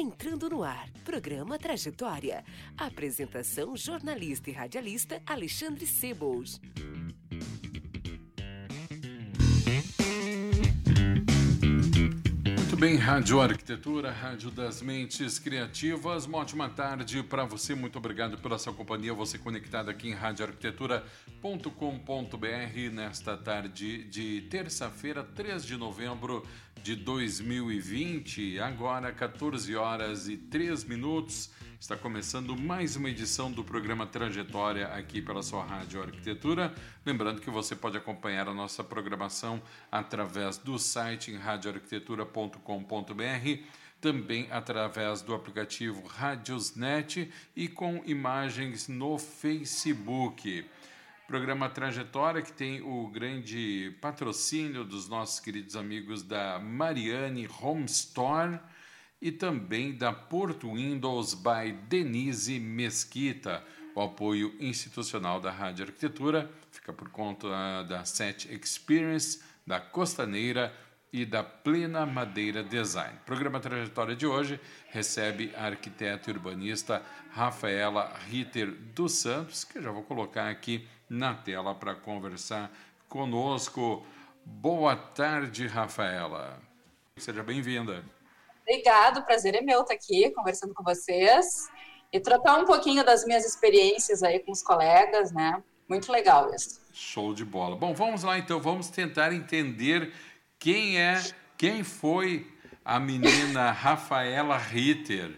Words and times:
Entrando 0.00 0.48
no 0.48 0.62
ar, 0.62 0.88
programa 1.04 1.58
Trajetória. 1.58 2.44
Apresentação: 2.76 3.76
jornalista 3.76 4.48
e 4.48 4.52
radialista 4.52 5.20
Alexandre 5.26 5.88
Sebold. 5.88 6.60
Bem, 12.78 12.94
Rádio 12.94 13.40
Arquitetura, 13.40 14.12
Rádio 14.12 14.52
das 14.52 14.80
Mentes 14.80 15.40
Criativas. 15.40 16.26
Uma 16.26 16.38
ótima 16.38 16.68
tarde 16.68 17.24
para 17.24 17.44
você. 17.44 17.74
Muito 17.74 17.98
obrigado 17.98 18.38
pela 18.38 18.56
sua 18.56 18.72
companhia. 18.72 19.12
Você 19.12 19.36
conectado 19.36 19.90
aqui 19.90 20.08
em 20.08 20.14
radioarquitetura.com.br 20.14 22.92
nesta 22.92 23.36
tarde 23.36 24.04
de 24.04 24.42
terça-feira, 24.42 25.24
3 25.24 25.64
de 25.64 25.76
novembro 25.76 26.46
de 26.80 26.94
2020. 26.94 28.60
Agora, 28.60 29.12
14 29.12 29.74
horas 29.74 30.28
e 30.28 30.36
3 30.36 30.84
minutos. 30.84 31.50
Está 31.80 31.96
começando 31.96 32.56
mais 32.56 32.96
uma 32.96 33.08
edição 33.08 33.52
do 33.52 33.62
programa 33.62 34.04
Trajetória 34.04 34.88
aqui 34.88 35.22
pela 35.22 35.44
sua 35.44 35.64
Rádio 35.64 36.02
Arquitetura. 36.02 36.74
Lembrando 37.06 37.40
que 37.40 37.50
você 37.50 37.76
pode 37.76 37.96
acompanhar 37.96 38.48
a 38.48 38.52
nossa 38.52 38.82
programação 38.82 39.62
através 39.90 40.58
do 40.58 40.76
site 40.76 41.32
radioarquitetura.com.br, 41.36 43.62
também 44.00 44.48
através 44.50 45.22
do 45.22 45.32
aplicativo 45.32 46.04
Radiosnet 46.04 47.32
e 47.54 47.68
com 47.68 48.02
imagens 48.04 48.88
no 48.88 49.16
Facebook. 49.16 50.68
Programa 51.28 51.70
Trajetória, 51.70 52.42
que 52.42 52.52
tem 52.52 52.82
o 52.82 53.06
grande 53.06 53.96
patrocínio 54.00 54.84
dos 54.84 55.08
nossos 55.08 55.38
queridos 55.38 55.76
amigos 55.76 56.24
da 56.24 56.58
Mariane 56.58 57.48
Home 57.62 57.84
Store 57.84 58.58
e 59.20 59.32
também 59.32 59.96
da 59.96 60.12
Porto 60.12 60.72
Windows 60.74 61.34
by 61.34 61.72
Denise 61.88 62.58
Mesquita. 62.60 63.64
O 63.94 64.00
apoio 64.00 64.54
institucional 64.60 65.40
da 65.40 65.50
Rádio 65.50 65.86
Arquitetura 65.86 66.50
fica 66.70 66.92
por 66.92 67.08
conta 67.10 67.82
da 67.82 68.04
Set 68.04 68.48
Experience, 68.52 69.42
da 69.66 69.80
Costaneira 69.80 70.72
e 71.12 71.24
da 71.24 71.42
Plena 71.42 72.06
Madeira 72.06 72.62
Design. 72.62 73.16
O 73.22 73.24
programa 73.24 73.58
Trajetória 73.58 74.14
de 74.14 74.26
hoje 74.26 74.60
recebe 74.90 75.52
a 75.56 75.66
arquiteta 75.66 76.30
e 76.30 76.32
urbanista 76.32 77.02
Rafaela 77.30 78.14
Ritter 78.28 78.70
dos 78.94 79.12
Santos, 79.12 79.64
que 79.64 79.78
eu 79.78 79.82
já 79.82 79.90
vou 79.90 80.02
colocar 80.02 80.48
aqui 80.48 80.86
na 81.08 81.34
tela 81.34 81.74
para 81.74 81.94
conversar 81.94 82.70
conosco. 83.08 84.06
Boa 84.44 84.94
tarde, 84.94 85.66
Rafaela. 85.66 86.60
Seja 87.16 87.42
bem-vinda. 87.42 88.17
Obrigado, 88.68 89.22
prazer 89.22 89.54
é 89.54 89.62
meu 89.62 89.80
estar 89.80 89.94
aqui 89.94 90.30
conversando 90.32 90.74
com 90.74 90.84
vocês 90.84 91.70
e 92.12 92.20
trocar 92.20 92.58
um 92.58 92.66
pouquinho 92.66 93.02
das 93.02 93.24
minhas 93.24 93.46
experiências 93.46 94.22
aí 94.22 94.40
com 94.40 94.52
os 94.52 94.62
colegas, 94.62 95.32
né? 95.32 95.62
Muito 95.88 96.12
legal 96.12 96.54
isso. 96.54 96.78
Show 96.92 97.32
de 97.32 97.46
bola. 97.46 97.76
Bom, 97.76 97.94
vamos 97.94 98.22
lá 98.22 98.36
então, 98.36 98.60
vamos 98.60 98.90
tentar 98.90 99.32
entender 99.32 100.12
quem 100.58 101.00
é, 101.00 101.18
quem 101.56 101.82
foi 101.82 102.46
a 102.84 103.00
menina 103.00 103.70
Rafaela 103.72 104.58
Ritter. 104.58 105.34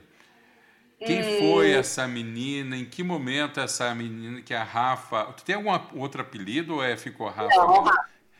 Quem 0.99 1.21
hum. 1.21 1.39
foi 1.39 1.71
essa 1.71 2.09
menina? 2.09 2.77
Em 2.77 2.85
que 2.85 3.05
momento 3.05 3.61
essa 3.61 3.95
menina 3.95 4.43
que 4.43 4.53
é 4.53 4.57
a 4.57 4.65
Rafa? 4.65 5.27
Tu 5.35 5.45
tem 5.45 5.55
algum 5.55 6.01
outro 6.01 6.21
apelido 6.21 6.75
ou 6.75 6.83
é 6.83 6.97
ficou 6.97 7.29
Rafa? 7.29 7.55
Não, 7.55 7.85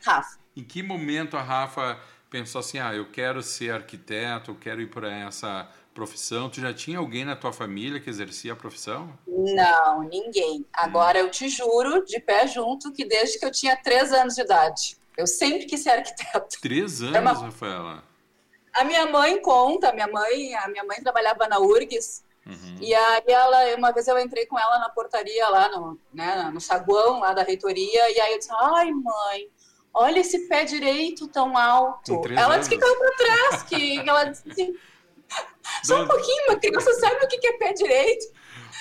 Rafa. 0.03 0.37
Em 0.53 0.65
que 0.65 0.83
momento 0.83 1.37
a 1.37 1.41
Rafa 1.41 1.97
pensou 2.31 2.59
assim: 2.59 2.79
ah, 2.79 2.95
eu 2.95 3.11
quero 3.11 3.43
ser 3.43 3.71
arquiteto, 3.71 4.51
eu 4.51 4.55
quero 4.55 4.81
ir 4.81 4.89
para 4.89 5.13
essa 5.13 5.69
profissão? 5.93 6.49
Tu 6.49 6.61
já 6.61 6.73
tinha 6.73 6.97
alguém 6.97 7.25
na 7.25 7.35
tua 7.35 7.53
família 7.53 7.99
que 7.99 8.09
exercia 8.09 8.53
a 8.53 8.55
profissão? 8.55 9.13
Não, 9.27 10.01
ninguém. 10.03 10.65
Agora 10.73 11.19
hum. 11.19 11.23
eu 11.23 11.29
te 11.29 11.47
juro, 11.49 12.03
de 12.05 12.19
pé 12.19 12.47
junto, 12.47 12.91
que 12.91 13.05
desde 13.05 13.37
que 13.37 13.45
eu 13.45 13.51
tinha 13.51 13.75
três 13.75 14.11
anos 14.11 14.33
de 14.33 14.41
idade, 14.41 14.97
eu 15.15 15.27
sempre 15.27 15.65
quis 15.65 15.81
ser 15.81 15.91
arquiteto. 15.91 16.59
Três 16.61 17.01
anos, 17.03 17.15
é 17.15 17.19
uma... 17.19 17.33
Rafaela? 17.33 18.03
A 18.73 18.85
minha 18.85 19.05
mãe 19.05 19.39
conta, 19.41 19.89
a 19.89 19.93
minha 19.93 20.07
mãe, 20.07 20.55
a 20.55 20.67
minha 20.69 20.83
mãe 20.85 20.97
trabalhava 21.01 21.47
na 21.47 21.59
URGS, 21.59 22.23
Uhum. 22.43 22.77
E 22.81 22.91
aí 22.91 23.23
ela, 23.27 23.75
uma 23.75 23.91
vez 23.91 24.07
eu 24.07 24.17
entrei 24.17 24.47
com 24.47 24.57
ela 24.57 24.79
na 24.79 24.89
portaria 24.89 25.47
lá 25.47 25.69
no, 25.69 25.99
né, 26.11 26.49
no 26.51 26.59
saguão 26.59 27.19
lá 27.19 27.33
da 27.33 27.43
reitoria, 27.43 28.11
e 28.11 28.19
aí 28.19 28.33
eu 28.33 28.39
disse, 28.39 28.49
ai 28.51 28.89
mãe, 28.91 29.47
olha 29.93 30.19
esse 30.19 30.47
pé 30.47 30.63
direito 30.63 31.27
tão 31.27 31.57
alto. 31.57 32.21
Ela 32.35 32.57
disse 32.57 32.69
que 32.69 32.77
caiu 32.77 32.97
para 32.97 33.11
trás, 33.15 33.63
que 33.63 33.99
ela 34.07 34.23
disse 34.25 34.49
assim, 34.49 34.73
só 35.83 36.03
um 36.03 36.07
pouquinho, 36.07 36.45
uma 36.49 36.59
criança 36.59 36.93
sabe 36.93 37.25
o 37.25 37.27
que 37.27 37.47
é 37.47 37.57
pé 37.57 37.73
direito. 37.73 38.25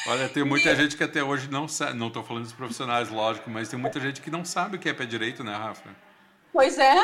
Olha, 0.07 0.29
tem 0.29 0.45
muita 0.45 0.71
e... 0.71 0.77
gente 0.77 0.97
que 0.97 1.05
até 1.05 1.23
hoje 1.23 1.51
não 1.51 1.69
sabe, 1.69 1.95
não 1.95 2.09
estou 2.09 2.23
falando 2.23 2.45
dos 2.45 2.53
profissionais, 2.53 3.11
lógico, 3.11 3.51
mas 3.51 3.69
tem 3.69 3.79
muita 3.79 4.01
gente 4.01 4.21
que 4.21 4.31
não 4.31 4.45
sabe 4.45 4.77
o 4.77 4.79
que 4.79 4.89
é 4.89 4.95
pé 4.95 5.05
direito, 5.05 5.45
né, 5.45 5.55
Rafa? 5.55 5.95
Pois 6.53 6.79
é, 6.79 6.97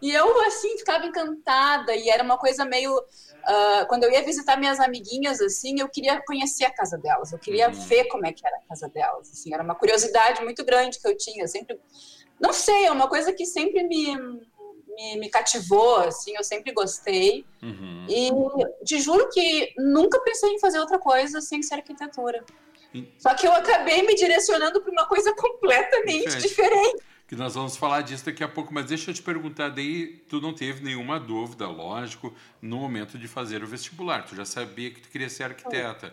e 0.00 0.12
eu 0.12 0.40
assim 0.42 0.78
ficava 0.78 1.04
encantada, 1.06 1.94
e 1.94 2.08
era 2.08 2.22
uma 2.22 2.38
coisa 2.38 2.64
meio. 2.64 2.96
Uh, 2.96 3.84
quando 3.88 4.04
eu 4.04 4.12
ia 4.12 4.22
visitar 4.22 4.56
minhas 4.56 4.78
amiguinhas, 4.78 5.40
assim, 5.40 5.80
eu 5.80 5.88
queria 5.88 6.22
conhecer 6.24 6.64
a 6.64 6.70
casa 6.70 6.96
delas, 6.96 7.32
eu 7.32 7.38
queria 7.40 7.68
uhum. 7.68 7.74
ver 7.74 8.04
como 8.04 8.24
é 8.24 8.32
que 8.32 8.46
era 8.46 8.56
a 8.56 8.68
casa 8.68 8.88
delas, 8.88 9.28
assim, 9.32 9.52
era 9.52 9.64
uma 9.64 9.74
curiosidade 9.74 10.44
muito 10.44 10.64
grande 10.64 11.00
que 11.00 11.08
eu 11.08 11.16
tinha, 11.16 11.42
eu 11.42 11.48
sempre 11.48 11.80
não 12.42 12.52
sei, 12.52 12.86
é 12.86 12.90
uma 12.90 13.08
coisa 13.08 13.32
que 13.32 13.46
sempre 13.46 13.84
me, 13.84 14.16
me, 14.16 15.16
me 15.20 15.30
cativou, 15.30 16.00
assim, 16.00 16.34
eu 16.36 16.42
sempre 16.42 16.72
gostei. 16.72 17.46
Uhum. 17.62 18.06
E 18.08 18.84
te 18.84 19.00
juro 19.00 19.28
que 19.30 19.72
nunca 19.78 20.18
pensei 20.20 20.50
em 20.50 20.58
fazer 20.58 20.80
outra 20.80 20.98
coisa 20.98 21.40
sem 21.40 21.62
ser 21.62 21.76
arquitetura. 21.76 22.44
E... 22.92 23.08
Só 23.16 23.32
que 23.34 23.46
eu 23.46 23.52
acabei 23.52 24.02
me 24.02 24.16
direcionando 24.16 24.82
para 24.82 24.90
uma 24.90 25.06
coisa 25.06 25.32
completamente 25.36 26.36
diferente. 26.38 27.02
Que 27.28 27.36
nós 27.36 27.54
vamos 27.54 27.76
falar 27.76 28.02
disso 28.02 28.26
daqui 28.26 28.42
a 28.42 28.48
pouco, 28.48 28.74
mas 28.74 28.86
deixa 28.86 29.10
eu 29.10 29.14
te 29.14 29.22
perguntar, 29.22 29.70
daí 29.70 30.18
tu 30.28 30.40
não 30.40 30.52
teve 30.52 30.84
nenhuma 30.84 31.20
dúvida, 31.20 31.66
lógico, 31.68 32.34
no 32.60 32.76
momento 32.76 33.16
de 33.16 33.28
fazer 33.28 33.62
o 33.62 33.66
vestibular, 33.66 34.26
tu 34.26 34.34
já 34.34 34.44
sabia 34.44 34.90
que 34.90 35.00
tu 35.00 35.08
queria 35.08 35.30
ser 35.30 35.44
arquiteta. 35.44 36.12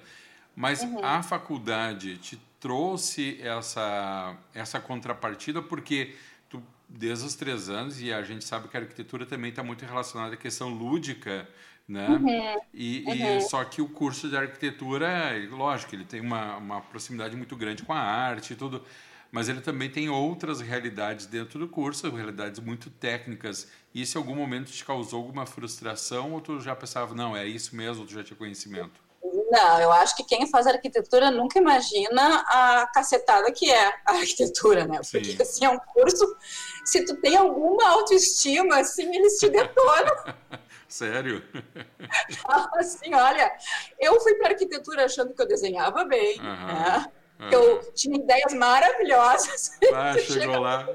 Mas 0.60 0.82
uhum. 0.82 1.02
a 1.02 1.24
faculdade 1.24 2.18
te 2.18 2.38
trouxe 2.60 3.40
essa, 3.42 4.36
essa 4.54 4.78
contrapartida 4.78 5.62
porque 5.62 6.18
tu, 6.50 6.62
desde 6.90 7.26
os 7.26 7.34
três 7.34 7.70
anos, 7.70 8.02
e 8.02 8.12
a 8.12 8.22
gente 8.24 8.44
sabe 8.44 8.68
que 8.68 8.76
a 8.76 8.82
arquitetura 8.82 9.26
também 9.26 9.52
está 9.52 9.64
muito 9.64 9.86
relacionada 9.86 10.34
à 10.34 10.38
questão 10.38 10.68
lúdica, 10.68 11.48
né? 11.88 12.10
Uhum. 12.10 12.62
E, 12.74 13.06
uhum. 13.08 13.38
e, 13.38 13.42
só 13.44 13.64
que 13.64 13.82
o 13.82 13.88
curso 13.88 14.28
de 14.28 14.36
arquitetura, 14.36 15.32
lógico, 15.50 15.96
ele 15.96 16.04
tem 16.04 16.20
uma, 16.20 16.58
uma 16.58 16.82
proximidade 16.82 17.38
muito 17.38 17.56
grande 17.56 17.84
com 17.84 17.94
a 17.94 18.02
arte 18.02 18.52
e 18.52 18.56
tudo, 18.58 18.84
mas 19.32 19.48
ele 19.48 19.62
também 19.62 19.90
tem 19.90 20.10
outras 20.10 20.60
realidades 20.60 21.26
dentro 21.26 21.58
do 21.58 21.70
curso, 21.70 22.14
realidades 22.14 22.60
muito 22.60 22.90
técnicas. 22.90 23.72
Se 23.96 24.18
em 24.18 24.18
algum 24.18 24.36
momento 24.36 24.70
te 24.70 24.84
causou 24.84 25.22
alguma 25.22 25.46
frustração 25.46 26.34
ou 26.34 26.42
tu 26.42 26.60
já 26.60 26.76
pensava, 26.76 27.16
não, 27.16 27.34
é 27.34 27.48
isso 27.48 27.74
mesmo, 27.78 28.06
tu 28.06 28.12
já 28.12 28.26
tinha 28.26 28.36
conhecimento? 28.36 29.08
Não, 29.50 29.82
eu 29.82 29.92
acho 29.92 30.16
que 30.16 30.24
quem 30.24 30.48
faz 30.48 30.68
arquitetura 30.68 31.32
nunca 31.32 31.58
imagina 31.60 32.44
a 32.48 32.88
cacetada 32.94 33.52
que 33.52 33.70
é 33.70 33.88
a 34.06 34.14
arquitetura, 34.14 34.86
né? 34.86 35.00
Porque 35.12 35.32
Sim. 35.32 35.42
assim, 35.42 35.66
é 35.66 35.70
um 35.70 35.80
curso, 35.80 36.38
se 36.86 37.04
tu 37.06 37.16
tem 37.18 37.36
alguma 37.36 37.90
autoestima, 37.90 38.80
assim, 38.80 39.16
eles 39.16 39.38
te 39.38 39.50
detonam. 39.50 40.16
Sério? 40.88 41.44
assim, 42.78 43.14
olha, 43.14 43.52
eu 44.00 44.20
fui 44.22 44.36
para 44.36 44.50
arquitetura 44.50 45.06
achando 45.06 45.34
que 45.34 45.42
eu 45.42 45.48
desenhava 45.48 46.04
bem, 46.06 46.40
uhum. 46.40 46.66
né? 46.68 47.12
Uhum. 47.40 47.50
Eu 47.52 47.94
tinha 47.94 48.18
ideias 48.18 48.54
maravilhosas. 48.54 49.72
Ah, 49.94 50.18
chegou 50.20 50.60
lá. 50.60 50.88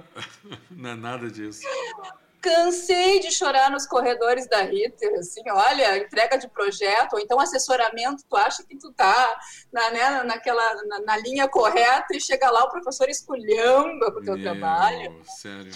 Não 0.70 0.90
é 0.90 0.94
nada 0.94 1.30
disso 1.30 1.62
cansei 2.44 3.20
de 3.20 3.30
chorar 3.30 3.70
nos 3.70 3.86
corredores 3.86 4.46
da 4.46 4.60
Ritter, 4.60 5.18
assim, 5.18 5.40
olha, 5.50 5.96
entrega 5.96 6.36
de 6.36 6.46
projeto, 6.46 7.14
ou 7.14 7.18
então 7.18 7.40
assessoramento, 7.40 8.22
tu 8.28 8.36
acha 8.36 8.62
que 8.62 8.76
tu 8.76 8.92
tá 8.92 9.40
na, 9.72 9.90
né, 9.90 10.22
naquela, 10.24 10.74
na, 10.84 11.00
na 11.00 11.16
linha 11.16 11.48
correta 11.48 12.14
e 12.14 12.20
chega 12.20 12.50
lá 12.50 12.64
o 12.64 12.70
professor 12.70 13.08
esculhamba 13.08 14.12
pro 14.12 14.22
teu 14.22 14.34
Meu, 14.34 14.42
trabalho. 14.42 15.22
Sério. 15.24 15.72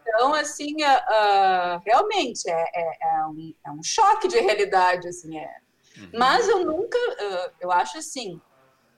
Então, 0.00 0.32
assim, 0.32 0.76
uh, 0.76 1.76
uh, 1.76 1.82
realmente, 1.84 2.48
é, 2.48 2.64
é, 2.74 2.98
é, 3.02 3.26
um, 3.26 3.54
é, 3.66 3.70
um, 3.70 3.82
choque 3.82 4.28
de 4.28 4.40
realidade, 4.40 5.06
assim, 5.06 5.38
é. 5.38 5.56
Uhum. 5.98 6.10
Mas 6.14 6.48
eu 6.48 6.64
nunca, 6.64 6.96
uh, 6.96 7.52
eu 7.60 7.70
acho 7.70 7.98
assim, 7.98 8.40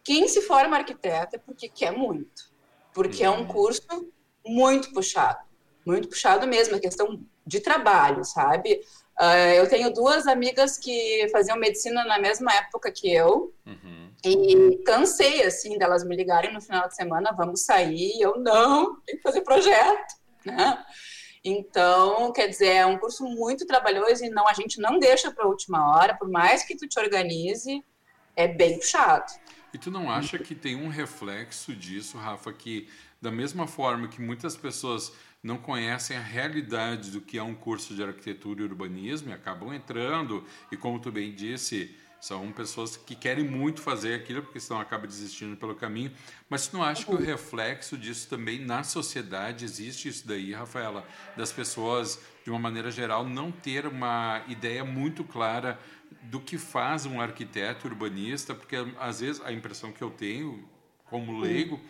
quem 0.05 0.29
se 0.29 0.43
forma 0.43 0.77
arquiteto 0.77 1.35
é 1.35 1.39
porque 1.41 1.69
quer 1.69 1.91
muito, 1.91 2.53
porque 2.95 3.25
é 3.25 3.31
um 3.31 3.41
uhum. 3.41 3.49
curso 3.49 4.13
muito 4.47 4.93
puxado, 4.93 5.41
muito 5.91 6.09
puxado 6.09 6.47
mesmo, 6.47 6.77
a 6.77 6.81
questão 6.81 7.21
de 7.47 7.61
trabalho, 7.61 8.25
sabe? 8.25 8.81
Uh, 9.21 9.53
eu 9.55 9.69
tenho 9.69 9.93
duas 9.93 10.27
amigas 10.27 10.79
que 10.79 11.29
faziam 11.31 11.59
medicina 11.59 12.05
na 12.05 12.19
mesma 12.19 12.53
época 12.55 12.91
que 12.91 13.13
eu, 13.13 13.53
uhum. 13.67 14.11
e 14.25 14.83
cansei, 14.85 15.43
assim, 15.43 15.77
delas 15.77 16.05
me 16.05 16.17
ligarem 16.17 16.53
no 16.53 16.61
final 16.61 16.89
de 16.89 16.95
semana, 16.95 17.33
vamos 17.33 17.63
sair, 17.63 18.19
eu 18.21 18.39
não, 18.39 18.97
tem 19.03 19.17
que 19.17 19.23
fazer 19.23 19.43
projeto, 19.43 20.15
né? 20.45 20.83
Então, 21.45 22.33
quer 22.33 22.49
dizer, 22.49 22.69
é 22.69 22.87
um 22.87 22.99
curso 22.99 23.25
muito 23.25 23.67
trabalhoso 23.67 24.25
e 24.25 24.31
não 24.31 24.47
a 24.47 24.53
gente 24.53 24.81
não 24.81 24.99
deixa 24.99 25.31
para 25.31 25.45
a 25.45 25.49
última 25.49 25.91
hora, 25.91 26.15
por 26.17 26.29
mais 26.29 26.63
que 26.63 26.77
tu 26.77 26.87
te 26.87 26.99
organize, 26.99 27.83
é 28.37 28.47
bem 28.47 28.79
puxado. 28.79 29.33
E 29.73 29.79
tu 29.79 29.91
não 29.91 30.11
acha 30.11 30.39
que 30.39 30.55
tem 30.55 30.77
um 30.77 30.89
reflexo 30.89 31.75
disso, 31.75 32.19
Rafa, 32.19 32.53
que 32.53 32.89
da 33.21 33.31
mesma 33.31 33.67
forma 33.67 34.09
que 34.09 34.21
muitas 34.21 34.57
pessoas 34.57 35.13
não 35.43 35.57
conhecem 35.57 36.17
a 36.17 36.21
realidade 36.21 37.11
do 37.11 37.21
que 37.21 37.39
é 37.39 37.43
um 37.43 37.55
curso 37.55 37.95
de 37.95 38.03
arquitetura 38.03 38.61
e 38.61 38.65
urbanismo 38.65 39.31
e 39.31 39.33
acabam 39.33 39.73
entrando, 39.73 40.45
e 40.71 40.77
como 40.77 41.01
tu 41.01 41.11
bem 41.11 41.35
disse, 41.35 41.97
são 42.21 42.53
pessoas 42.53 42.99
que 42.99 43.15
querem 43.15 43.45
muito 43.45 43.81
fazer 43.81 44.15
aquilo, 44.15 44.43
porque 44.43 44.61
senão 44.61 44.79
acaba 44.79 45.07
desistindo 45.07 45.57
pelo 45.57 45.75
caminho. 45.75 46.13
Mas 46.51 46.69
tu 46.69 46.77
não 46.77 46.85
acha 46.85 47.05
que 47.05 47.15
o 47.15 47.17
reflexo 47.17 47.97
disso 47.97 48.29
também 48.29 48.59
na 48.59 48.85
sociedade 48.85 49.65
existe 49.65 50.09
isso 50.09 50.29
daí, 50.29 50.53
Rafaela? 50.53 51.07
Das 51.35 51.51
pessoas, 51.51 52.21
de 52.45 52.51
uma 52.51 52.59
maneira 52.59 52.91
geral, 52.91 53.27
não 53.27 53.51
ter 53.51 53.87
uma 53.87 54.43
ideia 54.49 54.85
muito 54.85 55.25
clara 55.25 55.81
do 56.25 56.41
que 56.41 56.59
faz 56.59 57.07
um 57.07 57.21
arquiteto 57.21 57.89
urbanista, 57.89 58.55
porque 58.55 58.77
às 58.99 59.21
vezes 59.21 59.41
a 59.41 59.51
impressão 59.51 59.91
que 59.91 60.03
eu 60.03 60.11
tenho, 60.11 60.69
como 61.07 61.41
leigo, 61.41 61.81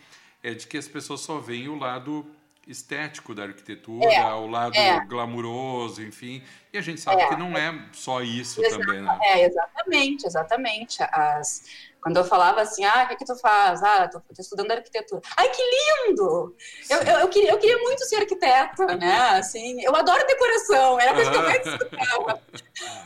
é 0.44 0.54
de 0.54 0.68
que 0.68 0.78
as 0.78 0.86
pessoas 0.86 1.22
só 1.22 1.40
veem 1.40 1.68
o 1.68 1.76
lado 1.76 2.24
estético 2.66 3.34
da 3.34 3.44
arquitetura, 3.44 4.12
é, 4.12 4.24
o 4.34 4.46
lado 4.46 4.76
é. 4.76 5.04
glamuroso, 5.06 6.02
enfim. 6.02 6.42
E 6.72 6.78
a 6.78 6.80
gente 6.80 7.00
sabe 7.00 7.22
é. 7.22 7.28
que 7.28 7.36
não 7.36 7.56
é 7.56 7.88
só 7.92 8.22
isso 8.22 8.62
também, 8.62 9.02
né? 9.02 9.18
É, 9.22 9.46
exatamente, 9.46 10.26
exatamente. 10.26 11.02
As, 11.02 11.64
quando 12.00 12.16
eu 12.16 12.24
falava 12.24 12.60
assim, 12.60 12.84
ah, 12.84 13.04
o 13.04 13.08
que, 13.08 13.16
que 13.16 13.24
tu 13.24 13.36
faz? 13.36 13.82
Ah, 13.82 14.08
tô, 14.08 14.20
tô 14.20 14.40
estudando 14.40 14.70
arquitetura. 14.70 15.20
Ai, 15.36 15.48
que 15.50 15.62
lindo! 15.62 16.56
Eu, 16.88 16.98
eu, 17.02 17.18
eu, 17.20 17.28
queria, 17.28 17.50
eu 17.50 17.58
queria 17.58 17.78
muito 17.78 18.04
ser 18.04 18.16
arquiteta, 18.16 18.96
né? 18.96 19.38
Assim, 19.38 19.82
eu 19.82 19.94
adoro 19.94 20.26
decoração, 20.26 21.00
era 21.00 21.10
a 21.10 21.14
coisa 21.14 21.30
que 21.30 21.36
eu 21.36 21.42
mais 21.42 21.66
estudava. 21.66 22.42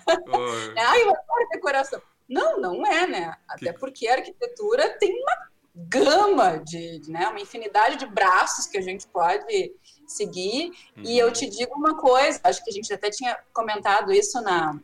Ai, 0.78 1.02
eu 1.02 1.10
adoro 1.10 1.48
decoração. 1.50 2.02
Não, 2.28 2.60
não 2.60 2.86
é, 2.86 3.06
né? 3.06 3.34
Até 3.48 3.72
que... 3.72 3.78
porque 3.78 4.06
a 4.08 4.14
arquitetura 4.14 4.90
tem 4.98 5.12
uma 5.12 5.53
gama 5.74 6.58
de, 6.58 7.02
né, 7.08 7.26
uma 7.28 7.40
infinidade 7.40 7.96
de 7.96 8.06
braços 8.06 8.66
que 8.66 8.78
a 8.78 8.80
gente 8.80 9.06
pode 9.08 9.72
seguir. 10.06 10.70
Uhum. 10.96 11.02
E 11.04 11.18
eu 11.18 11.32
te 11.32 11.48
digo 11.48 11.74
uma 11.74 11.96
coisa, 11.96 12.40
acho 12.44 12.62
que 12.62 12.70
a 12.70 12.72
gente 12.72 12.92
até 12.92 13.10
tinha 13.10 13.36
comentado 13.52 14.12
isso 14.12 14.40
na, 14.40 14.78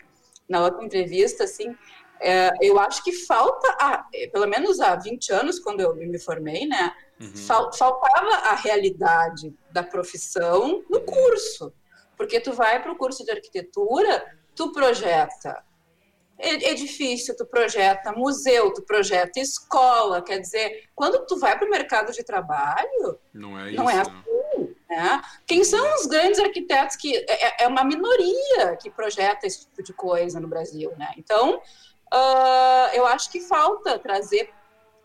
na 0.48 0.64
outra 0.64 0.84
entrevista, 0.84 1.44
assim, 1.44 1.76
é, 2.20 2.50
eu 2.60 2.78
acho 2.78 3.02
que 3.02 3.12
falta, 3.12 3.66
ah, 3.80 4.04
pelo 4.32 4.46
menos 4.46 4.80
há 4.80 4.94
20 4.96 5.32
anos, 5.32 5.58
quando 5.58 5.80
eu 5.80 5.94
me 5.94 6.18
formei, 6.18 6.66
né, 6.66 6.92
uhum. 7.20 7.36
fal, 7.36 7.72
faltava 7.72 8.48
a 8.48 8.54
realidade 8.56 9.54
da 9.70 9.82
profissão 9.82 10.84
no 10.90 11.00
curso. 11.00 11.72
Porque 12.16 12.38
tu 12.38 12.52
vai 12.52 12.82
para 12.82 12.92
o 12.92 12.96
curso 12.96 13.24
de 13.24 13.30
arquitetura, 13.30 14.22
tu 14.54 14.72
projeta 14.72 15.64
edifício, 16.40 17.36
tu 17.36 17.44
projeta 17.44 18.12
museu, 18.12 18.72
tu 18.72 18.82
projeta 18.82 19.38
escola, 19.38 20.22
quer 20.22 20.38
dizer, 20.38 20.88
quando 20.94 21.24
tu 21.26 21.38
vai 21.38 21.58
para 21.58 21.66
o 21.66 21.70
mercado 21.70 22.12
de 22.12 22.24
trabalho, 22.24 23.18
não 23.32 23.58
é, 23.58 23.72
não 23.72 23.90
é 23.90 24.00
assim. 24.00 24.74
Né? 24.88 25.22
Quem 25.46 25.62
são 25.62 25.94
os 25.94 26.06
grandes 26.06 26.40
arquitetos 26.40 26.96
que 26.96 27.16
é, 27.16 27.64
é, 27.64 27.68
uma 27.68 27.84
minoria 27.84 28.76
que 28.80 28.90
projeta 28.90 29.46
esse 29.46 29.60
tipo 29.60 29.82
de 29.82 29.92
coisa 29.92 30.40
no 30.40 30.48
Brasil, 30.48 30.92
né? 30.98 31.12
Então, 31.16 31.58
uh, 31.58 32.94
eu 32.94 33.06
acho 33.06 33.30
que 33.30 33.40
falta 33.40 33.98
trazer 33.98 34.50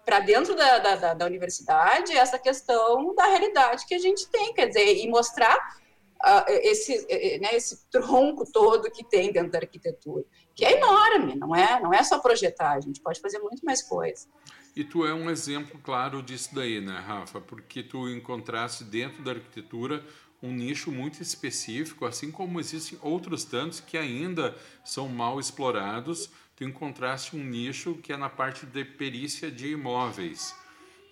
para 0.04 0.20
dentro 0.20 0.56
da, 0.56 0.80
da, 0.80 1.14
da, 1.14 1.26
universidade 1.26 2.16
essa 2.16 2.38
questão 2.40 3.14
da 3.14 3.26
realidade 3.26 3.86
que 3.86 3.96
a 3.96 4.00
gente 4.00 4.28
tem, 4.30 4.54
quer 4.54 4.68
dizer, 4.68 4.98
e 4.98 5.08
mostrar 5.08 5.56
uh, 5.56 6.46
esse, 6.48 7.06
né, 7.40 7.50
esse 7.54 7.88
tronco 7.90 8.46
todo 8.52 8.92
que 8.92 9.04
tem 9.04 9.32
dentro 9.32 9.52
da 9.52 9.60
arquitetura 9.60 10.24
que 10.56 10.64
é 10.64 10.78
enorme, 10.78 11.36
não 11.36 11.56
é, 11.56 11.80
não 11.82 11.94
é 11.94 12.02
só 12.02 12.18
projetar, 12.20 12.72
a 12.72 12.80
gente 12.80 13.02
pode 13.02 13.20
fazer 13.20 13.40
muito 13.40 13.64
mais 13.66 13.84
coisa. 13.84 14.28
E 14.76 14.84
tu 14.84 15.06
é 15.06 15.14
um 15.14 15.30
exemplo 15.30 15.80
claro 15.84 16.22
disso 16.22 16.54
daí, 16.54 16.82
né, 16.82 16.98
Rafa? 17.00 17.40
Porque 17.40 17.84
tu 17.84 18.10
encontraste 18.10 18.84
dentro 18.84 19.24
da 19.24 19.32
arquitetura 19.32 20.04
um 20.42 20.52
nicho 20.52 20.92
muito 20.92 21.22
específico, 21.22 22.06
assim 22.06 22.30
como 22.30 22.60
existem 22.60 23.00
outros 23.02 23.46
tantos 23.46 23.80
que 23.80 23.98
ainda 23.98 24.56
são 24.84 25.08
mal 25.08 25.40
explorados. 25.40 26.30
Tu 26.56 26.64
encontraste 26.64 27.36
um 27.36 27.44
nicho 27.44 27.96
que 27.96 28.14
é 28.14 28.18
na 28.18 28.30
parte 28.30 28.66
de 28.66 28.84
perícia 28.84 29.50
de 29.50 29.72
imóveis, 29.72 30.56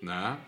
né? 0.01 0.39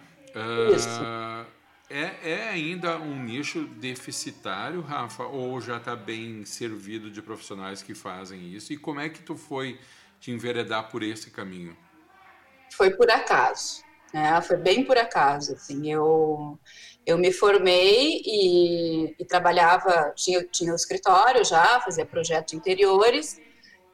Isso. 0.76 0.90
Uh, 1.02 1.46
é, 1.90 2.32
é 2.32 2.50
ainda 2.50 2.98
um 2.98 3.24
nicho 3.24 3.68
deficitário, 3.68 4.82
Rafa, 4.82 5.24
ou 5.24 5.62
já 5.62 5.78
está 5.78 5.96
bem 5.96 6.44
servido 6.46 7.12
de 7.12 7.22
profissionais 7.22 7.82
que 7.82 7.94
fazem 7.94 8.54
isso? 8.54 8.74
E 8.74 8.78
como 8.78 9.00
é 9.00 9.10
que 9.10 9.22
tu 9.22 9.36
foi 9.36 9.80
te 10.20 10.32
enveredar 10.32 10.90
por 10.90 11.04
esse 11.04 11.30
caminho? 11.30 11.78
Foi 12.74 12.92
por 12.92 13.10
acaso, 13.12 13.84
né? 14.14 14.42
Foi 14.42 14.58
bem 14.58 14.84
por 14.84 14.98
acaso, 14.98 15.54
assim, 15.54 15.92
eu 15.92 16.60
eu 17.06 17.20
me 17.20 17.32
formei 17.32 18.22
e, 18.26 19.16
e 19.20 19.26
trabalhava, 19.26 20.12
tinha, 20.16 20.44
tinha 20.46 20.74
o 20.74 20.76
escritório 20.76 21.46
já, 21.46 21.80
fazia 21.82 22.04
projetos 22.04 22.56
interiores, 22.56 23.40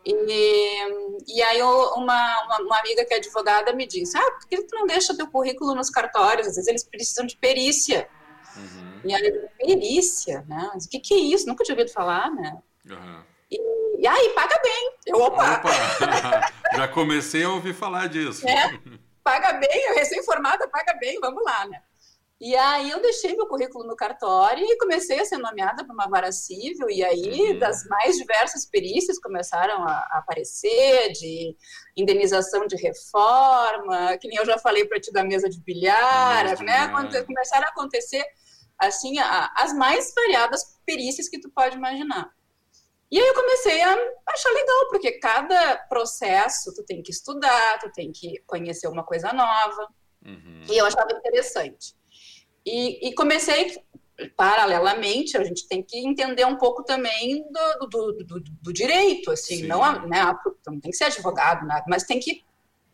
e, 0.05 1.13
e 1.27 1.41
aí 1.43 1.61
uma, 1.61 2.43
uma, 2.43 2.57
uma, 2.59 2.79
amiga 2.79 3.05
que 3.05 3.13
é 3.13 3.17
advogada 3.17 3.71
me 3.73 3.85
disse, 3.85 4.17
ah, 4.17 4.31
por 4.31 4.47
que 4.47 4.63
tu 4.63 4.75
não 4.75 4.87
deixa 4.87 5.15
teu 5.15 5.27
currículo 5.27 5.75
nos 5.75 5.89
cartórios? 5.89 6.47
Às 6.47 6.55
vezes 6.55 6.67
eles 6.67 6.83
precisam 6.83 7.25
de 7.25 7.37
perícia. 7.37 8.09
Uhum. 8.57 9.01
E 9.05 9.13
aí, 9.13 9.31
perícia, 9.59 10.43
né? 10.47 10.71
Mas 10.73 10.85
o 10.85 10.89
que, 10.89 10.99
que 10.99 11.13
é 11.13 11.17
isso? 11.17 11.47
Nunca 11.47 11.63
tinha 11.63 11.75
ouvido 11.75 11.93
falar, 11.93 12.31
né? 12.31 12.57
Uhum. 12.89 13.23
E, 13.51 14.01
e 14.01 14.07
aí, 14.07 14.29
paga 14.29 14.59
bem. 14.63 14.95
Eu, 15.05 15.21
opa! 15.21 15.59
opa. 15.59 15.69
Já 16.75 16.87
comecei 16.87 17.43
a 17.43 17.49
ouvir 17.49 17.73
falar 17.73 18.07
disso. 18.07 18.47
É, 18.47 18.79
paga 19.23 19.53
bem, 19.53 19.87
eu 19.89 19.95
recém-formada, 19.95 20.67
paga 20.67 20.95
bem, 20.99 21.19
vamos 21.19 21.43
lá, 21.43 21.67
né? 21.67 21.81
E 22.43 22.55
aí 22.55 22.89
eu 22.89 22.99
deixei 22.99 23.35
meu 23.35 23.45
currículo 23.45 23.85
no 23.85 23.95
cartório 23.95 24.65
e 24.65 24.77
comecei 24.79 25.19
a 25.19 25.25
ser 25.25 25.37
nomeada 25.37 25.85
para 25.85 25.93
uma 25.93 26.09
vara 26.09 26.31
civil, 26.31 26.89
e 26.89 27.03
aí 27.03 27.51
uhum. 27.51 27.59
das 27.59 27.85
mais 27.85 28.17
diversas 28.17 28.65
perícias 28.65 29.19
começaram 29.19 29.83
a, 29.83 29.91
a, 29.91 30.17
aparecer, 30.17 31.11
de 31.11 31.55
indenização 31.95 32.65
de 32.65 32.75
reforma, 32.77 34.17
que 34.17 34.27
nem 34.27 34.39
eu 34.39 34.45
já 34.45 34.57
falei 34.57 34.85
para 34.85 34.99
ti 34.99 35.11
da 35.11 35.23
mesa 35.23 35.47
de 35.47 35.61
bilhar, 35.61 36.57
uhum. 36.57 36.65
né? 36.65 36.87
Quando 36.87 37.25
começaram 37.27 37.67
a 37.67 37.69
acontecer, 37.69 38.25
assim, 38.79 39.19
a, 39.19 39.53
as 39.57 39.71
mais 39.73 40.11
variadas 40.15 40.79
perícias 40.83 41.29
que 41.29 41.39
tu 41.39 41.51
pode 41.51 41.77
imaginar. 41.77 42.27
E 43.11 43.19
aí 43.19 43.27
eu 43.27 43.35
comecei 43.35 43.83
a 43.83 43.93
achar 44.29 44.49
legal, 44.49 44.87
porque 44.89 45.11
cada 45.19 45.77
processo 45.87 46.73
tu 46.73 46.83
tem 46.85 47.03
que 47.03 47.11
estudar, 47.11 47.77
tu 47.77 47.91
tem 47.91 48.11
que 48.11 48.41
conhecer 48.47 48.87
uma 48.87 49.03
coisa 49.03 49.31
nova, 49.31 49.87
uhum. 50.25 50.63
e 50.67 50.75
eu 50.75 50.87
achava 50.87 51.11
interessante. 51.11 52.00
E, 52.65 53.09
e, 53.09 53.13
comecei, 53.15 53.75
paralelamente, 54.35 55.37
a 55.37 55.43
gente 55.43 55.67
tem 55.67 55.81
que 55.81 55.97
entender 55.97 56.45
um 56.45 56.57
pouco 56.57 56.83
também 56.83 57.43
do, 57.51 57.87
do, 57.87 58.11
do, 58.23 58.39
do 58.39 58.73
direito, 58.73 59.31
assim, 59.31 59.57
Sim. 59.57 59.67
não, 59.67 60.07
né, 60.07 60.21
não 60.67 60.79
tem 60.79 60.91
que 60.91 60.97
ser 60.97 61.05
advogado, 61.05 61.65
nada, 61.65 61.83
mas 61.87 62.03
tem 62.03 62.19
que 62.19 62.43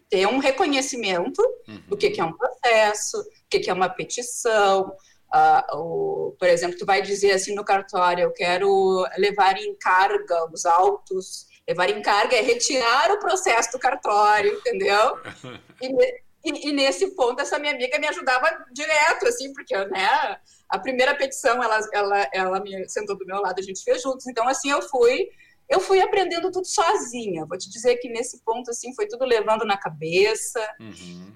ter 0.09 0.25
um 0.25 0.38
reconhecimento 0.38 1.41
uhum. 1.67 1.81
do 1.88 1.97
que, 1.97 2.09
que 2.09 2.21
é 2.21 2.24
um 2.24 2.31
processo, 2.31 3.19
o 3.19 3.50
que, 3.50 3.59
que 3.59 3.69
é 3.69 3.74
uma 3.74 3.89
petição, 3.89 4.95
Uh, 5.33 5.77
o, 5.77 6.36
por 6.39 6.47
exemplo, 6.47 6.77
tu 6.77 6.86
vai 6.86 7.01
dizer 7.01 7.31
assim 7.31 7.53
no 7.53 7.63
cartório, 7.63 8.24
eu 8.24 8.31
quero 8.31 9.05
levar 9.17 9.57
em 9.57 9.75
carga 9.75 10.50
os 10.51 10.65
autos. 10.65 11.45
Levar 11.67 11.89
em 11.89 12.01
carga 12.01 12.36
é 12.38 12.41
retirar 12.41 13.12
o 13.12 13.19
processo 13.19 13.74
do 13.74 13.79
cartório, 13.79 14.53
entendeu? 14.53 15.17
E, 15.79 16.21
e, 16.47 16.69
e, 16.69 16.73
nesse 16.73 17.15
ponto, 17.15 17.41
essa 17.41 17.59
minha 17.59 17.73
amiga 17.73 17.99
me 17.99 18.07
ajudava 18.07 18.65
direto, 18.71 19.27
assim, 19.27 19.51
porque, 19.53 19.75
né, 19.85 20.39
a 20.69 20.79
primeira 20.79 21.15
petição, 21.15 21.61
ela, 21.61 21.79
ela, 21.93 22.29
ela 22.33 22.59
me 22.59 22.87
sentou 22.89 23.17
do 23.17 23.25
meu 23.25 23.41
lado, 23.41 23.59
a 23.59 23.63
gente 23.63 23.83
fez 23.83 24.01
juntos. 24.01 24.27
Então, 24.27 24.47
assim, 24.47 24.69
eu 24.69 24.81
fui, 24.81 25.29
eu 25.69 25.79
fui 25.79 26.01
aprendendo 26.01 26.51
tudo 26.51 26.65
sozinha. 26.65 27.45
Vou 27.45 27.57
te 27.57 27.69
dizer 27.69 27.97
que 27.97 28.09
nesse 28.09 28.41
ponto, 28.43 28.71
assim, 28.71 28.93
foi 28.93 29.07
tudo 29.07 29.25
levando 29.25 29.65
na 29.65 29.77
cabeça. 29.77 30.65
Uhum. 30.79 31.33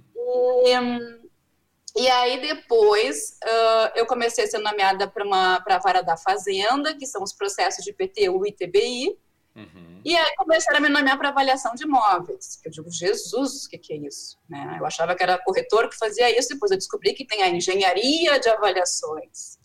E, 0.65 2.01
e, 2.01 2.07
aí, 2.09 2.41
depois, 2.41 3.37
uh, 3.43 3.91
eu 3.95 4.05
comecei 4.05 4.45
a 4.45 4.47
ser 4.47 4.59
nomeada 4.59 5.07
para 5.07 5.63
a 5.65 5.79
vara 5.79 6.01
da 6.01 6.17
Fazenda, 6.17 6.95
que 6.95 7.05
são 7.05 7.21
os 7.23 7.33
processos 7.33 7.83
de 7.83 7.93
PTU 7.93 8.45
e 8.45 8.51
TBI. 8.51 9.17
Uhum. 9.55 10.01
E 10.05 10.15
aí 10.15 10.35
começaram 10.37 10.77
a 10.77 10.81
me 10.81 10.89
nomear 10.89 11.17
para 11.17 11.29
avaliação 11.29 11.73
de 11.75 11.83
imóveis. 11.83 12.59
Eu 12.63 12.71
digo, 12.71 12.89
Jesus, 12.89 13.65
o 13.65 13.69
que, 13.69 13.77
que 13.77 13.93
é 13.93 13.97
isso? 13.97 14.37
Né? 14.49 14.77
Eu 14.79 14.85
achava 14.85 15.15
que 15.15 15.23
era 15.23 15.37
corretor 15.37 15.89
que 15.89 15.97
fazia 15.97 16.37
isso, 16.37 16.49
depois 16.49 16.71
eu 16.71 16.77
descobri 16.77 17.13
que 17.13 17.25
tem 17.25 17.43
a 17.43 17.49
engenharia 17.49 18.39
de 18.39 18.49
avaliações. 18.49 19.59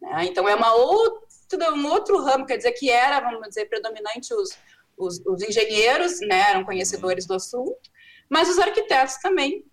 Né? 0.00 0.26
Então 0.26 0.48
é 0.48 0.54
uma 0.54 0.74
outra, 0.74 1.74
um 1.74 1.86
outro 1.88 2.22
ramo, 2.22 2.46
quer 2.46 2.56
dizer, 2.56 2.72
que 2.72 2.90
era, 2.90 3.20
vamos 3.20 3.48
dizer, 3.48 3.66
predominante 3.66 4.32
os, 4.34 4.50
os, 4.96 5.20
os 5.26 5.42
engenheiros, 5.42 6.20
né, 6.20 6.50
eram 6.50 6.64
conhecedores 6.64 7.26
do 7.26 7.34
assunto, 7.34 7.76
mas 8.30 8.48
os 8.48 8.58
arquitetos 8.58 9.16
também 9.16 9.64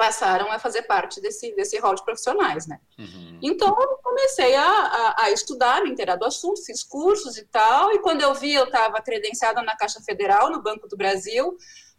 passaram 0.00 0.50
a 0.50 0.58
fazer 0.58 0.84
parte 0.84 1.20
desse, 1.20 1.54
desse 1.54 1.78
rol 1.78 1.94
de 1.94 2.02
profissionais, 2.02 2.66
né? 2.66 2.80
Uhum. 2.98 3.38
Então, 3.42 3.68
eu 3.68 3.98
comecei 4.02 4.56
a, 4.56 4.64
a, 4.64 5.24
a, 5.24 5.30
estudar, 5.30 5.82
me 5.82 5.90
inteirar 5.90 6.16
do 6.16 6.24
assunto, 6.24 6.64
fiz 6.64 6.82
cursos 6.82 7.36
e 7.36 7.44
tal, 7.44 7.92
e 7.92 7.98
quando 7.98 8.22
eu 8.22 8.34
vi, 8.34 8.54
eu 8.54 8.64
estava 8.64 9.02
credenciada 9.02 9.60
na 9.60 9.76
Caixa 9.76 10.00
Federal, 10.00 10.50
no 10.50 10.62
Banco 10.62 10.88
do 10.88 10.96
Brasil, 10.96 11.54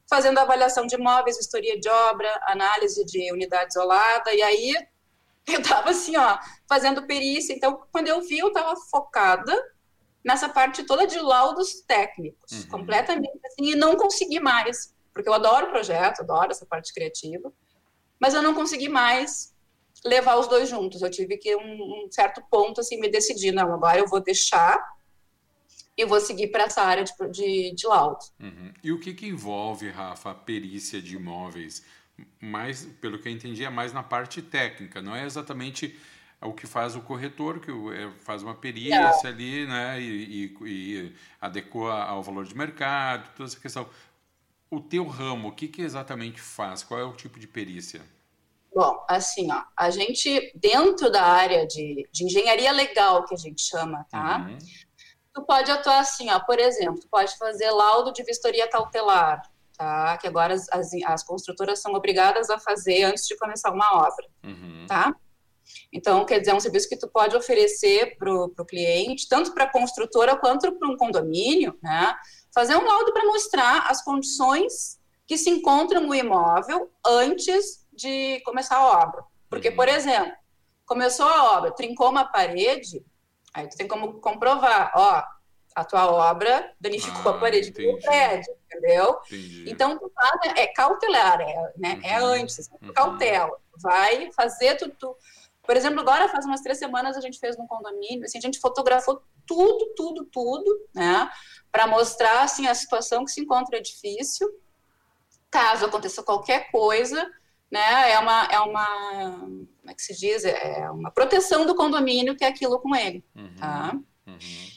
fazendo 0.09 0.39
avaliação 0.39 0.87
de 0.87 0.95
imóveis, 0.95 1.37
vistoria 1.37 1.79
de 1.79 1.87
obra, 1.87 2.27
análise 2.47 3.05
de 3.05 3.31
unidade 3.31 3.69
isolada, 3.69 4.33
e 4.33 4.41
aí 4.41 4.73
eu 5.47 5.59
estava 5.61 5.91
assim, 5.91 6.17
ó, 6.17 6.39
fazendo 6.67 7.05
perícia, 7.05 7.53
então, 7.53 7.83
quando 7.91 8.07
eu 8.07 8.19
vi, 8.21 8.39
eu 8.39 8.47
estava 8.47 8.75
focada 8.89 9.55
nessa 10.25 10.49
parte 10.49 10.83
toda 10.85 11.05
de 11.05 11.19
laudos 11.19 11.81
técnicos, 11.81 12.63
uhum. 12.63 12.69
completamente 12.69 13.39
assim, 13.45 13.73
e 13.73 13.75
não 13.75 13.95
consegui 13.95 14.39
mais, 14.39 14.91
porque 15.13 15.29
eu 15.29 15.35
adoro 15.35 15.69
projeto, 15.69 16.21
adoro 16.21 16.49
essa 16.49 16.65
parte 16.65 16.91
criativa, 16.91 17.53
mas 18.21 18.35
eu 18.35 18.43
não 18.43 18.53
consegui 18.53 18.87
mais 18.87 19.51
levar 20.05 20.37
os 20.37 20.47
dois 20.47 20.69
juntos. 20.69 21.01
Eu 21.01 21.09
tive 21.09 21.37
que, 21.37 21.55
um, 21.55 22.05
um 22.05 22.11
certo 22.11 22.39
ponto, 22.51 22.79
assim, 22.79 22.99
me 22.99 23.09
decidir, 23.09 23.51
não, 23.51 23.73
agora 23.73 23.97
eu 23.97 24.07
vou 24.07 24.21
deixar 24.21 24.79
e 25.97 26.05
vou 26.05 26.21
seguir 26.21 26.49
para 26.49 26.65
essa 26.65 26.83
área 26.83 27.03
de, 27.03 27.11
de, 27.31 27.75
de 27.75 27.87
laudo. 27.87 28.23
Uhum. 28.39 28.71
E 28.83 28.91
o 28.91 28.99
que, 28.99 29.15
que 29.15 29.27
envolve, 29.27 29.89
Rafa, 29.89 30.29
a 30.29 30.35
perícia 30.35 31.01
de 31.01 31.15
imóveis? 31.15 31.83
Mais, 32.39 32.85
pelo 33.01 33.17
que 33.17 33.27
eu 33.27 33.33
entendi, 33.33 33.65
é 33.65 33.69
mais 33.71 33.91
na 33.91 34.03
parte 34.03 34.39
técnica, 34.39 35.01
não 35.01 35.15
é 35.15 35.25
exatamente 35.25 35.99
o 36.39 36.53
que 36.53 36.67
faz 36.67 36.95
o 36.95 37.01
corretor, 37.01 37.59
que 37.59 37.71
é, 37.71 38.11
faz 38.19 38.43
uma 38.43 38.53
perícia 38.53 39.11
ali, 39.25 39.65
né, 39.65 39.99
e, 39.99 40.45
e, 40.45 40.67
e 40.67 41.15
adequa 41.39 42.03
ao 42.03 42.21
valor 42.21 42.45
de 42.45 42.55
mercado, 42.55 43.31
toda 43.35 43.49
essa 43.49 43.59
questão 43.59 43.87
o 44.71 44.79
teu 44.79 45.05
ramo, 45.05 45.49
o 45.49 45.51
que, 45.51 45.67
que 45.67 45.81
exatamente 45.81 46.39
faz? 46.39 46.81
Qual 46.81 46.99
é 46.99 47.03
o 47.03 47.13
tipo 47.13 47.37
de 47.37 47.45
perícia? 47.45 48.01
Bom, 48.73 49.05
assim, 49.09 49.51
ó, 49.51 49.63
a 49.75 49.89
gente, 49.89 50.53
dentro 50.55 51.11
da 51.11 51.23
área 51.23 51.67
de, 51.67 52.07
de 52.09 52.23
engenharia 52.23 52.71
legal, 52.71 53.25
que 53.25 53.35
a 53.35 53.37
gente 53.37 53.61
chama, 53.61 54.05
tá? 54.09 54.47
Uhum. 54.47 54.57
Tu 55.33 55.41
pode 55.43 55.69
atuar 55.69 55.99
assim, 55.99 56.29
ó, 56.29 56.39
por 56.39 56.57
exemplo, 56.57 57.01
tu 57.01 57.09
pode 57.09 57.37
fazer 57.37 57.69
laudo 57.69 58.13
de 58.13 58.23
vistoria 58.23 58.69
cautelar, 58.69 59.41
tá? 59.77 60.17
Que 60.17 60.27
agora 60.27 60.53
as, 60.53 60.69
as, 60.71 60.89
as 61.05 61.23
construtoras 61.23 61.81
são 61.81 61.93
obrigadas 61.93 62.49
a 62.49 62.57
fazer 62.57 63.03
antes 63.03 63.27
de 63.27 63.35
começar 63.35 63.73
uma 63.73 63.93
obra, 63.93 64.25
uhum. 64.45 64.85
tá? 64.87 65.13
Então, 65.91 66.25
quer 66.25 66.39
dizer, 66.39 66.51
é 66.51 66.55
um 66.55 66.59
serviço 66.61 66.87
que 66.87 66.97
tu 66.97 67.09
pode 67.09 67.35
oferecer 67.35 68.17
para 68.17 68.33
o 68.33 68.65
cliente, 68.65 69.27
tanto 69.27 69.53
para 69.53 69.65
a 69.65 69.71
construtora 69.71 70.37
quanto 70.37 70.71
para 70.71 70.87
um 70.87 70.95
condomínio, 70.95 71.77
né? 71.83 72.15
Fazer 72.53 72.75
um 72.75 72.85
laudo 72.85 73.13
para 73.13 73.25
mostrar 73.25 73.87
as 73.89 74.03
condições 74.03 74.99
que 75.27 75.37
se 75.37 75.49
encontram 75.49 76.01
no 76.01 76.13
imóvel 76.13 76.91
antes 77.05 77.87
de 77.93 78.41
começar 78.41 78.77
a 78.77 79.03
obra. 79.03 79.23
Porque, 79.49 79.69
uhum. 79.69 79.75
por 79.75 79.87
exemplo, 79.87 80.33
começou 80.85 81.25
a 81.25 81.57
obra, 81.57 81.71
trincou 81.71 82.09
uma 82.09 82.25
parede, 82.25 83.05
aí 83.53 83.67
tu 83.67 83.77
tem 83.77 83.87
como 83.87 84.19
comprovar, 84.19 84.91
ó, 84.95 85.23
a 85.75 85.85
tua 85.85 86.11
obra 86.11 86.73
danificou 86.79 87.31
ah, 87.31 87.35
a 87.35 87.39
parede 87.39 87.71
do 87.71 87.97
prédio, 87.99 88.53
entendeu? 88.65 89.17
Entendi. 89.25 89.69
Então, 89.69 89.97
tu 89.97 90.11
é 90.55 90.67
cautelar, 90.67 91.39
é, 91.39 91.73
né, 91.77 91.99
é 92.03 92.19
uhum. 92.19 92.33
é 92.33 92.41
antes, 92.41 92.69
uhum. 92.81 92.93
cautela. 92.93 93.57
Vai 93.77 94.31
fazer 94.33 94.75
tudo. 94.75 95.15
Por 95.63 95.77
exemplo, 95.77 96.01
agora 96.01 96.27
faz 96.27 96.45
umas 96.45 96.61
três 96.61 96.77
semanas 96.77 97.15
a 97.15 97.21
gente 97.21 97.39
fez 97.39 97.57
num 97.57 97.67
condomínio, 97.67 98.25
assim, 98.25 98.37
a 98.37 98.41
gente 98.41 98.59
fotografou 98.59 99.21
tudo, 99.45 99.93
tudo, 99.95 100.25
tudo, 100.25 100.87
né? 100.93 101.29
Para 101.71 101.87
mostrar 101.87 102.43
assim 102.43 102.67
a 102.67 102.75
situação 102.75 103.23
que 103.23 103.31
se 103.31 103.41
encontra 103.41 103.75
o 103.75 103.79
edifício. 103.79 104.47
Caso 105.49 105.85
aconteça 105.85 106.23
qualquer 106.23 106.71
coisa, 106.71 107.29
né? 107.69 108.11
É 108.11 108.19
uma, 108.19 108.45
é 108.45 108.59
uma, 108.59 109.39
como 109.39 109.89
é 109.89 109.93
que 109.93 110.01
se 110.01 110.17
diz? 110.17 110.45
É 110.45 110.89
uma 110.89 111.11
proteção 111.11 111.65
do 111.65 111.75
condomínio 111.75 112.35
que 112.35 112.43
é 112.43 112.47
aquilo 112.47 112.79
com 112.79 112.95
ele, 112.95 113.23
uhum, 113.35 113.55
tá? 113.55 113.91
Uhum 114.27 114.70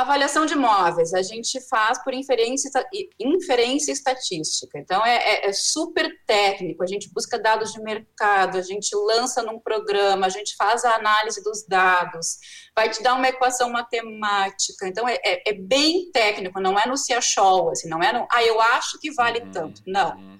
avaliação 0.00 0.44
de 0.44 0.54
imóveis, 0.54 1.14
a 1.14 1.22
gente 1.22 1.60
faz 1.68 2.02
por 2.02 2.12
inferência, 2.12 2.70
inferência 3.18 3.92
estatística. 3.92 4.78
Então, 4.78 5.04
é, 5.04 5.16
é, 5.16 5.48
é, 5.48 5.52
super 5.52 6.10
técnico. 6.26 6.82
A 6.82 6.86
gente 6.86 7.10
busca 7.12 7.38
dados 7.38 7.72
de 7.72 7.80
mercado, 7.80 8.58
a 8.58 8.62
gente 8.62 8.94
lança 8.94 9.42
num 9.42 9.58
programa, 9.58 10.26
a 10.26 10.30
gente 10.30 10.54
faz 10.56 10.84
a 10.84 10.94
análise 10.96 11.42
dos 11.42 11.66
dados, 11.66 12.38
vai 12.74 12.90
te 12.90 13.02
dar 13.02 13.14
uma 13.14 13.28
equação 13.28 13.70
matemática. 13.70 14.86
Então, 14.86 15.08
é, 15.08 15.18
é, 15.24 15.50
é 15.50 15.52
bem 15.52 16.10
técnico, 16.12 16.60
não 16.60 16.78
é 16.78 16.86
no 16.86 16.96
Ciachol, 16.96 17.70
assim, 17.70 17.88
não 17.88 18.02
é 18.02 18.12
no, 18.12 18.26
ah, 18.30 18.44
eu 18.44 18.60
acho 18.60 18.98
que 19.00 19.12
vale 19.12 19.40
uhum, 19.40 19.50
tanto. 19.50 19.82
Não. 19.86 20.16
Uhum. 20.16 20.38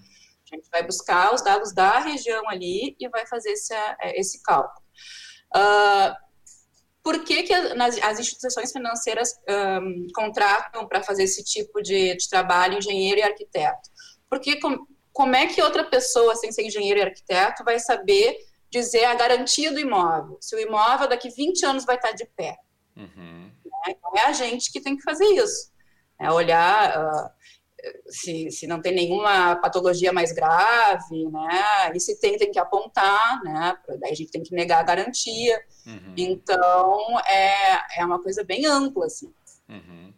A 0.52 0.54
gente 0.54 0.68
vai 0.70 0.82
buscar 0.84 1.34
os 1.34 1.42
dados 1.42 1.75
da 1.75 1.98
região 1.98 2.48
ali 2.48 2.94
e 3.00 3.08
vai 3.08 3.26
fazer 3.26 3.50
esse, 3.50 3.75
é, 3.75 4.20
esse 4.20 4.42
cálculo. 4.42 4.84
Uh, 5.54 6.25
por 7.06 7.22
que, 7.22 7.44
que 7.44 7.54
as, 7.54 8.02
as 8.02 8.18
instituições 8.18 8.72
financeiras 8.72 9.30
um, 9.80 10.08
contratam 10.12 10.88
para 10.88 11.04
fazer 11.04 11.22
esse 11.22 11.44
tipo 11.44 11.80
de, 11.80 12.16
de, 12.16 12.28
trabalho 12.28 12.78
engenheiro 12.78 13.20
e 13.20 13.22
arquiteto? 13.22 13.88
Porque 14.28 14.58
com, 14.58 14.84
como 15.12 15.36
é 15.36 15.46
que 15.46 15.62
outra 15.62 15.84
pessoa, 15.84 16.34
sem 16.34 16.50
ser 16.50 16.64
engenheiro 16.64 16.98
e 16.98 17.02
arquiteto, 17.04 17.62
vai 17.62 17.78
saber 17.78 18.36
dizer 18.68 19.04
a 19.04 19.14
garantia 19.14 19.70
do 19.70 19.78
imóvel? 19.78 20.36
Se 20.40 20.56
o 20.56 20.58
imóvel 20.58 21.08
daqui 21.08 21.30
20 21.30 21.64
anos 21.64 21.84
vai 21.84 21.94
estar 21.94 22.10
de 22.10 22.26
pé. 22.36 22.56
Uhum. 22.96 23.52
Né? 23.64 23.94
Então 23.96 24.10
é 24.16 24.22
a 24.22 24.32
gente 24.32 24.72
que 24.72 24.80
tem 24.80 24.96
que 24.96 25.04
fazer 25.04 25.26
isso. 25.26 25.70
É 26.18 26.32
olhar 26.32 26.90
uh, 26.90 27.30
se, 28.07 28.50
se 28.50 28.66
não 28.66 28.81
tem 28.81 28.95
nenhuma 28.95 29.57
patologia 29.57 30.12
mais 30.12 30.33
grave, 30.33 31.25
né? 31.31 31.93
E 31.95 32.00
se 32.00 32.19
tem, 32.21 32.37
tem 32.37 32.50
que 32.50 32.59
apontar, 32.59 33.43
né? 33.43 33.76
Daí 34.00 34.12
a 34.12 34.14
gente 34.14 34.31
tem 34.31 34.43
que 34.43 34.55
negar 34.55 34.81
a 34.81 34.83
garantia. 34.83 35.61
Uhum. 35.87 36.14
Então, 36.16 37.21
é, 37.21 38.00
é 38.00 38.05
uma 38.05 38.21
coisa 38.21 38.45
bem 38.45 38.66
ampla, 38.66 39.07
assim. 39.07 39.33
Uhum. 39.69 40.12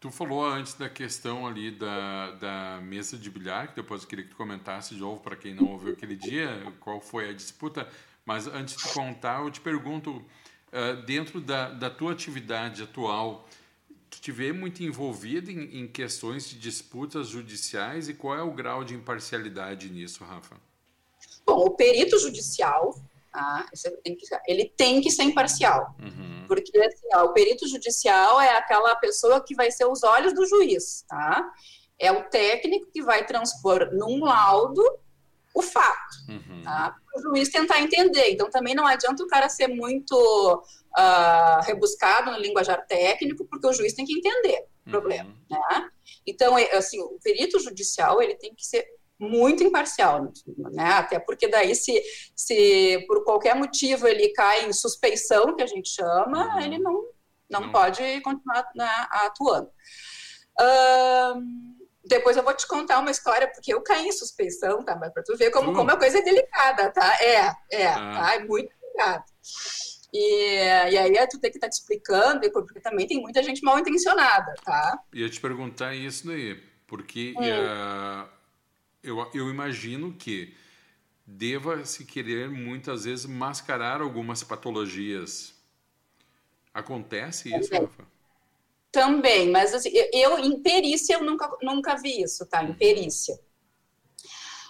Tu 0.00 0.10
falou 0.10 0.46
antes 0.46 0.74
da 0.74 0.88
questão 0.88 1.46
ali 1.46 1.70
da, 1.70 2.30
da 2.32 2.80
mesa 2.82 3.18
de 3.18 3.30
bilhar, 3.30 3.68
que 3.68 3.76
depois 3.76 4.02
eu 4.02 4.08
queria 4.08 4.24
que 4.24 4.30
tu 4.30 4.36
comentasse 4.36 4.94
de 4.94 5.00
novo 5.00 5.20
para 5.20 5.36
quem 5.36 5.54
não 5.54 5.72
ouviu 5.72 5.92
aquele 5.92 6.16
dia, 6.16 6.48
qual 6.80 7.00
foi 7.02 7.28
a 7.28 7.34
disputa. 7.34 7.86
Mas 8.24 8.46
antes 8.46 8.76
de 8.76 8.92
contar, 8.94 9.42
eu 9.42 9.50
te 9.50 9.60
pergunto, 9.60 10.10
uh, 10.16 11.02
dentro 11.04 11.38
da, 11.38 11.68
da 11.68 11.90
tua 11.90 12.12
atividade 12.12 12.82
atual, 12.82 13.46
vê 14.30 14.52
muito 14.52 14.82
envolvido 14.82 15.50
em, 15.50 15.80
em 15.80 15.88
questões 15.88 16.48
de 16.48 16.58
disputas 16.58 17.28
judiciais 17.28 18.08
e 18.08 18.14
qual 18.14 18.36
é 18.36 18.42
o 18.42 18.52
grau 18.52 18.84
de 18.84 18.94
imparcialidade 18.94 19.88
nisso, 19.88 20.22
Rafa? 20.24 20.56
Bom, 21.46 21.64
o 21.64 21.70
perito 21.70 22.18
judicial, 22.18 22.94
ah, 23.32 23.64
ele 24.46 24.72
tem 24.76 25.00
que 25.00 25.10
ser 25.10 25.22
imparcial. 25.22 25.96
Uhum. 25.98 26.44
Porque 26.46 26.76
assim, 26.78 27.08
ó, 27.14 27.24
o 27.24 27.32
perito 27.32 27.66
judicial 27.66 28.40
é 28.40 28.56
aquela 28.56 28.94
pessoa 28.96 29.42
que 29.42 29.54
vai 29.54 29.70
ser 29.70 29.86
os 29.86 30.02
olhos 30.02 30.34
do 30.34 30.46
juiz, 30.46 31.04
tá? 31.08 31.50
É 31.98 32.12
o 32.12 32.24
técnico 32.24 32.90
que 32.92 33.02
vai 33.02 33.24
transpor 33.24 33.90
num 33.92 34.24
laudo 34.24 34.82
o 35.54 35.62
fato, 35.62 36.16
uhum. 36.28 36.62
tá? 36.62 36.96
O 37.16 37.20
juiz 37.22 37.48
tentar 37.48 37.80
entender. 37.80 38.30
Então, 38.30 38.48
também 38.50 38.74
não 38.74 38.86
adianta 38.86 39.22
o 39.22 39.26
cara 39.26 39.48
ser 39.48 39.68
muito 39.68 40.14
uh, 40.96 41.64
rebuscado 41.64 42.30
no 42.30 42.38
linguajar 42.38 42.86
técnico, 42.86 43.44
porque 43.46 43.66
o 43.66 43.72
juiz 43.72 43.94
tem 43.94 44.04
que 44.04 44.16
entender 44.16 44.58
o 44.60 44.86
uhum. 44.86 44.92
problema, 44.92 45.36
né? 45.50 45.90
Então, 46.26 46.56
é, 46.56 46.72
assim, 46.76 47.00
o 47.00 47.18
perito 47.22 47.58
judicial, 47.58 48.22
ele 48.22 48.36
tem 48.36 48.54
que 48.54 48.64
ser 48.64 48.86
muito 49.18 49.62
imparcial, 49.62 50.32
né? 50.72 50.92
Até 50.92 51.18
porque 51.18 51.46
daí 51.46 51.74
se, 51.74 52.02
se 52.34 53.04
por 53.06 53.22
qualquer 53.24 53.54
motivo 53.54 54.08
ele 54.08 54.32
cai 54.32 54.64
em 54.64 54.72
suspeição, 54.72 55.54
que 55.54 55.62
a 55.62 55.66
gente 55.66 55.90
chama, 55.90 56.54
uhum. 56.54 56.60
ele 56.60 56.78
não, 56.78 57.04
não, 57.50 57.60
não, 57.60 57.72
pode 57.72 58.20
continuar 58.22 58.66
né, 58.74 58.88
atuando. 59.10 59.68
Uh, 60.58 61.79
depois 62.10 62.36
eu 62.36 62.42
vou 62.42 62.54
te 62.54 62.66
contar 62.66 62.98
uma 62.98 63.10
história, 63.10 63.48
porque 63.48 63.72
eu 63.72 63.80
caí 63.80 64.06
em 64.06 64.12
suspeição, 64.12 64.84
tá? 64.84 64.96
Mas 64.96 65.12
para 65.12 65.22
tu 65.22 65.36
ver 65.36 65.50
como, 65.50 65.72
como 65.72 65.90
a 65.90 65.96
coisa 65.96 66.18
é 66.18 66.22
delicada, 66.22 66.90
tá? 66.90 67.16
É, 67.20 67.54
é, 67.70 67.86
ah. 67.86 68.18
tá? 68.18 68.34
É 68.34 68.44
muito 68.44 68.70
delicado. 68.80 69.24
E, 70.12 70.64
e 70.92 70.98
aí 70.98 71.26
tu 71.28 71.38
tem 71.38 71.50
que 71.50 71.56
estar 71.56 71.68
tá 71.68 71.70
te 71.70 71.80
explicando, 71.80 72.50
porque 72.52 72.80
também 72.80 73.06
tem 73.06 73.20
muita 73.20 73.42
gente 73.42 73.62
mal 73.62 73.78
intencionada, 73.78 74.52
tá? 74.64 74.98
Ia 75.14 75.30
te 75.30 75.40
perguntar 75.40 75.94
isso 75.94 76.26
daí, 76.26 76.60
porque 76.86 77.34
hum. 77.38 77.42
uh 77.42 78.40
eu, 79.02 79.30
eu 79.34 79.50
imagino 79.50 80.12
que 80.12 80.54
deva 81.26 81.84
se 81.84 82.04
querer 82.04 82.50
muitas 82.50 83.04
vezes 83.04 83.26
mascarar 83.26 84.00
algumas 84.00 84.42
patologias. 84.42 85.54
Acontece 86.72 87.54
isso, 87.56 87.72
Rafa? 87.72 88.04
Também, 88.92 89.50
mas 89.50 89.72
assim, 89.72 89.90
eu 90.12 90.38
em 90.38 90.60
perícia 90.60 91.14
eu 91.14 91.22
nunca, 91.22 91.48
nunca 91.62 91.96
vi 91.96 92.22
isso, 92.22 92.44
tá? 92.46 92.62
Em 92.62 92.74
perícia. 92.74 93.38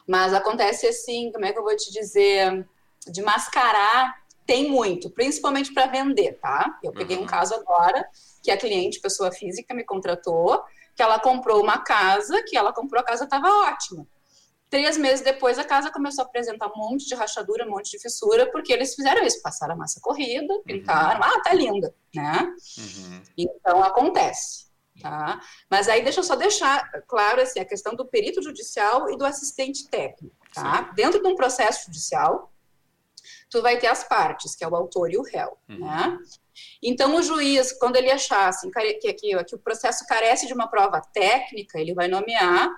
Mas 0.07 0.35
acontece 0.35 0.87
assim, 0.87 1.31
como 1.33 1.45
é 1.45 1.53
que 1.53 1.59
eu 1.59 1.62
vou 1.62 1.77
te 1.77 1.91
dizer? 1.91 2.67
De 3.07 3.23
mascarar 3.23 4.21
tem 4.47 4.69
muito, 4.69 5.09
principalmente 5.11 5.73
para 5.73 5.87
vender, 5.87 6.33
tá? 6.41 6.79
Eu 6.83 6.91
peguei 6.93 7.17
um 7.17 7.25
caso 7.25 7.55
agora 7.55 8.05
que 8.43 8.50
a 8.50 8.57
cliente, 8.57 9.00
pessoa 9.00 9.31
física, 9.31 9.73
me 9.73 9.85
contratou, 9.85 10.61
que 10.97 11.03
ela 11.03 11.21
comprou 11.21 11.62
uma 11.62 11.79
casa, 11.79 12.43
que 12.43 12.57
ela 12.57 12.73
comprou 12.73 13.00
a 13.00 13.05
casa 13.05 13.25
estava 13.25 13.49
ótima. 13.49 14.07
Três 14.71 14.97
meses 14.97 15.21
depois, 15.21 15.59
a 15.59 15.65
casa 15.65 15.91
começou 15.91 16.23
a 16.23 16.27
apresentar 16.29 16.69
um 16.69 16.77
monte 16.77 17.05
de 17.05 17.15
rachadura, 17.17 17.67
um 17.67 17.71
monte 17.71 17.91
de 17.91 17.99
fissura, 17.99 18.49
porque 18.53 18.73
eles 18.73 18.95
fizeram 18.95 19.27
isso, 19.27 19.43
passaram 19.43 19.75
a 19.75 19.77
massa 19.77 20.00
corrida, 20.00 20.55
pintaram, 20.65 21.21
uhum. 21.21 21.27
ah, 21.27 21.43
tá 21.43 21.53
linda, 21.53 21.93
né? 22.15 22.55
Uhum. 22.79 23.23
Então, 23.37 23.83
acontece, 23.83 24.67
tá? 25.03 25.41
Mas 25.69 25.89
aí, 25.89 26.05
deixa 26.05 26.21
eu 26.21 26.25
só 26.25 26.37
deixar 26.37 26.89
claro, 27.09 27.41
assim, 27.43 27.59
a 27.59 27.65
questão 27.65 27.97
do 27.97 28.07
perito 28.07 28.41
judicial 28.41 29.11
e 29.11 29.19
do 29.19 29.27
assistente 29.27 29.89
técnico, 29.89 30.37
tá? 30.55 30.87
Sim. 30.89 30.95
Dentro 30.95 31.21
de 31.21 31.27
um 31.27 31.35
processo 31.35 31.87
judicial, 31.87 32.53
tu 33.50 33.61
vai 33.62 33.77
ter 33.77 33.89
as 33.89 34.05
partes, 34.05 34.55
que 34.55 34.62
é 34.62 34.69
o 34.69 34.77
autor 34.77 35.11
e 35.12 35.19
o 35.19 35.23
réu, 35.23 35.59
uhum. 35.69 35.81
né? 35.81 36.17
Então, 36.81 37.17
o 37.17 37.23
juiz, 37.23 37.73
quando 37.73 37.97
ele 37.97 38.11
achar 38.11 38.49
assim, 38.49 38.71
que, 38.71 39.15
que, 39.15 39.35
que 39.45 39.55
o 39.57 39.59
processo 39.59 40.07
carece 40.07 40.47
de 40.47 40.55
uma 40.55 40.69
prova 40.69 41.00
técnica, 41.12 41.81
ele 41.81 41.93
vai 41.93 42.07
nomear 42.07 42.71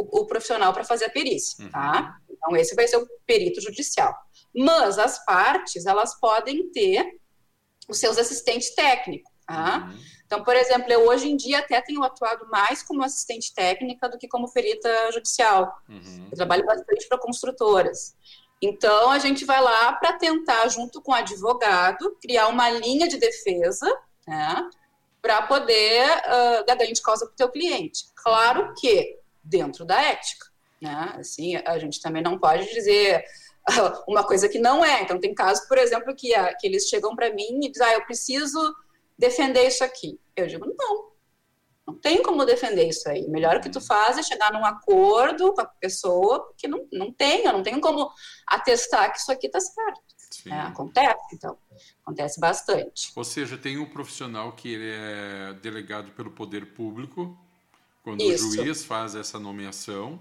o, 0.00 0.20
o 0.20 0.26
profissional 0.26 0.72
para 0.72 0.84
fazer 0.84 1.06
a 1.06 1.10
perícia, 1.10 1.64
uhum. 1.64 1.70
tá? 1.70 2.16
Então, 2.28 2.56
esse 2.56 2.74
vai 2.74 2.88
ser 2.88 2.96
o 2.96 3.08
perito 3.26 3.60
judicial. 3.60 4.14
Mas 4.54 4.98
as 4.98 5.24
partes, 5.24 5.86
elas 5.86 6.18
podem 6.18 6.70
ter 6.70 7.18
os 7.88 7.98
seus 7.98 8.18
assistentes 8.18 8.74
técnicos, 8.74 9.30
tá? 9.46 9.90
Uhum. 9.90 9.98
Então, 10.24 10.44
por 10.44 10.54
exemplo, 10.54 10.92
eu 10.92 11.08
hoje 11.08 11.28
em 11.28 11.36
dia 11.36 11.58
até 11.58 11.80
tenho 11.80 12.02
atuado 12.04 12.48
mais 12.48 12.82
como 12.82 13.02
assistente 13.02 13.52
técnica 13.52 14.08
do 14.08 14.16
que 14.16 14.28
como 14.28 14.52
perita 14.52 15.10
judicial. 15.12 15.76
Uhum. 15.88 16.28
Eu 16.30 16.36
trabalho 16.36 16.64
bastante 16.64 17.08
para 17.08 17.18
construtoras. 17.18 18.14
Então, 18.62 19.10
a 19.10 19.18
gente 19.18 19.44
vai 19.44 19.60
lá 19.60 19.92
para 19.94 20.12
tentar, 20.12 20.68
junto 20.68 21.02
com 21.02 21.12
o 21.12 21.14
advogado, 21.14 22.16
criar 22.22 22.48
uma 22.48 22.70
linha 22.70 23.08
de 23.08 23.16
defesa, 23.16 23.86
né, 24.26 24.68
para 25.20 25.42
poder 25.42 26.06
uh, 26.06 26.66
dar 26.66 26.76
ganho 26.76 26.92
de 26.94 27.02
causa 27.02 27.26
para 27.26 27.32
o 27.32 27.36
teu 27.36 27.50
cliente. 27.50 28.04
Claro 28.14 28.72
que 28.78 29.19
dentro 29.50 29.84
da 29.84 30.00
ética, 30.00 30.46
né? 30.80 31.14
Assim, 31.18 31.56
a 31.56 31.78
gente 31.78 32.00
também 32.00 32.22
não 32.22 32.38
pode 32.38 32.72
dizer 32.72 33.24
uma 34.08 34.24
coisa 34.24 34.48
que 34.48 34.58
não 34.58 34.84
é. 34.84 35.02
Então, 35.02 35.18
tem 35.18 35.34
casos, 35.34 35.66
por 35.66 35.76
exemplo, 35.76 36.14
que, 36.14 36.30
que 36.58 36.66
eles 36.66 36.88
chegam 36.88 37.14
para 37.14 37.34
mim 37.34 37.60
e 37.64 37.70
dizem, 37.70 37.86
ah, 37.86 37.94
eu 37.94 38.04
preciso 38.04 38.58
defender 39.18 39.66
isso 39.66 39.84
aqui. 39.84 40.18
Eu 40.36 40.46
digo, 40.46 40.64
não, 40.78 41.10
não 41.86 41.94
tem 41.94 42.22
como 42.22 42.44
defender 42.44 42.88
isso 42.88 43.08
aí. 43.08 43.28
Melhor 43.28 43.56
o 43.56 43.60
que 43.60 43.68
tu 43.68 43.80
faz 43.80 44.16
é 44.16 44.22
chegar 44.22 44.52
num 44.52 44.64
acordo 44.64 45.52
com 45.52 45.60
a 45.60 45.66
pessoa, 45.66 46.46
porque 46.46 46.68
não, 46.68 46.86
não 46.92 47.12
tenho, 47.12 47.52
não 47.52 47.62
tenho 47.62 47.80
como 47.80 48.10
atestar 48.46 49.12
que 49.12 49.18
isso 49.18 49.32
aqui 49.32 49.48
está 49.48 49.60
certo. 49.60 50.00
É, 50.46 50.52
acontece, 50.60 51.34
então. 51.34 51.58
Acontece 52.02 52.40
bastante. 52.40 53.12
Ou 53.16 53.24
seja, 53.24 53.58
tem 53.58 53.78
um 53.78 53.86
profissional 53.86 54.52
que 54.52 54.78
é 54.80 55.52
delegado 55.54 56.12
pelo 56.12 56.30
poder 56.30 56.72
público, 56.72 57.36
quando 58.02 58.22
Isso. 58.22 58.48
o 58.48 58.52
juiz 58.52 58.84
faz 58.84 59.14
essa 59.14 59.38
nomeação, 59.38 60.20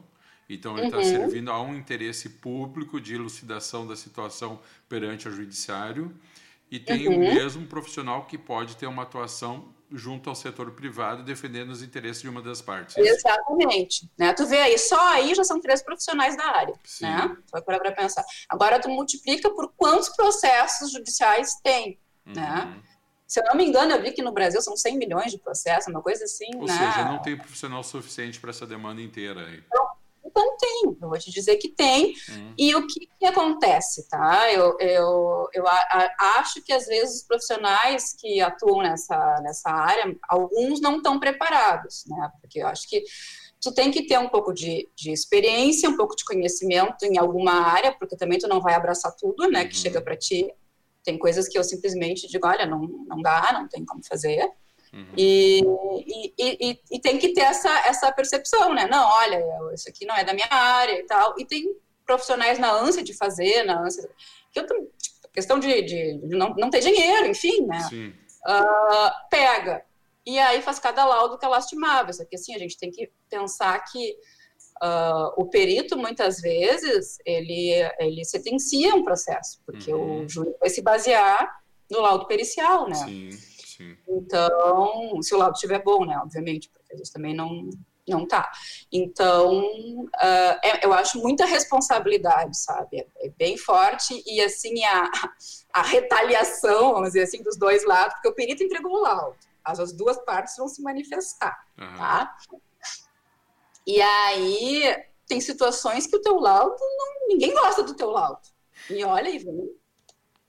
então 0.50 0.78
ele 0.78 0.88
está 0.88 0.98
uhum. 0.98 1.04
servindo 1.04 1.52
a 1.52 1.62
um 1.62 1.76
interesse 1.76 2.30
público 2.30 3.00
de 3.00 3.16
elucidação 3.16 3.88
da 3.88 3.96
situação 3.96 4.60
perante 4.88 5.28
o 5.28 5.32
judiciário, 5.32 6.14
e 6.72 6.80
tem 6.80 7.08
uhum. 7.08 7.16
o 7.16 7.20
mesmo 7.20 7.66
profissional 7.68 8.26
que 8.26 8.38
pode 8.38 8.78
ter 8.78 8.88
uma 8.88 9.04
atuação 9.04 9.74
junto 9.92 10.30
ao 10.30 10.36
setor 10.36 10.72
privado 10.72 11.24
defendendo 11.24 11.72
os 11.72 11.82
interesses 11.82 12.22
de 12.22 12.30
uma 12.30 12.42
das 12.42 12.62
partes. 12.62 12.96
Exatamente. 12.96 14.10
Né? 14.18 14.34
Tu 14.34 14.46
vê 14.46 14.58
aí, 14.62 14.78
só 14.78 15.14
aí 15.14 15.34
já 15.34 15.44
são 15.44 15.60
três 15.60 15.82
profissionais 15.82 16.38
da 16.38 16.46
área. 16.46 16.76
Sim. 16.84 17.06
Né? 17.06 17.38
Tu 17.48 17.52
vai 17.52 17.62
parar 17.62 17.80
para 17.80 17.92
pensar. 17.92 18.24
Agora 18.48 18.80
tu 18.80 18.88
multiplica 18.90 19.50
por 19.50 19.74
quantos 19.76 20.10
processos 20.10 20.92
judiciais 20.92 21.56
tem. 21.64 22.00
Né? 22.26 22.44
Uhum. 22.44 22.72
Né? 22.72 22.82
Se 23.30 23.40
eu 23.40 23.46
não 23.46 23.56
me 23.56 23.64
engano, 23.64 23.92
eu 23.92 24.02
vi 24.02 24.12
que 24.12 24.24
no 24.24 24.32
Brasil 24.32 24.60
são 24.60 24.76
100 24.76 24.98
milhões 24.98 25.32
de 25.32 25.38
processos, 25.38 25.88
uma 25.88 26.02
coisa 26.02 26.24
assim. 26.24 26.50
Ou 26.56 26.66
né? 26.66 26.74
seja, 26.74 27.06
não 27.06 27.22
tem 27.22 27.38
profissional 27.38 27.84
suficiente 27.84 28.40
para 28.40 28.50
essa 28.50 28.66
demanda 28.66 29.04
inteira 29.04 29.42
aí. 29.46 29.64
Então, 29.68 29.88
então 30.26 30.58
tem, 30.58 30.98
eu 31.00 31.08
vou 31.08 31.20
te 31.20 31.30
dizer 31.30 31.58
que 31.58 31.70
tem. 31.70 32.16
Hum. 32.28 32.54
E 32.58 32.74
o 32.74 32.88
que, 32.88 33.08
que, 33.20 33.26
acontece, 33.28 34.10
tá? 34.10 34.52
Eu, 34.52 34.76
eu, 34.80 35.48
eu 35.54 35.68
a, 35.68 35.76
a, 35.76 36.40
acho 36.40 36.60
que 36.64 36.74
às 36.74 36.88
vezes 36.88 37.18
os 37.18 37.28
profissionais 37.28 38.16
que 38.20 38.42
atuam 38.42 38.82
nessa, 38.82 39.40
nessa 39.44 39.70
área, 39.70 40.16
alguns 40.28 40.82
não 40.82 40.98
estão 40.98 41.20
preparados, 41.20 42.06
né? 42.08 42.32
Porque 42.42 42.64
eu 42.64 42.68
acho 42.68 42.90
que 42.90 43.04
tu 43.62 43.72
tem 43.72 43.92
que 43.92 44.08
ter 44.08 44.18
um 44.18 44.30
pouco 44.30 44.52
de, 44.52 44.90
de 44.96 45.12
experiência, 45.12 45.88
um 45.88 45.98
pouco 45.98 46.16
de 46.16 46.26
conhecimento 46.26 47.04
em 47.04 47.20
alguma 47.20 47.52
área, 47.52 47.92
porque 47.92 48.18
também 48.18 48.40
tu 48.40 48.48
não 48.48 48.60
vai 48.60 48.74
abraçar 48.74 49.16
tudo, 49.16 49.50
né, 49.52 49.66
que 49.66 49.76
uhum. 49.76 49.82
chega 49.82 50.02
para 50.02 50.18
ti. 50.18 50.52
Tem 51.04 51.18
coisas 51.18 51.48
que 51.48 51.58
eu 51.58 51.64
simplesmente 51.64 52.28
digo, 52.28 52.48
olha, 52.48 52.66
não, 52.66 52.82
não 52.82 53.22
dá, 53.22 53.52
não 53.54 53.68
tem 53.68 53.86
como 53.86 54.04
fazer. 54.04 54.50
Uhum. 54.94 55.14
E, 55.16 55.62
e, 56.08 56.34
e, 56.40 56.80
e, 56.92 57.00
tem 57.00 57.18
que 57.20 57.30
ter 57.34 57.42
essa, 57.42 57.70
essa 57.88 58.12
percepção, 58.12 58.74
né? 58.74 58.88
Não, 58.88 59.08
olha, 59.08 59.40
isso 59.74 59.88
aqui 59.88 60.06
não 60.06 60.16
é 60.16 60.24
da 60.24 60.34
minha 60.34 60.48
área 60.50 61.00
e 61.00 61.04
tal. 61.04 61.36
E 61.38 61.46
tem 61.46 61.76
profissionais 62.06 62.58
na 62.58 62.72
ânsia 62.72 63.04
de 63.04 63.14
fazer, 63.14 63.64
na 63.64 63.80
ânsia. 63.80 64.10
Que 64.52 64.60
eu, 64.60 64.66
tipo, 64.66 64.92
questão 65.32 65.60
de, 65.60 65.82
de, 65.84 66.18
de, 66.18 66.36
não, 66.36 66.56
não 66.56 66.70
ter 66.70 66.80
dinheiro, 66.80 67.28
enfim, 67.28 67.66
né? 67.66 67.88
Uh, 68.48 69.30
pega. 69.30 69.86
E 70.26 70.38
aí 70.40 70.62
faz 70.62 70.80
cada 70.80 71.06
laudo 71.06 71.38
que 71.38 71.46
é 71.46 71.50
lastimável. 71.50 72.14
Só 72.14 72.26
que 72.26 72.36
assim, 72.36 72.56
a 72.56 72.60
gente 72.60 72.78
tem 72.78 72.90
que 72.90 73.12
pensar 73.30 73.80
que 73.92 74.16
Uh, 74.82 75.34
o 75.36 75.46
perito, 75.46 75.98
muitas 75.98 76.40
vezes, 76.40 77.18
ele, 77.26 77.72
ele 78.00 78.24
sentencia 78.24 78.96
um 78.96 79.04
processo, 79.04 79.60
porque 79.66 79.94
uhum. 79.94 80.24
o 80.24 80.30
júri 80.30 80.56
vai 80.60 80.70
se 80.70 80.82
basear 80.82 81.60
no 81.92 82.00
laudo 82.00 82.26
pericial, 82.28 82.88
né? 82.88 82.96
Sim, 82.96 83.32
sim. 83.32 83.98
Então, 84.08 85.22
se 85.22 85.36
o 85.36 85.38
laudo 85.38 85.56
estiver 85.56 85.84
bom, 85.84 86.06
né? 86.06 86.18
Obviamente, 86.24 86.70
porque 86.70 86.94
às 86.94 87.00
vezes 87.00 87.12
também 87.12 87.34
não, 87.34 87.70
não 88.08 88.26
tá. 88.28 88.50
Então, 88.92 89.62
uh, 89.62 90.60
é, 90.64 90.86
eu 90.86 90.94
acho 90.94 91.20
muita 91.20 91.46
responsabilidade, 91.46 92.58
sabe? 92.58 93.00
É, 93.00 93.08
é, 93.26 93.30
bem 93.38 93.58
forte 93.58 94.22
e, 94.26 94.42
assim, 94.42 94.84
a, 94.84 95.10
a 95.74 95.82
retaliação, 95.82 96.94
vamos 96.94 97.10
dizer 97.10 97.24
assim, 97.24 97.42
dos 97.44 97.58
dois 97.58 97.86
lados, 97.86 98.14
porque 98.16 98.30
o 98.30 98.36
perito 98.36 98.64
entregou 98.64 98.94
o 98.94 99.02
laudo. 99.02 99.38
As, 99.64 99.80
as 99.80 99.92
duas 99.92 100.18
partes 100.24 100.56
vão 100.58 100.68
se 100.68 100.82
manifestar, 100.82 101.66
uhum. 101.78 101.96
tá? 101.96 102.36
E 103.86 104.02
aí 104.02 105.06
tem 105.28 105.40
situações 105.40 106.08
que 106.08 106.16
o 106.16 106.22
teu 106.22 106.40
laudo, 106.40 106.76
não, 106.80 107.28
ninguém 107.28 107.54
gosta 107.54 107.84
do 107.84 107.96
teu 107.96 108.10
laudo. 108.10 108.42
E 108.90 109.04
olha 109.04 109.30
e 109.30 109.38
vem. 109.38 109.72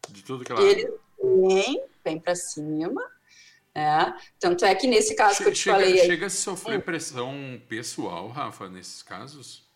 De 0.08 0.22
tudo 0.22 0.44
que 0.44 0.52
ela... 0.52 0.62
Ele 0.62 0.90
vem, 1.22 1.84
vem 2.04 2.18
para 2.18 2.34
cima. 2.34 3.02
É. 3.74 4.12
Tanto 4.38 4.64
é 4.64 4.74
que 4.74 4.86
nesse 4.86 5.14
caso 5.14 5.36
che 5.36 5.42
que 5.44 5.48
eu 5.48 5.52
te 5.52 5.58
chega, 5.58 5.76
falei. 5.78 5.98
Chega 5.98 6.26
a 6.26 6.30
sofrer 6.30 6.78
hum. 6.78 6.82
pressão 6.82 7.62
pessoal, 7.68 8.28
Rafa, 8.28 8.68
nesses 8.68 9.02
casos? 9.02 9.68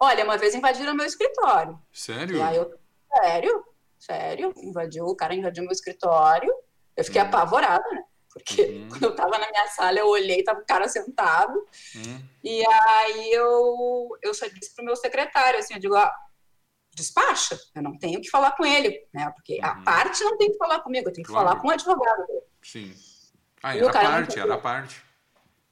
Olha, 0.00 0.24
uma 0.24 0.38
vez 0.38 0.54
invadiram 0.54 0.94
meu 0.94 1.04
escritório. 1.04 1.78
Sério? 1.92 2.36
Eu, 2.36 2.78
sério, 3.14 3.64
sério. 3.98 4.52
Invadiu, 4.56 5.04
o 5.04 5.16
cara 5.16 5.34
invadiu 5.34 5.62
meu 5.62 5.72
escritório. 5.72 6.52
Eu 6.96 7.04
fiquei 7.04 7.20
hum. 7.20 7.26
apavorada, 7.26 7.84
né? 7.90 8.04
Porque 8.32 8.62
uhum. 8.62 8.88
quando 8.88 9.02
eu 9.04 9.14
tava 9.14 9.38
na 9.38 9.50
minha 9.50 9.66
sala, 9.68 9.98
eu 9.98 10.08
olhei, 10.08 10.42
tava 10.42 10.60
o 10.60 10.66
cara 10.66 10.88
sentado. 10.88 11.54
Uhum. 11.94 12.22
E 12.42 12.64
aí 12.66 13.30
eu, 13.32 14.08
eu 14.22 14.32
só 14.32 14.46
disse 14.46 14.74
pro 14.74 14.84
meu 14.84 14.96
secretário, 14.96 15.58
assim, 15.58 15.74
eu 15.74 15.80
digo, 15.80 15.94
ó, 15.94 16.10
despacha, 16.94 17.58
eu 17.74 17.82
não 17.82 17.98
tenho 17.98 18.20
que 18.20 18.30
falar 18.30 18.52
com 18.52 18.64
ele, 18.64 19.06
né? 19.12 19.30
Porque 19.34 19.58
uhum. 19.58 19.66
a 19.66 19.74
parte 19.82 20.24
não 20.24 20.36
tem 20.36 20.50
que 20.50 20.58
falar 20.58 20.80
comigo, 20.80 21.08
eu 21.08 21.12
tenho 21.12 21.26
que 21.26 21.32
claro. 21.32 21.48
falar 21.48 21.60
com 21.60 21.68
o 21.68 21.70
advogado 21.70 22.26
dele. 22.26 22.42
Sim. 22.62 22.94
Ah, 23.62 23.76
era 23.76 23.88
a 23.88 23.92
parte, 23.92 24.38
era 24.38 24.54
a 24.54 24.58
parte. 24.58 25.04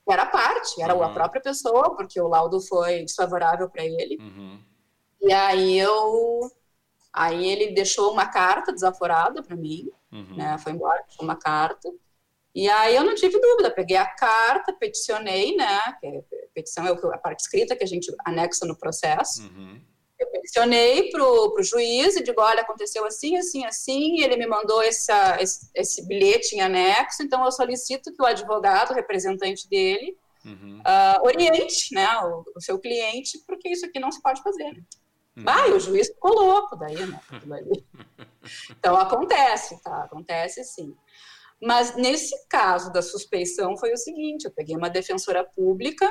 Era 0.09 0.23
a 0.23 0.27
parte, 0.27 0.83
era 0.83 0.92
a 0.92 1.09
própria 1.12 1.40
pessoa, 1.40 1.94
porque 1.96 2.20
o 2.20 2.29
laudo 2.29 2.61
foi 2.61 3.05
desfavorável 3.05 3.68
para 3.68 3.85
ele. 3.85 4.16
Uhum. 4.20 4.61
E 5.23 5.33
aí 5.33 5.79
eu. 5.79 6.51
Aí 7.12 7.46
ele 7.46 7.75
deixou 7.75 8.12
uma 8.12 8.27
carta 8.27 8.73
desaforada 8.73 9.42
para 9.42 9.57
mim, 9.57 9.90
uhum. 10.12 10.37
né? 10.37 10.57
Foi 10.59 10.73
embora, 10.73 11.03
deixou 11.07 11.25
uma 11.25 11.37
carta. 11.37 11.90
E 12.54 12.68
aí 12.68 12.96
eu 12.96 13.04
não 13.04 13.14
tive 13.14 13.38
dúvida, 13.40 13.70
peguei 13.70 13.96
a 13.96 14.06
carta, 14.06 14.72
peticionei, 14.72 15.54
né? 15.54 15.80
É, 16.02 16.22
petição 16.52 16.86
é 16.86 16.90
a 16.90 17.18
parte 17.18 17.40
escrita 17.40 17.76
que 17.76 17.84
a 17.84 17.86
gente 17.86 18.12
anexa 18.24 18.66
no 18.66 18.76
processo. 18.76 19.42
Uhum. 19.42 19.80
Eu 20.18 20.26
peticionei 20.26 21.10
para 21.10 21.24
o 21.24 21.62
juiz 21.62 22.16
e 22.16 22.22
digo, 22.22 22.42
olha, 22.42 22.60
aconteceu 22.60 23.06
assim, 23.06 23.38
assim, 23.38 23.64
assim, 23.64 24.16
e 24.16 24.22
ele 24.22 24.36
me 24.36 24.46
mandou 24.46 24.82
essa, 24.82 25.40
esse, 25.40 25.70
esse, 25.74 26.06
bilhete 26.06 26.54
em 26.54 26.60
anexo, 26.60 27.22
então 27.22 27.42
eu 27.42 27.50
solicito 27.50 28.12
que 28.12 28.22
o 28.22 28.26
advogado, 28.26 28.90
o 28.90 28.94
representante 28.94 29.66
dele, 29.66 30.14
uhum. 30.44 30.80
uh, 30.80 31.24
oriente 31.24 31.94
né, 31.94 32.06
o, 32.18 32.44
o, 32.54 32.60
seu 32.60 32.78
cliente, 32.78 33.38
porque 33.46 33.70
isso 33.70 33.86
aqui 33.86 33.98
não 33.98 34.12
se 34.12 34.20
pode 34.20 34.42
fazer. 34.42 34.84
Uhum. 35.36 35.44
Ah, 35.46 35.68
e 35.68 35.72
o 35.72 35.80
juiz 35.80 36.08
ficou 36.08 36.34
louco 36.34 36.76
daí, 36.76 37.06
né? 37.06 37.20
então 38.78 38.96
acontece, 38.96 39.82
tá? 39.82 40.04
Acontece 40.04 40.62
sim. 40.64 40.94
Mas 41.61 41.94
nesse 41.94 42.35
caso 42.49 42.92
da 42.92 43.03
suspeição 43.03 43.77
foi 43.77 43.92
o 43.92 43.96
seguinte: 43.96 44.44
eu 44.44 44.51
peguei 44.51 44.77
uma 44.77 44.88
defensora 44.88 45.44
pública 45.44 46.11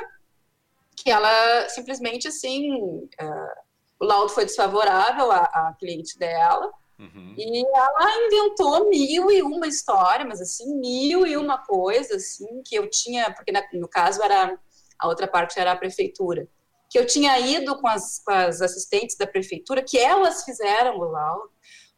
que 0.96 1.10
ela 1.10 1.68
simplesmente 1.68 2.28
assim, 2.28 2.72
uh, 2.74 3.60
o 4.00 4.04
laudo 4.04 4.28
foi 4.30 4.44
desfavorável 4.44 5.30
à, 5.30 5.42
à 5.42 5.76
cliente 5.78 6.18
dela. 6.18 6.70
Uhum. 6.98 7.34
E 7.36 7.64
ela 7.74 8.26
inventou 8.26 8.90
mil 8.90 9.30
e 9.30 9.42
uma 9.42 9.66
história, 9.66 10.24
mas 10.24 10.40
assim, 10.40 10.74
mil 10.76 11.26
e 11.26 11.36
uma 11.36 11.58
coisa, 11.58 12.16
assim, 12.16 12.62
que 12.62 12.74
eu 12.74 12.90
tinha, 12.90 13.32
porque 13.32 13.52
no 13.72 13.88
caso 13.88 14.22
era, 14.22 14.58
a 14.98 15.08
outra 15.08 15.26
parte 15.26 15.58
era 15.58 15.72
a 15.72 15.76
prefeitura, 15.76 16.46
que 16.90 16.98
eu 16.98 17.06
tinha 17.06 17.38
ido 17.38 17.80
com 17.80 17.88
as, 17.88 18.22
com 18.22 18.32
as 18.32 18.60
assistentes 18.60 19.16
da 19.16 19.26
prefeitura, 19.26 19.82
que 19.82 19.96
elas 19.98 20.44
fizeram 20.44 20.98
o 20.98 21.04
laudo. 21.04 21.50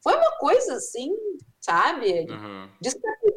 Foi 0.03 0.15
uma 0.17 0.33
coisa 0.39 0.75
assim, 0.75 1.11
sabe? 1.61 2.27
Uhum. 2.29 2.69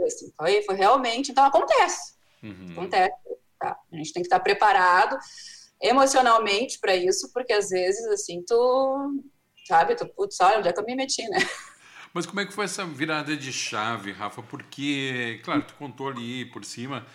assim. 0.06 0.34
Foi, 0.36 0.62
foi 0.64 0.76
realmente. 0.76 1.32
Então 1.32 1.46
acontece. 1.46 2.16
Uhum. 2.42 2.68
Acontece. 2.72 3.16
Tá? 3.60 3.78
A 3.92 3.96
gente 3.96 4.14
tem 4.14 4.24
que 4.24 4.28
estar 4.28 4.40
preparado 4.40 5.18
emocionalmente 5.82 6.80
para 6.80 6.96
isso, 6.96 7.32
porque 7.34 7.54
às 7.54 7.70
vezes, 7.70 8.06
assim, 8.08 8.44
tu. 8.46 9.22
Sabe, 9.68 9.96
tu, 9.96 10.08
putz, 10.08 10.40
olha 10.42 10.60
onde 10.60 10.68
é 10.68 10.74
que 10.74 10.80
eu 10.80 10.86
me 10.86 10.96
meti, 10.96 11.28
né? 11.28 11.40
Mas 12.14 12.26
como 12.26 12.40
é 12.40 12.46
que 12.46 12.54
foi 12.54 12.66
essa 12.66 12.86
virada 12.86 13.36
de 13.36 13.52
chave, 13.52 14.12
Rafa? 14.12 14.42
Porque, 14.42 15.42
claro, 15.44 15.64
tu 15.64 15.74
contou 15.74 16.08
ali 16.08 16.46
por 16.46 16.64
cima, 16.64 17.06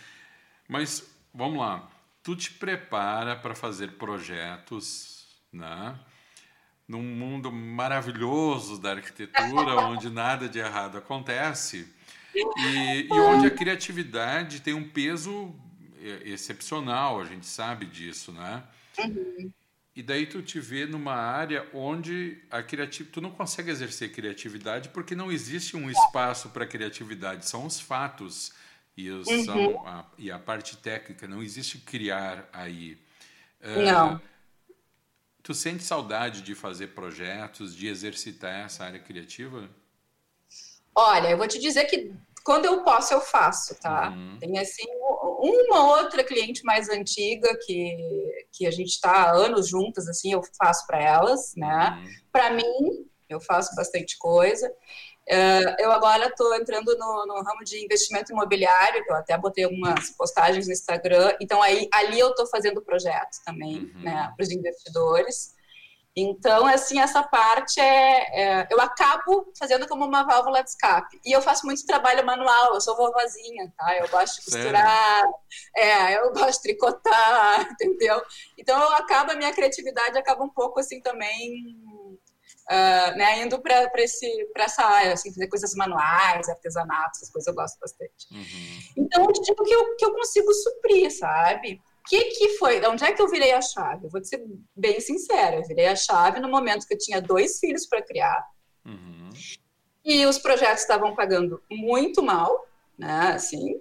mas 0.68 1.02
vamos 1.32 1.58
lá. 1.58 1.90
Tu 2.22 2.36
te 2.36 2.52
prepara 2.52 3.34
para 3.34 3.54
fazer 3.54 3.96
projetos, 3.96 5.26
né? 5.50 5.98
Num 6.90 7.02
mundo 7.02 7.52
maravilhoso 7.52 8.76
da 8.76 8.90
arquitetura, 8.90 9.76
onde 9.86 10.10
nada 10.10 10.48
de 10.48 10.58
errado 10.58 10.98
acontece, 10.98 11.86
e, 12.34 13.06
e, 13.08 13.12
onde 13.12 13.46
a 13.46 13.50
criatividade 13.50 14.60
tem 14.60 14.74
um 14.74 14.88
peso 14.88 15.54
é, 16.02 16.28
excepcional, 16.28 17.20
a 17.20 17.24
gente 17.24 17.46
sabe 17.46 17.86
disso, 17.86 18.32
né? 18.32 18.64
Uhum. 18.98 19.52
E 19.94 20.02
daí 20.02 20.26
tu 20.26 20.42
te 20.42 20.58
vê 20.58 20.84
numa 20.84 21.14
área 21.14 21.64
onde 21.72 22.38
a 22.50 22.60
criatividade, 22.60 23.12
tu 23.12 23.20
não 23.20 23.30
consegue 23.30 23.70
exercer 23.70 24.10
criatividade 24.10 24.88
porque 24.88 25.14
não 25.14 25.30
existe 25.30 25.76
um 25.76 25.88
espaço 25.88 26.48
para 26.48 26.66
criatividade, 26.66 27.48
são 27.48 27.66
os 27.66 27.80
fatos 27.80 28.52
e, 28.96 29.08
os, 29.10 29.28
uhum. 29.28 29.44
são 29.44 29.86
a, 29.86 30.04
e 30.18 30.30
a 30.30 30.40
parte 30.40 30.76
técnica, 30.76 31.28
não 31.28 31.40
existe 31.40 31.78
criar 31.78 32.48
aí. 32.52 32.98
Não. 33.62 34.16
Uh, 34.16 34.20
Tu 35.42 35.54
sente 35.54 35.82
saudade 35.82 36.42
de 36.42 36.54
fazer 36.54 36.88
projetos, 36.88 37.74
de 37.74 37.88
exercitar 37.88 38.66
essa 38.66 38.84
área 38.84 39.00
criativa? 39.00 39.68
Olha, 40.94 41.28
eu 41.30 41.38
vou 41.38 41.48
te 41.48 41.58
dizer 41.58 41.84
que 41.84 42.12
quando 42.44 42.64
eu 42.64 42.82
posso, 42.82 43.14
eu 43.14 43.20
faço, 43.20 43.74
tá? 43.80 44.10
Uhum. 44.10 44.38
Tem 44.38 44.58
assim 44.58 44.84
uma 45.40 45.96
outra 45.98 46.22
cliente 46.24 46.62
mais 46.64 46.88
antiga 46.88 47.48
que, 47.64 47.96
que 48.52 48.66
a 48.66 48.70
gente 48.70 48.90
está 48.90 49.10
há 49.10 49.32
anos 49.32 49.68
juntas, 49.68 50.08
assim, 50.08 50.32
eu 50.32 50.42
faço 50.58 50.86
para 50.86 51.02
elas, 51.02 51.54
né? 51.56 51.98
Uhum. 52.02 52.10
Para 52.32 52.50
mim, 52.50 53.06
eu 53.28 53.40
faço 53.40 53.74
bastante 53.74 54.18
coisa. 54.18 54.70
Uh, 55.30 55.76
eu 55.78 55.92
agora 55.92 56.26
estou 56.26 56.52
entrando 56.56 56.96
no, 56.98 57.24
no, 57.24 57.34
ramo 57.44 57.62
de 57.62 57.84
investimento 57.84 58.32
imobiliário, 58.32 59.04
que 59.04 59.12
eu 59.12 59.14
até 59.14 59.38
botei 59.38 59.62
algumas 59.62 60.10
postagens 60.10 60.66
no 60.66 60.72
Instagram. 60.72 61.36
Então, 61.40 61.62
aí, 61.62 61.88
ali 61.94 62.18
eu 62.18 62.30
estou 62.30 62.48
fazendo 62.48 62.82
projetos 62.82 63.38
também, 63.44 63.92
uhum. 63.94 64.02
né, 64.02 64.32
para 64.36 64.42
os 64.42 64.50
investidores. 64.50 65.54
Então, 66.16 66.66
assim, 66.66 67.00
essa 67.00 67.22
parte 67.22 67.80
é, 67.80 68.60
é, 68.60 68.68
Eu 68.70 68.80
acabo 68.80 69.52
fazendo 69.56 69.86
como 69.86 70.04
uma 70.04 70.24
válvula 70.24 70.62
de 70.62 70.70
escape. 70.70 71.20
E 71.24 71.30
eu 71.30 71.40
faço 71.40 71.64
muito 71.64 71.86
trabalho 71.86 72.26
manual, 72.26 72.74
eu 72.74 72.80
sou 72.80 72.96
vovozinha, 72.96 73.72
tá? 73.78 73.96
Eu 73.96 74.08
gosto 74.08 74.40
de 74.40 74.44
costurar, 74.46 75.22
é, 75.76 76.16
eu 76.18 76.32
gosto 76.34 76.56
de 76.56 76.62
tricotar, 76.62 77.70
entendeu? 77.70 78.20
Então, 78.58 78.76
eu 78.82 78.94
acabo, 78.94 79.30
a 79.30 79.36
minha 79.36 79.52
criatividade 79.52 80.18
acaba 80.18 80.42
um 80.42 80.48
pouco, 80.48 80.80
assim, 80.80 81.00
também 81.00 81.76
uh, 82.70 83.16
né, 83.16 83.42
indo 83.42 83.60
para 83.60 83.90
essa 84.56 84.84
área, 84.84 85.14
assim, 85.14 85.32
fazer 85.32 85.48
coisas 85.48 85.74
manuais, 85.74 86.48
artesanato, 86.48 87.10
essas 87.16 87.30
coisas 87.30 87.48
eu 87.48 87.54
gosto 87.54 87.78
bastante. 87.80 88.28
Uhum. 88.30 88.80
Então, 88.96 89.24
eu 89.24 89.32
digo 89.32 89.64
que 89.64 89.74
eu, 89.74 89.96
que 89.96 90.04
eu 90.04 90.14
consigo 90.14 90.52
suprir, 90.54 91.10
sabe? 91.10 91.82
O 92.00 92.08
que, 92.08 92.24
que 92.26 92.48
foi? 92.58 92.84
Onde 92.86 93.04
é 93.04 93.12
que 93.12 93.20
eu 93.20 93.28
virei 93.28 93.52
a 93.52 93.60
chave? 93.60 94.06
Eu 94.06 94.10
vou 94.10 94.20
te 94.20 94.28
ser 94.28 94.42
bem 94.74 95.00
sincera, 95.00 95.56
eu 95.56 95.66
virei 95.66 95.88
a 95.88 95.96
chave 95.96 96.40
no 96.40 96.48
momento 96.48 96.86
que 96.86 96.94
eu 96.94 96.98
tinha 96.98 97.20
dois 97.20 97.58
filhos 97.58 97.86
para 97.86 98.02
criar. 98.02 98.46
Uhum. 98.86 99.30
E 100.04 100.24
os 100.24 100.38
projetos 100.38 100.80
estavam 100.80 101.14
pagando 101.14 101.60
muito 101.70 102.22
mal, 102.22 102.66
né? 102.96 103.32
Assim, 103.34 103.80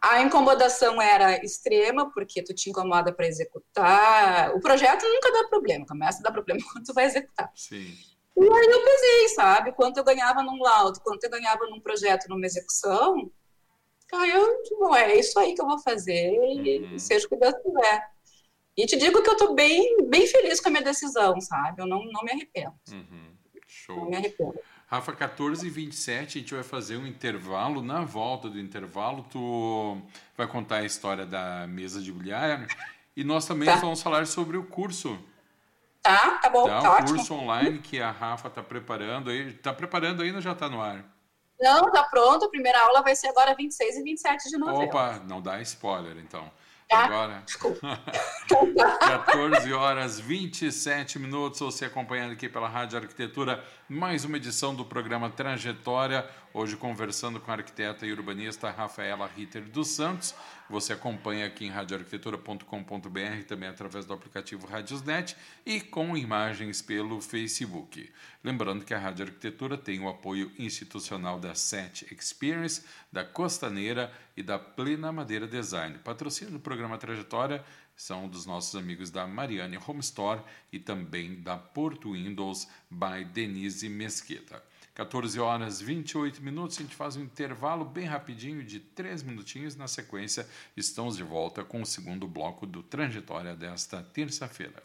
a 0.00 0.22
incomodação 0.22 1.00
era 1.00 1.44
extrema, 1.44 2.10
porque 2.10 2.42
tu 2.42 2.54
te 2.54 2.70
incomoda 2.70 3.12
para 3.12 3.26
executar. 3.26 4.52
O 4.56 4.60
projeto 4.60 5.04
nunca 5.04 5.30
dá 5.30 5.48
problema, 5.48 5.86
começa 5.86 6.20
a 6.20 6.22
dar 6.22 6.32
problema 6.32 6.60
quando 6.72 6.84
tu 6.84 6.94
vai 6.94 7.04
executar. 7.04 7.52
Sim. 7.54 7.94
E 8.36 8.42
aí 8.42 8.66
eu 8.66 8.84
pesei, 8.84 9.28
sabe? 9.28 9.72
Quanto 9.72 9.98
eu 9.98 10.04
ganhava 10.04 10.42
num 10.42 10.58
laudo, 10.60 11.00
quanto 11.00 11.24
eu 11.24 11.30
ganhava 11.30 11.66
num 11.66 11.80
projeto, 11.80 12.28
numa 12.28 12.46
execução. 12.46 13.30
Aí 14.12 14.30
eu, 14.30 14.62
tipo, 14.62 14.94
é 14.94 15.14
isso 15.18 15.38
aí 15.38 15.54
que 15.54 15.62
eu 15.62 15.66
vou 15.66 15.78
fazer 15.78 16.38
uhum. 16.38 16.98
seja 16.98 17.26
o 17.26 17.28
que 17.28 17.36
Deus 17.36 17.54
quiser. 17.62 18.10
E 18.76 18.86
te 18.86 18.96
digo 18.96 19.22
que 19.22 19.30
eu 19.30 19.36
tô 19.36 19.54
bem, 19.54 20.08
bem 20.08 20.26
feliz 20.26 20.60
com 20.60 20.68
a 20.68 20.70
minha 20.70 20.84
decisão, 20.84 21.40
sabe? 21.40 21.80
Eu 21.80 21.86
não, 21.86 22.04
não 22.04 22.22
me 22.22 22.32
arrependo. 22.32 22.74
Uhum. 22.90 23.32
Show. 23.66 23.96
Não 23.96 24.10
me 24.10 24.16
arrependo. 24.16 24.58
Rafa, 24.86 25.12
14 25.14 25.66
e 25.66 25.70
27 25.70 26.38
a 26.38 26.40
gente 26.40 26.54
vai 26.54 26.62
fazer 26.62 26.98
um 26.98 27.06
intervalo. 27.06 27.82
Na 27.82 28.04
volta 28.04 28.50
do 28.50 28.60
intervalo, 28.60 29.24
tu 29.30 29.96
vai 30.36 30.46
contar 30.46 30.76
a 30.76 30.84
história 30.84 31.24
da 31.24 31.66
mesa 31.66 32.00
de 32.02 32.12
bilhar. 32.12 32.66
E 33.16 33.24
nós 33.24 33.46
também 33.46 33.68
tá. 33.68 33.76
vamos 33.76 34.02
falar 34.02 34.26
sobre 34.26 34.58
o 34.58 34.64
curso 34.64 35.18
Tá, 36.02 36.38
tá 36.38 36.50
bom, 36.50 36.66
tá, 36.66 36.80
tá 36.80 36.90
o 36.90 36.92
ótimo. 36.94 37.16
curso 37.16 37.34
online 37.34 37.78
que 37.78 38.00
a 38.00 38.10
Rafa 38.10 38.48
está 38.48 38.62
preparando 38.62 39.30
aí. 39.30 39.50
Está 39.50 39.72
preparando 39.72 40.22
ainda 40.22 40.38
ou 40.38 40.42
já 40.42 40.52
está 40.52 40.68
no 40.68 40.82
ar? 40.82 41.04
Não, 41.60 41.92
tá 41.92 42.02
pronto. 42.02 42.44
A 42.44 42.48
primeira 42.50 42.80
aula 42.80 43.02
vai 43.02 43.14
ser 43.14 43.28
agora 43.28 43.54
26 43.54 43.96
e 43.96 44.02
27 44.02 44.50
de 44.50 44.58
novembro. 44.58 44.86
Opa, 44.86 45.22
não 45.28 45.40
dá 45.40 45.60
spoiler, 45.60 46.16
então. 46.18 46.50
Tá? 46.92 47.04
Agora, 47.04 47.42
Desculpa. 47.46 47.98
14 49.00 49.72
horas 49.72 50.20
27 50.20 51.18
minutos, 51.18 51.60
você 51.60 51.86
acompanhando 51.86 52.32
aqui 52.32 52.50
pela 52.50 52.68
Rádio 52.68 52.98
Arquitetura, 52.98 53.64
mais 53.88 54.26
uma 54.26 54.36
edição 54.36 54.74
do 54.74 54.84
programa 54.84 55.30
Trajetória, 55.30 56.28
hoje 56.52 56.76
conversando 56.76 57.40
com 57.40 57.50
a 57.50 57.54
arquiteta 57.54 58.04
e 58.04 58.12
urbanista 58.12 58.70
Rafaela 58.70 59.26
Ritter 59.26 59.62
dos 59.62 59.88
Santos. 59.88 60.34
Você 60.70 60.92
acompanha 60.92 61.46
aqui 61.46 61.66
em 61.66 61.70
radioarquitetura.com.br, 61.70 63.44
também 63.46 63.68
através 63.68 64.06
do 64.06 64.14
aplicativo 64.14 64.66
Radiosnet 64.66 65.36
e 65.66 65.80
com 65.80 66.16
imagens 66.16 66.80
pelo 66.80 67.20
Facebook. 67.20 68.10
Lembrando 68.42 68.84
que 68.84 68.94
a 68.94 68.98
Rádio 68.98 69.26
Arquitetura 69.26 69.76
tem 69.76 70.00
o 70.00 70.08
apoio 70.08 70.50
institucional 70.58 71.38
da 71.38 71.54
SET 71.54 72.06
Experience, 72.12 72.84
da 73.10 73.24
Costaneira 73.24 74.12
e 74.36 74.42
da 74.42 74.58
Plena 74.58 75.12
Madeira 75.12 75.46
Design. 75.46 75.98
Patrocínio 75.98 76.54
do 76.54 76.60
programa 76.60 76.98
Trajetória 76.98 77.64
são 77.94 78.26
dos 78.26 78.46
nossos 78.46 78.74
amigos 78.74 79.10
da 79.10 79.26
Mariane 79.26 79.78
Home 79.86 80.00
Store 80.00 80.40
e 80.72 80.78
também 80.78 81.40
da 81.40 81.56
Porto 81.56 82.12
Windows 82.12 82.68
by 82.90 83.24
Denise 83.24 83.88
Mesquita. 83.88 84.62
14 84.94 85.40
horas 85.40 85.80
28 85.80 86.42
minutos, 86.42 86.78
a 86.78 86.82
gente 86.82 86.94
faz 86.94 87.16
um 87.16 87.22
intervalo 87.22 87.84
bem 87.84 88.04
rapidinho 88.04 88.62
de 88.62 88.78
3 88.78 89.22
minutinhos. 89.22 89.74
Na 89.74 89.88
sequência, 89.88 90.46
estamos 90.76 91.16
de 91.16 91.22
volta 91.22 91.64
com 91.64 91.80
o 91.80 91.86
segundo 91.86 92.28
bloco 92.28 92.66
do 92.66 92.82
Trajetória 92.82 93.54
desta 93.54 94.02
terça-feira. 94.02 94.82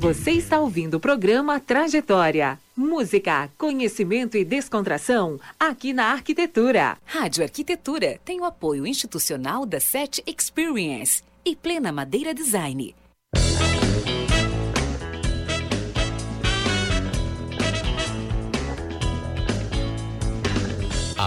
Você 0.00 0.30
está 0.30 0.60
ouvindo 0.60 0.94
o 0.94 1.00
programa 1.00 1.60
Trajetória. 1.60 2.58
Música, 2.74 3.50
conhecimento 3.58 4.38
e 4.38 4.44
descontração 4.44 5.38
aqui 5.58 5.92
na 5.92 6.12
Arquitetura. 6.12 6.96
Rádio 7.04 7.42
Arquitetura 7.42 8.18
tem 8.24 8.40
o 8.40 8.44
apoio 8.44 8.86
institucional 8.86 9.66
da 9.66 9.80
SET 9.80 10.22
Experience 10.24 11.22
e 11.44 11.56
Plena 11.56 11.90
Madeira 11.90 12.32
Design. 12.32 12.94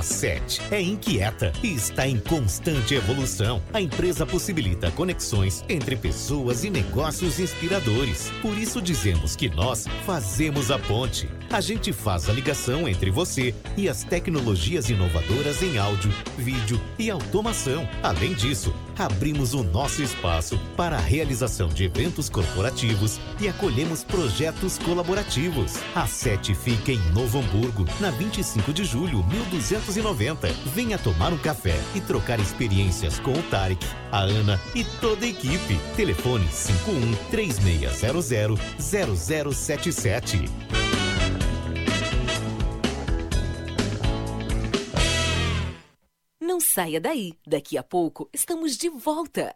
A 0.02 0.04
SET 0.04 0.60
é 0.72 0.82
inquieta 0.82 1.54
e 1.62 1.76
está 1.76 2.08
em 2.08 2.18
constante 2.18 2.96
evolução. 2.96 3.62
A 3.72 3.80
empresa 3.80 4.26
possibilita 4.26 4.90
conexões 4.90 5.64
entre 5.70 5.96
pessoas 5.96 6.64
e 6.64 6.72
negócios 6.72 7.40
inspiradores. 7.40 8.32
Por 8.42 8.58
isso 8.58 8.82
dizemos 8.82 9.36
que 9.36 9.48
nós 9.48 9.86
fazemos 10.04 10.72
a 10.72 10.80
ponte 10.80 11.30
A 11.52 11.62
gente 11.62 11.94
faz 11.94 12.30
a 12.30 12.34
ligação 12.34 12.88
entre 12.88 13.12
você 13.12 13.54
e 13.78 13.88
as 13.88 14.04
tecnologias 14.04 14.90
inovadoras 14.90 15.62
em 15.62 15.78
áudio, 15.78 16.12
vídeo 16.36 16.82
e 16.98 17.12
automação. 17.12 17.88
Além 18.02 18.34
disso, 18.34 18.74
abrimos 18.98 19.54
o 19.54 19.62
nosso 19.62 20.02
espaço 20.02 20.58
para 20.78 20.96
a 20.96 21.00
realização 21.00 21.68
de 21.68 21.84
eventos 21.84 22.30
corporativos 22.30 23.20
e 23.40 23.48
acolhemos 23.50 24.04
projetos 24.04 24.78
colaborativos. 24.80 25.74
A 25.94 26.08
SET 26.08 26.56
fica 26.56 26.92
em 26.92 27.00
Novo 27.12 27.40
Hamburgo, 27.40 27.86
na 28.00 28.12
25 28.12 28.72
de 28.72 28.86
julho, 28.86 29.22
1290. 29.92 30.48
Venha 30.74 30.98
tomar 30.98 31.34
um 31.34 31.38
café 31.38 31.76
e 31.94 32.02
trocar 32.02 32.40
experiências 32.40 33.20
com 33.20 33.34
o 33.34 33.44
Tarek, 33.44 33.86
a 34.12 34.22
Ana 34.22 34.60
e 34.74 34.84
toda 34.84 35.26
a 35.26 35.30
equipe. 35.30 35.80
Telefone 35.96 36.48
51 36.52 37.16
3600 37.30 38.60
0077. 38.80 40.46
Não 46.40 46.60
saia 46.60 47.00
daí. 47.00 47.34
Daqui 47.46 47.78
a 47.78 47.84
pouco 47.84 48.30
estamos 48.34 48.78
de 48.78 48.90
volta. 48.90 49.56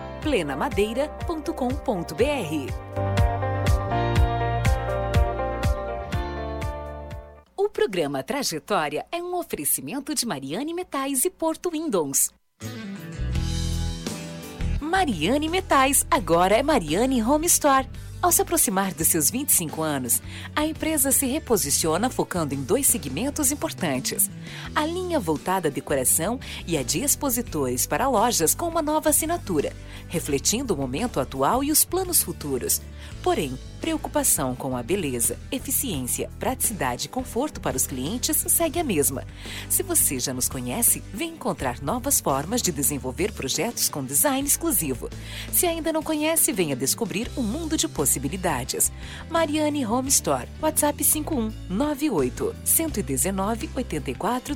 plenamadeira.com.br. 0.21 2.71
O 7.57 7.69
programa 7.69 8.23
Trajetória 8.23 9.05
é 9.11 9.21
um 9.21 9.35
oferecimento 9.35 10.13
de 10.13 10.25
Mariane 10.25 10.73
Metais 10.73 11.25
e 11.25 11.29
Porto 11.29 11.71
Windows. 11.71 12.31
Mariane 14.79 15.49
Metais, 15.49 16.05
agora 16.11 16.55
é 16.55 16.63
Mariane 16.63 17.23
Home 17.23 17.47
Store. 17.47 17.87
Ao 18.21 18.31
se 18.31 18.39
aproximar 18.39 18.93
dos 18.93 19.07
seus 19.07 19.31
25 19.31 19.81
anos, 19.81 20.21
a 20.55 20.63
empresa 20.63 21.11
se 21.11 21.25
reposiciona 21.25 22.07
focando 22.07 22.53
em 22.53 22.61
dois 22.61 22.85
segmentos 22.85 23.51
importantes: 23.51 24.29
a 24.75 24.85
linha 24.85 25.19
voltada 25.19 25.69
à 25.69 25.71
decoração 25.71 26.39
e 26.67 26.77
a 26.77 26.83
de 26.83 26.99
expositores 26.99 27.87
para 27.87 28.07
lojas 28.07 28.53
com 28.53 28.67
uma 28.67 28.81
nova 28.81 29.09
assinatura, 29.09 29.73
refletindo 30.07 30.75
o 30.75 30.77
momento 30.77 31.19
atual 31.19 31.63
e 31.63 31.71
os 31.71 31.83
planos 31.83 32.21
futuros. 32.21 32.79
Porém, 33.23 33.57
preocupação 33.81 34.55
com 34.55 34.77
a 34.77 34.83
beleza, 34.83 35.37
eficiência, 35.51 36.29
praticidade 36.39 37.07
e 37.07 37.09
conforto 37.09 37.59
para 37.59 37.75
os 37.75 37.87
clientes 37.87 38.37
segue 38.47 38.79
a 38.79 38.83
mesma. 38.83 39.25
Se 39.67 39.81
você 39.81 40.19
já 40.19 40.33
nos 40.33 40.47
conhece, 40.47 41.03
vem 41.11 41.31
encontrar 41.31 41.81
novas 41.81 42.21
formas 42.21 42.61
de 42.61 42.71
desenvolver 42.71 43.31
projetos 43.31 43.89
com 43.89 44.05
design 44.05 44.47
exclusivo. 44.47 45.09
Se 45.51 45.65
ainda 45.65 45.91
não 45.91 46.03
conhece, 46.03 46.53
venha 46.53 46.75
descobrir 46.75 47.29
um 47.35 47.41
mundo 47.41 47.75
de 47.75 47.87
possibilidades. 47.87 48.91
Mariane 49.29 49.83
Home 49.85 50.09
Store, 50.09 50.47
WhatsApp 50.61 51.03
51 51.03 51.51
98 51.67 52.55
119 52.63 53.69
84 53.75 54.55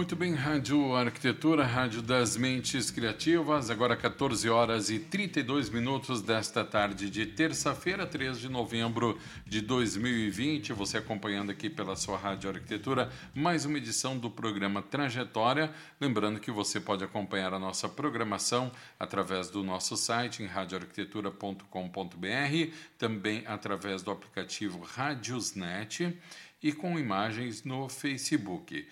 Muito 0.00 0.16
bem, 0.16 0.32
Rádio 0.32 0.96
Arquitetura, 0.96 1.62
Rádio 1.62 2.00
das 2.00 2.34
Mentes 2.34 2.90
Criativas, 2.90 3.68
agora 3.68 3.94
14 3.94 4.48
horas 4.48 4.88
e 4.88 4.98
32 4.98 5.68
minutos 5.68 6.22
desta 6.22 6.64
tarde 6.64 7.10
de 7.10 7.26
terça-feira, 7.26 8.06
3 8.06 8.40
de 8.40 8.48
novembro 8.48 9.18
de 9.46 9.60
2020. 9.60 10.72
Você 10.72 10.96
acompanhando 10.96 11.50
aqui 11.50 11.68
pela 11.68 11.94
sua 11.96 12.16
Rádio 12.16 12.48
Arquitetura, 12.48 13.12
mais 13.34 13.66
uma 13.66 13.76
edição 13.76 14.16
do 14.16 14.30
programa 14.30 14.80
Trajetória. 14.80 15.70
Lembrando 16.00 16.40
que 16.40 16.50
você 16.50 16.80
pode 16.80 17.04
acompanhar 17.04 17.52
a 17.52 17.58
nossa 17.58 17.86
programação 17.86 18.72
através 18.98 19.50
do 19.50 19.62
nosso 19.62 19.98
site 19.98 20.42
em 20.42 20.46
radioarquitetura.com.br, 20.46 22.72
também 22.96 23.44
através 23.46 24.02
do 24.02 24.10
aplicativo 24.10 24.80
Radiosnet 24.80 26.18
e 26.62 26.72
com 26.72 26.98
imagens 26.98 27.64
no 27.64 27.88
Facebook. 27.88 28.86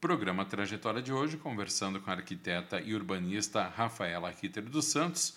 Programa 0.00 0.44
Trajetória 0.44 1.02
de 1.02 1.12
hoje, 1.12 1.36
conversando 1.36 2.00
com 2.00 2.08
a 2.08 2.14
arquiteta 2.14 2.80
e 2.80 2.94
urbanista 2.94 3.64
Rafaela 3.64 4.30
Ritter 4.30 4.62
dos 4.62 4.84
Santos. 4.84 5.34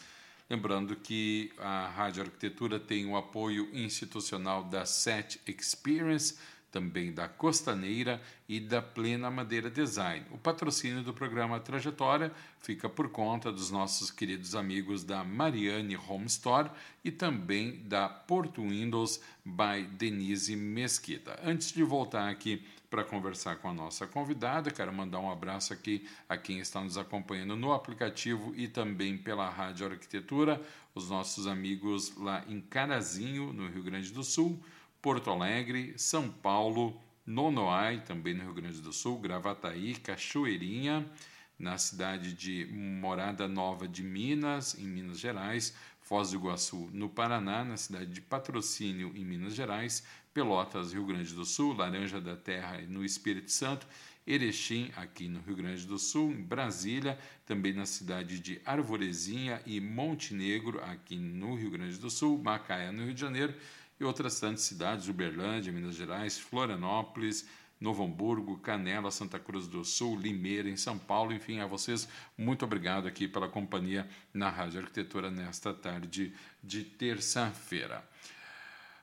Lembrando 0.48 0.96
que 0.96 1.52
a 1.58 1.88
Rádio 1.88 2.22
Arquitetura 2.22 2.80
tem 2.80 3.08
o 3.08 3.18
apoio 3.18 3.68
institucional 3.74 4.64
da 4.64 4.86
SET 4.86 5.42
Experience, 5.48 6.38
também 6.72 7.12
da 7.12 7.28
Costaneira 7.28 8.22
e 8.48 8.60
da 8.60 8.84
Plena 8.84 9.32
Madeira 9.32 9.68
Design. 9.70 10.28
O 10.30 10.38
patrocínio 10.38 11.02
do 11.02 11.12
programa 11.12 11.60
Trajetória 11.60 12.32
fica 12.60 12.88
por 12.88 13.10
conta 13.10 13.52
dos 13.52 13.72
nossos 13.72 14.12
queridos 14.12 14.54
amigos 14.54 15.04
da 15.04 15.24
Mariane 15.24 15.98
Home 15.98 16.28
Store 16.28 16.70
e 17.04 17.10
também 17.10 17.82
da 17.86 18.08
Porto 18.08 18.62
Windows 18.62 19.20
by 19.44 19.88
Denise 19.94 20.56
Mesquita. 20.56 21.40
Antes 21.44 21.72
de 21.72 21.84
voltar 21.84 22.30
aqui 22.30 22.64
para 22.92 23.06
conversar 23.06 23.56
com 23.56 23.70
a 23.70 23.74
nossa 23.74 24.06
convidada. 24.06 24.70
Quero 24.70 24.92
mandar 24.92 25.20
um 25.22 25.32
abraço 25.32 25.72
aqui 25.72 26.06
a 26.28 26.36
quem 26.36 26.60
está 26.60 26.82
nos 26.82 26.98
acompanhando 26.98 27.56
no 27.56 27.72
aplicativo 27.72 28.54
e 28.54 28.68
também 28.68 29.18
pela 29.18 29.50
Rádio 29.50 29.88
Arquitetura, 29.88 30.62
os 30.94 31.10
nossos 31.10 31.48
amigos 31.48 32.14
lá 32.18 32.44
em 32.50 32.60
Carazinho, 32.60 33.54
no 33.54 33.70
Rio 33.70 33.82
Grande 33.82 34.12
do 34.12 34.26
Sul, 34.26 34.62
Porto 35.02 35.30
Alegre, 35.30 35.94
São 35.98 36.30
Paulo, 36.30 37.02
Nonoai, 37.26 38.02
também 38.02 38.34
no 38.34 38.44
Rio 38.44 38.54
Grande 38.54 38.82
do 38.82 38.92
Sul, 38.92 39.20
Gravataí, 39.20 39.96
Cachoeirinha, 39.96 41.10
na 41.58 41.78
cidade 41.78 42.34
de 42.34 42.66
Morada 42.74 43.48
Nova 43.48 43.88
de 43.88 44.04
Minas, 44.04 44.78
em 44.78 44.86
Minas 44.86 45.18
Gerais, 45.18 45.74
Foz 46.02 46.32
do 46.32 46.36
Iguaçu, 46.36 46.90
no 46.92 47.08
Paraná, 47.08 47.64
na 47.64 47.78
cidade 47.78 48.08
de 48.08 48.20
Patrocínio, 48.20 49.14
em 49.16 49.24
Minas 49.24 49.56
Gerais, 49.56 50.04
Pelotas, 50.34 50.94
Rio 50.94 51.06
Grande 51.06 51.34
do 51.34 51.46
Sul, 51.46 51.74
Laranja 51.74 52.22
da 52.22 52.36
Terra, 52.36 52.80
no 52.88 53.04
Espírito 53.04 53.52
Santo, 53.52 53.86
Erechim, 54.26 54.92
aqui 54.96 55.28
no 55.28 55.42
Rio 55.42 55.56
Grande 55.56 55.86
do 55.86 55.98
Sul, 55.98 56.32
em 56.32 56.42
Brasília, 56.42 57.18
também 57.46 57.74
na 57.74 57.86
cidade 57.86 58.40
de 58.40 58.62
Arvorezinha 58.64 59.62
e 59.66 59.82
Montenegro, 59.82 60.82
aqui 60.84 61.18
no 61.18 61.56
Rio 61.56 61.72
Grande 61.72 61.98
do 61.98 62.10
Sul, 62.10 62.38
Macaé, 62.38 62.92
no 62.92 63.06
Rio 63.06 63.14
de 63.14 63.22
Janeiro, 63.22 63.54
e 64.00 64.04
outras 64.04 64.40
tantas 64.40 64.62
cidades, 64.62 65.08
Uberlândia, 65.08 65.74
Minas 65.74 65.96
Gerais, 65.96 66.40
Florianópolis, 66.40 67.48
Novo 67.80 68.04
Hamburgo, 68.04 68.58
Canela, 68.58 69.10
Santa 69.10 69.40
Cruz 69.40 69.68
do 69.68 69.84
Sul, 69.84 70.16
Limeira, 70.20 70.70
em 70.70 70.78
São 70.78 71.00
Paulo. 71.00 71.34
Enfim, 71.34 71.60
a 71.60 71.66
vocês, 71.66 72.08
muito 72.38 72.64
obrigado 72.64 73.08
aqui 73.08 73.28
pela 73.28 73.50
companhia 73.50 74.08
na 74.32 74.50
Rádio 74.50 74.82
Arquitetura 74.82 75.32
nesta 75.32 75.74
tarde 75.74 76.32
de 76.64 76.84
terça-feira. 76.84 78.08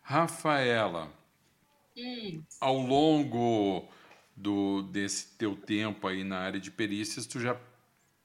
Rafaela, 0.08 1.12
hum. 1.94 2.42
ao 2.58 2.78
longo 2.78 3.86
do, 4.34 4.80
desse 4.84 5.36
teu 5.36 5.54
tempo 5.54 6.08
aí 6.08 6.24
na 6.24 6.38
área 6.38 6.58
de 6.58 6.70
perícias, 6.70 7.26
tu 7.26 7.38
já 7.38 7.54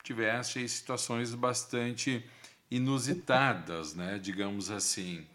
tivesse 0.01 0.65
situações 0.69 1.35
bastante 1.35 2.25
inusitadas, 2.71 3.93
né? 3.95 4.17
Digamos 4.17 4.71
assim. 4.71 5.27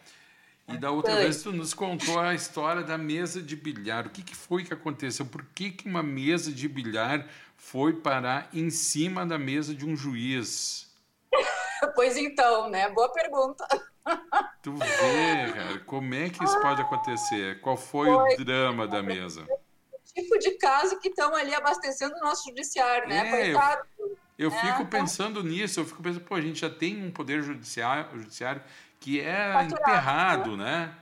E 0.67 0.79
da 0.79 0.91
outra 0.91 1.17
vez 1.17 1.43
tu 1.43 1.53
nos 1.53 1.75
contou 1.75 2.19
a 2.19 2.35
história 2.35 2.83
da 2.83 2.97
mesa 2.97 3.43
de 3.43 3.55
bilhar. 3.55 4.07
O 4.07 4.11
que, 4.11 4.23
que 4.23 4.35
foi 4.35 4.65
que 4.65 4.73
aconteceu? 4.73 5.27
Por 5.27 5.45
que, 5.55 5.71
que 5.71 5.87
uma 5.87 6.03
mesa 6.03 6.51
de 6.51 6.67
bilhar 6.67 7.29
foi 7.59 7.93
parar 7.93 8.49
em 8.55 8.71
cima 8.71 9.27
da 9.27 9.39
mesa 9.39 9.75
de 9.75 9.85
um 9.85 9.95
juiz? 9.95 10.91
Pois 11.95 12.17
então, 12.17 12.69
né? 12.69 12.89
Boa 12.91 13.13
pergunta. 13.13 13.65
Tu 14.63 14.75
vê, 14.75 15.53
cara, 15.53 15.79
como 15.87 16.15
é 16.15 16.29
que 16.29 16.43
isso 16.43 16.61
pode 16.61 16.83
acontecer? 16.83 17.61
Qual 17.61 17.77
foi, 17.77 18.09
foi. 18.09 18.35
o 18.35 18.45
drama 18.45 18.89
da 18.89 19.03
mesa? 19.03 19.43
O 19.43 20.15
tipo 20.15 20.39
de 20.39 20.51
caso 20.53 20.99
que 20.99 21.09
estão 21.09 21.35
ali 21.35 21.55
abastecendo 21.55 22.15
o 22.17 22.21
nosso 22.21 22.49
judiciário, 22.49 23.09
né? 23.09 23.29
É, 23.29 23.53
Coitado. 23.53 23.89
Eu, 23.99 24.17
eu 24.39 24.51
é, 24.51 24.61
fico 24.61 24.83
então... 24.83 24.87
pensando 24.87 25.43
nisso, 25.45 25.81
eu 25.81 25.85
fico 25.85 26.03
pensando, 26.03 26.25
pô, 26.25 26.35
a 26.35 26.41
gente 26.41 26.61
já 26.61 26.71
tem 26.71 27.03
um 27.03 27.11
poder 27.11 27.43
judiciário, 27.43 28.19
judiciário 28.19 28.63
que 29.01 29.21
é 29.21 29.53
Faturado, 29.53 29.83
enterrado, 29.83 30.57
né? 30.57 30.87
né? 30.87 30.99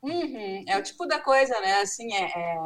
Uhum, 0.00 0.64
é 0.68 0.78
o 0.78 0.82
tipo 0.82 1.06
da 1.06 1.18
coisa, 1.18 1.60
né? 1.60 1.80
Assim, 1.80 2.14
é, 2.14 2.24
é, 2.26 2.58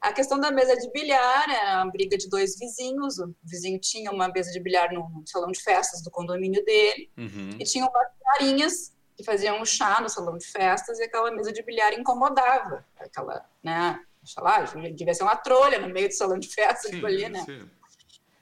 a 0.00 0.12
questão 0.12 0.38
da 0.38 0.50
mesa 0.50 0.76
de 0.76 0.90
bilhar 0.90 1.48
é 1.48 1.76
uma 1.76 1.90
briga 1.90 2.18
de 2.18 2.28
dois 2.28 2.58
vizinhos. 2.58 3.18
O 3.18 3.34
vizinho 3.42 3.78
tinha 3.80 4.10
uma 4.10 4.28
mesa 4.28 4.52
de 4.52 4.60
bilhar 4.60 4.92
no 4.92 5.22
salão 5.24 5.50
de 5.50 5.62
festas 5.62 6.02
do 6.02 6.10
condomínio 6.10 6.62
dele 6.64 7.10
uhum. 7.16 7.56
e 7.58 7.64
tinha 7.64 7.86
umas 7.86 8.08
carinhas 8.22 8.95
que 9.16 9.24
faziam 9.24 9.60
um 9.60 9.64
chá 9.64 10.00
no 10.00 10.08
salão 10.08 10.36
de 10.36 10.46
festas 10.46 10.98
e 10.98 11.04
aquela 11.04 11.30
mesa 11.30 11.52
de 11.52 11.62
bilhar 11.62 11.92
incomodava 11.94 12.84
aquela, 12.98 13.44
né? 13.62 14.00
Sei 14.24 14.42
lá, 14.42 14.60
devia 14.92 15.14
ser 15.14 15.22
uma 15.22 15.36
trolha 15.36 15.78
no 15.78 15.88
meio 15.88 16.08
do 16.08 16.14
salão 16.14 16.38
de 16.38 16.48
festas 16.48 16.90
Sim, 16.90 17.04
ali, 17.04 17.28
né? 17.28 17.44
Ser. 17.44 17.70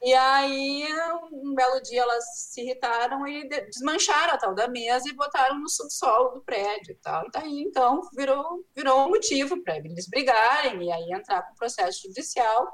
E 0.03 0.13
aí, 0.13 0.87
um 1.33 1.55
belo 1.55 1.81
dia, 1.81 2.03
elas 2.03 2.25
se 2.37 2.61
irritaram 2.61 3.27
e 3.27 3.49
desmancharam 3.49 4.35
a 4.35 4.37
tal 4.37 4.55
da 4.55 4.69
mesa 4.69 5.09
e 5.09 5.15
botaram 5.15 5.59
no 5.59 5.67
subsolo 5.67 6.35
do 6.35 6.41
prédio 6.43 6.93
e 6.93 6.97
tal. 6.97 7.27
E 7.27 7.31
daí, 7.31 7.63
então, 7.63 8.03
virou, 8.15 8.63
virou 8.77 9.07
um 9.07 9.09
motivo 9.09 9.63
para 9.63 9.79
eles 9.79 10.07
brigarem 10.07 10.83
e 10.83 10.93
aí 10.93 11.11
entrar 11.11 11.43
com 11.43 11.55
o 11.55 11.57
processo 11.57 12.03
judicial. 12.03 12.71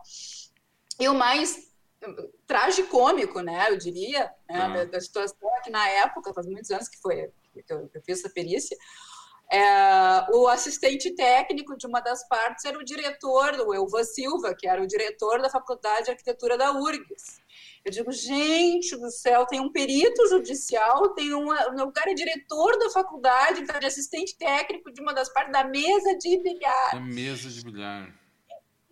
E 0.98 1.08
o 1.08 1.14
mais 1.14 1.70
tragicômico, 2.48 3.40
né, 3.40 3.66
eu 3.70 3.76
diria, 3.76 4.28
né, 4.48 4.66
uhum. 4.66 4.74
da, 4.74 4.84
da, 4.86 5.00
situação 5.00 5.56
é 5.56 5.60
que 5.60 5.70
na 5.70 5.88
época, 5.88 6.34
faz 6.34 6.46
muitos 6.48 6.70
anos 6.72 6.88
que 6.88 6.98
foi 6.98 7.30
que 7.52 7.72
eu, 7.72 7.88
que 7.88 7.98
eu 7.98 8.02
fiz 8.02 8.20
essa 8.20 8.30
perícia, 8.30 8.76
é, 9.52 10.26
o 10.32 10.46
assistente 10.46 11.12
técnico 11.14 11.76
de 11.76 11.84
uma 11.86 12.00
das 12.00 12.26
partes 12.28 12.64
era 12.64 12.78
o 12.78 12.84
diretor, 12.84 13.54
o 13.66 13.74
Elva 13.74 14.04
Silva, 14.04 14.54
que 14.54 14.68
era 14.68 14.80
o 14.80 14.86
diretor 14.86 15.42
da 15.42 15.50
Faculdade 15.50 16.04
de 16.04 16.10
Arquitetura 16.12 16.56
da 16.56 16.72
URGS. 16.72 17.40
Eu 17.84 17.90
digo, 17.90 18.12
gente 18.12 18.96
do 18.96 19.10
céu, 19.10 19.46
tem 19.46 19.58
um 19.58 19.72
perito 19.72 20.28
judicial, 20.28 21.14
tem 21.14 21.34
um, 21.34 21.48
o 21.48 21.92
cara 21.92 22.12
é 22.12 22.14
diretor 22.14 22.78
da 22.78 22.90
faculdade, 22.90 23.62
então 23.62 23.80
de 23.80 23.86
assistente 23.86 24.36
técnico 24.36 24.92
de 24.92 25.00
uma 25.00 25.12
das 25.12 25.32
partes 25.32 25.52
da 25.52 25.64
mesa 25.64 26.16
de 26.16 26.38
bilhar. 26.42 26.90
Da 26.92 27.00
mesa 27.00 27.48
de 27.48 27.64
bilhar. 27.64 28.19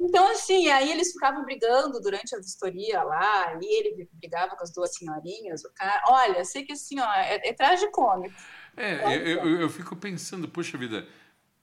Então, 0.01 0.31
assim, 0.31 0.69
aí 0.69 0.93
eles 0.93 1.13
ficavam 1.13 1.45
brigando 1.45 2.01
durante 2.01 2.35
a 2.35 2.39
vistoria 2.39 3.03
lá, 3.03 3.59
e 3.61 3.79
ele 3.79 4.09
brigava 4.13 4.55
com 4.55 4.63
as 4.63 4.73
duas 4.73 4.95
senhorinhas, 4.95 5.65
o 5.65 5.73
cara, 5.75 6.01
olha, 6.09 6.45
sei 6.45 6.65
que 6.65 6.73
assim, 6.73 7.01
ó, 7.01 7.13
é, 7.15 7.49
é 7.49 7.53
tragicômico. 7.53 8.35
É, 8.77 9.17
eu, 9.17 9.45
eu, 9.45 9.61
eu 9.63 9.69
fico 9.69 9.97
pensando, 9.97 10.49
puxa 10.49 10.79
vida, 10.79 11.05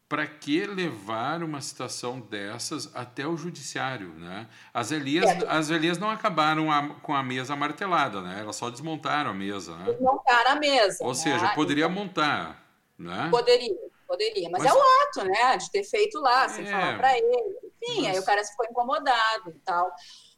para 0.08 0.28
que 0.28 0.66
levar 0.66 1.42
uma 1.42 1.62
situação 1.62 2.20
dessas 2.20 2.94
até 2.94 3.26
o 3.26 3.36
judiciário, 3.36 4.10
né? 4.10 4.48
As 4.74 4.92
Elias, 4.92 5.26
é. 5.26 5.48
as 5.48 5.70
Elias 5.70 5.98
não 5.98 6.10
acabaram 6.10 6.72
a, 6.72 6.90
com 7.02 7.16
a 7.16 7.24
mesa 7.24 7.56
martelada, 7.56 8.22
né? 8.22 8.40
Elas 8.40 8.56
só 8.56 8.70
desmontaram 8.70 9.32
a 9.32 9.34
mesa, 9.34 9.76
né? 9.78 9.86
Desmontaram 9.86 10.52
a 10.52 10.56
mesa. 10.56 10.98
Ou 11.02 11.10
né? 11.10 11.16
seja, 11.16 11.48
poderia 11.56 11.86
então, 11.86 11.96
montar, 11.96 12.64
né? 13.00 13.30
Poderia, 13.32 13.76
poderia. 14.08 14.50
Mas, 14.52 14.64
mas, 14.64 14.72
é 14.72 14.78
o 14.78 14.82
ato, 14.82 15.24
né? 15.24 15.58
De 15.58 15.72
ter 15.72 15.84
feito 15.84 16.20
lá, 16.20 16.48
sem 16.50 16.68
é, 16.68 16.72
falar 16.72 16.98
para 16.98 17.18
ele. 17.18 17.66
Enfim, 17.86 18.04
mas... 18.04 18.12
aí 18.12 18.20
o 18.20 18.26
cara 18.26 18.42
foi 18.56 18.68
incomodado 18.68 19.52
e 19.52 19.60
tal. 19.60 19.92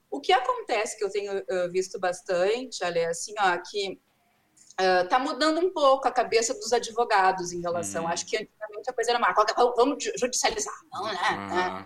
O 0.09 0.21
que 0.21 0.31
acontece, 0.31 0.97
que 0.97 1.03
eu 1.03 1.11
tenho 1.11 1.37
uh, 1.37 1.71
visto 1.71 1.99
bastante, 1.99 2.83
ali, 2.83 3.03
assim, 3.05 3.33
ó, 3.39 3.57
que 3.57 3.99
uh, 4.79 5.19
mudando 5.19 5.59
um 5.59 5.71
pouco 5.71 6.07
a 6.07 6.11
cabeça 6.11 6.53
dos 6.53 6.71
advogados 6.71 7.51
em 7.51 7.61
relação. 7.61 8.03
Uhum. 8.03 8.09
Acho 8.09 8.25
que 8.25 8.37
antigamente 8.37 8.89
a 8.89 8.93
coisa 8.93 9.11
era 9.11 9.19
mais, 9.19 9.35
vamos 9.75 10.03
judicializar, 10.17 10.73
não, 10.91 11.05
né? 11.05 11.31
Uhum. 11.31 11.47
né? 11.47 11.85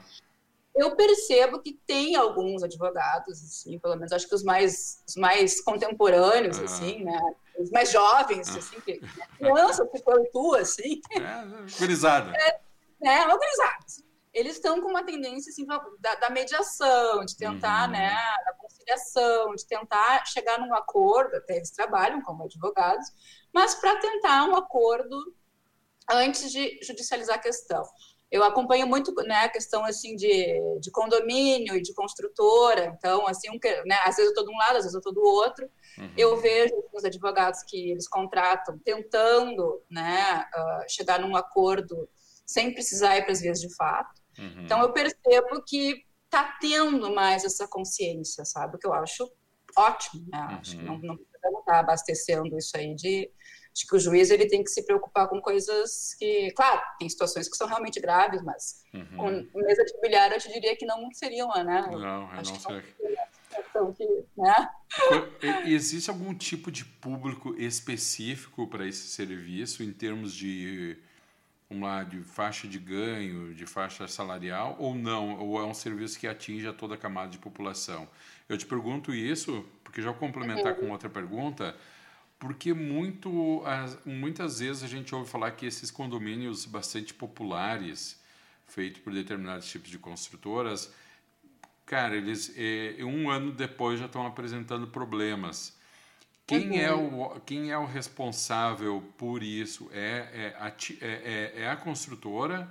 Eu 0.73 0.95
percebo 0.95 1.59
que 1.59 1.73
tem 1.85 2.15
alguns 2.15 2.63
advogados, 2.63 3.43
assim, 3.43 3.77
pelo 3.77 3.95
menos 3.95 4.13
acho 4.13 4.27
que 4.27 4.35
os 4.35 4.43
mais, 4.43 5.03
os 5.05 5.15
mais 5.17 5.61
contemporâneos, 5.61 6.59
assim, 6.59 7.03
né? 7.03 7.19
Os 7.57 7.69
mais 7.71 7.91
jovens, 7.91 8.55
assim, 8.55 8.79
que, 8.79 9.01
né? 9.01 9.09
crianças, 9.37 9.85
tipo 9.91 10.29
tu, 10.31 10.55
assim. 10.55 11.01
É, 11.11 11.77
gurizada. 11.77 12.31
É, 12.37 12.61
é 13.03 13.25
uma 13.25 13.37
gurizada. 13.37 13.77
Assim 13.85 14.10
eles 14.33 14.55
estão 14.55 14.81
com 14.81 14.89
uma 14.89 15.03
tendência 15.03 15.49
assim, 15.49 15.65
da, 15.65 16.15
da 16.15 16.29
mediação, 16.29 17.25
de 17.25 17.35
tentar, 17.35 17.85
uhum. 17.85 17.91
né, 17.91 18.15
da 18.45 18.53
conciliação, 18.53 19.55
de 19.55 19.65
tentar 19.65 20.25
chegar 20.25 20.59
num 20.59 20.73
acordo, 20.73 21.35
até 21.35 21.57
eles 21.57 21.71
trabalham 21.71 22.21
como 22.21 22.43
advogados, 22.43 23.07
mas 23.53 23.75
para 23.75 23.97
tentar 23.97 24.45
um 24.45 24.55
acordo 24.55 25.17
antes 26.09 26.51
de 26.51 26.79
judicializar 26.81 27.37
a 27.37 27.41
questão. 27.41 27.83
Eu 28.31 28.43
acompanho 28.45 28.87
muito 28.87 29.13
né, 29.25 29.43
a 29.43 29.49
questão 29.49 29.83
assim 29.83 30.15
de, 30.15 30.57
de 30.79 30.89
condomínio 30.89 31.75
e 31.75 31.81
de 31.81 31.93
construtora, 31.93 32.85
então 32.97 33.27
assim, 33.27 33.49
um, 33.49 33.59
né, 33.85 33.95
às 34.05 34.15
vezes 34.15 34.27
eu 34.27 34.29
estou 34.29 34.45
de 34.45 34.51
um 34.51 34.57
lado, 34.57 34.77
às 34.77 34.83
vezes 34.83 34.93
eu 34.93 34.99
estou 34.99 35.13
do 35.13 35.21
outro. 35.21 35.69
Uhum. 35.97 36.13
Eu 36.17 36.37
vejo 36.37 36.73
os 36.93 37.03
advogados 37.03 37.61
que 37.63 37.91
eles 37.91 38.07
contratam 38.07 38.79
tentando 38.79 39.83
né, 39.89 40.45
uh, 40.55 40.89
chegar 40.89 41.19
num 41.19 41.35
acordo 41.35 42.07
sem 42.45 42.73
precisar 42.73 43.17
ir 43.17 43.23
para 43.23 43.33
as 43.33 43.41
vias 43.41 43.59
de 43.59 43.73
fato. 43.75 44.20
Uhum. 44.37 44.63
Então 44.63 44.81
eu 44.81 44.91
percebo 44.91 45.61
que 45.65 46.03
está 46.25 46.57
tendo 46.61 47.13
mais 47.13 47.43
essa 47.43 47.67
consciência, 47.67 48.45
sabe? 48.45 48.75
O 48.75 48.79
que 48.79 48.87
eu 48.87 48.93
acho 48.93 49.29
ótimo, 49.77 50.25
né? 50.31 50.39
Uhum. 50.39 50.57
Acho 50.57 50.77
que 50.77 50.83
não, 50.83 50.97
não 50.99 51.17
precisa 51.17 51.59
estar 51.59 51.79
abastecendo 51.79 52.57
isso 52.57 52.75
aí 52.77 52.95
de, 52.95 53.29
de 53.73 53.87
que 53.87 53.95
o 53.95 53.99
juiz 53.99 54.29
ele 54.29 54.47
tem 54.47 54.63
que 54.63 54.69
se 54.69 54.85
preocupar 54.85 55.27
com 55.27 55.41
coisas 55.41 56.15
que, 56.17 56.51
claro, 56.51 56.81
tem 56.99 57.09
situações 57.09 57.49
que 57.49 57.57
são 57.57 57.67
realmente 57.67 57.99
graves, 57.99 58.41
mas 58.43 58.83
uhum. 58.93 59.47
com 59.51 59.59
mesa 59.59 59.83
de 59.83 60.01
bilhar 60.01 60.31
eu 60.31 60.39
te 60.39 60.51
diria 60.51 60.75
que 60.75 60.85
não 60.85 61.11
seriam, 61.11 61.49
né? 61.63 61.87
Não, 61.91 62.33
eu 62.33 62.39
acho 62.39 62.53
não 62.53 62.59
sei. 62.59 62.81
Que, 62.81 64.25
né? 64.37 64.69
Existe 65.65 66.09
algum 66.09 66.33
tipo 66.33 66.71
de 66.71 66.85
público 66.85 67.55
específico 67.55 68.67
para 68.67 68.87
esse 68.87 69.07
serviço 69.07 69.83
em 69.83 69.91
termos 69.91 70.33
de 70.33 70.97
uma 71.71 72.03
de 72.03 72.21
faixa 72.21 72.67
de 72.67 72.77
ganho, 72.77 73.55
de 73.55 73.65
faixa 73.65 74.07
salarial, 74.07 74.75
ou 74.77 74.93
não? 74.93 75.39
Ou 75.39 75.59
é 75.59 75.65
um 75.65 75.73
serviço 75.73 76.19
que 76.19 76.27
atinge 76.27 76.67
a 76.67 76.73
toda 76.73 76.95
a 76.95 76.97
camada 76.97 77.29
de 77.29 77.37
população? 77.37 78.07
Eu 78.47 78.57
te 78.57 78.65
pergunto 78.65 79.13
isso, 79.13 79.65
porque 79.83 80.01
já 80.01 80.13
complementar 80.13 80.75
com 80.75 80.91
outra 80.91 81.09
pergunta, 81.09 81.75
porque 82.37 82.73
muito, 82.73 83.63
muitas 84.05 84.59
vezes 84.59 84.83
a 84.83 84.87
gente 84.87 85.15
ouve 85.15 85.29
falar 85.29 85.51
que 85.51 85.65
esses 85.65 85.89
condomínios 85.89 86.65
bastante 86.65 87.13
populares, 87.13 88.19
feitos 88.67 89.01
por 89.01 89.13
determinados 89.13 89.69
tipos 89.69 89.89
de 89.89 89.97
construtoras, 89.97 90.93
cara, 91.85 92.15
eles 92.15 92.53
eh, 92.57 92.97
um 93.03 93.29
ano 93.29 93.51
depois 93.51 93.99
já 93.99 94.07
estão 94.07 94.25
apresentando 94.25 94.87
problemas 94.87 95.79
quem, 96.59 96.81
é 96.81 96.93
uhum. 96.93 97.23
é 97.23 97.35
o, 97.35 97.39
quem 97.41 97.71
é 97.71 97.77
o 97.77 97.85
responsável 97.85 99.03
por 99.17 99.41
isso? 99.41 99.89
É, 99.93 100.27
é, 100.33 100.55
a, 100.59 100.67
é, 100.67 101.53
é, 101.55 101.61
é 101.63 101.69
a 101.69 101.75
construtora 101.75 102.69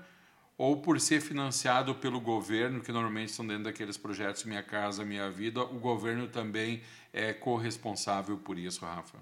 ou 0.56 0.76
por 0.82 1.00
ser 1.00 1.22
financiado 1.22 1.94
pelo 1.94 2.20
governo, 2.20 2.82
que 2.82 2.92
normalmente 2.92 3.32
são 3.32 3.46
dentro 3.46 3.64
daqueles 3.64 3.96
projetos 3.96 4.44
Minha 4.44 4.62
Casa 4.62 5.06
Minha 5.06 5.30
Vida, 5.30 5.62
o 5.62 5.78
governo 5.78 6.28
também 6.28 6.82
é 7.14 7.32
corresponsável 7.32 8.36
por 8.36 8.58
isso, 8.58 8.84
Rafa? 8.84 9.18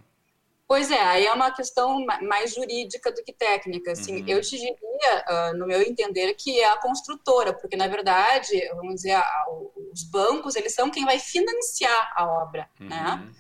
Pois 0.67 0.91
é, 0.91 1.01
aí 1.01 1.27
é 1.27 1.33
uma 1.33 1.51
questão 1.51 2.05
mais 2.23 2.55
jurídica 2.55 3.11
do 3.11 3.23
que 3.23 3.33
técnica. 3.33 3.93
Assim, 3.93 4.21
uhum. 4.21 4.29
Eu 4.29 4.43
te 4.43 4.51
diria, 4.51 4.75
uh, 4.75 5.57
no 5.57 5.67
meu 5.67 5.81
entender, 5.81 6.35
que 6.35 6.61
é 6.61 6.71
a 6.71 6.77
construtora, 6.77 7.55
porque 7.55 7.77
na 7.77 7.87
verdade, 7.87 8.61
vamos 8.75 8.97
dizer, 8.97 9.19
os 9.93 10.03
bancos 10.03 10.57
eles 10.57 10.75
são 10.75 10.91
quem 10.91 11.07
vai 11.07 11.19
financiar 11.19 12.13
a 12.15 12.27
obra, 12.27 12.69
né? 12.79 12.97
uhum. 12.97 13.27
né? 13.27 13.33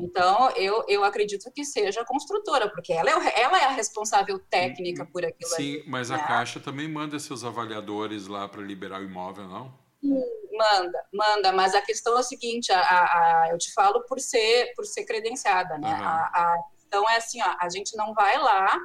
Então, 0.00 0.50
eu, 0.50 0.84
eu 0.88 1.04
acredito 1.04 1.50
que 1.52 1.64
seja 1.64 2.02
a 2.02 2.04
construtora, 2.04 2.70
porque 2.70 2.92
ela 2.92 3.10
é, 3.10 3.40
ela 3.40 3.58
é 3.58 3.64
a 3.64 3.70
responsável 3.70 4.38
técnica 4.38 5.04
por 5.06 5.24
aquilo 5.24 5.50
Sim, 5.50 5.76
ali, 5.76 5.84
mas 5.86 6.10
né? 6.10 6.16
a 6.16 6.24
Caixa 6.24 6.60
também 6.60 6.88
manda 6.88 7.18
seus 7.18 7.44
avaliadores 7.44 8.26
lá 8.26 8.48
para 8.48 8.62
liberar 8.62 9.00
o 9.00 9.04
imóvel, 9.04 9.48
não? 9.48 9.72
Manda, 10.00 11.04
manda, 11.12 11.52
mas 11.52 11.74
a 11.74 11.82
questão 11.82 12.16
é 12.16 12.20
o 12.20 12.22
seguinte, 12.22 12.72
a, 12.72 12.80
a, 12.80 13.42
a 13.42 13.48
eu 13.50 13.58
te 13.58 13.72
falo 13.72 14.04
por 14.04 14.20
ser, 14.20 14.72
por 14.76 14.84
ser 14.84 15.04
credenciada, 15.04 15.76
né? 15.78 15.92
Uhum. 15.92 16.04
A, 16.04 16.56
questão 16.88 17.10
é 17.10 17.16
assim, 17.16 17.42
ó, 17.42 17.56
a 17.60 17.68
gente 17.68 17.96
não 17.96 18.14
vai 18.14 18.38
lá 18.38 18.78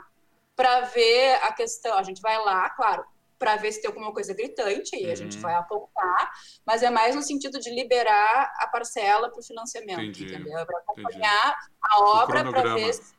para 0.55 0.81
ver 0.81 1.35
a 1.43 1.53
questão, 1.53 1.97
a 1.97 2.03
gente 2.03 2.21
vai 2.21 2.37
lá, 2.37 2.69
claro, 2.71 3.03
para 3.43 3.57
ver 3.57 3.73
se 3.73 3.81
tem 3.81 3.89
alguma 3.89 4.13
coisa 4.13 4.33
gritante 4.33 4.95
e 4.95 5.05
uhum. 5.05 5.11
a 5.11 5.15
gente 5.15 5.35
uhum. 5.35 5.41
vai 5.41 5.53
apontar, 5.55 6.31
mas 6.65 6.81
é 6.81 6.89
mais 6.89 7.13
no 7.13 7.21
sentido 7.21 7.59
de 7.59 7.69
liberar 7.69 8.53
a 8.57 8.67
parcela 8.67 9.29
para 9.29 9.37
o 9.37 9.43
financiamento, 9.43 9.99
Entendi. 9.99 10.33
entendeu? 10.33 10.57
É 10.59 10.65
para 10.65 10.77
acompanhar 10.77 11.47
Entendi. 11.47 11.77
a 11.81 11.99
obra 12.21 12.49
para 12.49 12.73
ver 12.73 12.93
se, 12.93 13.13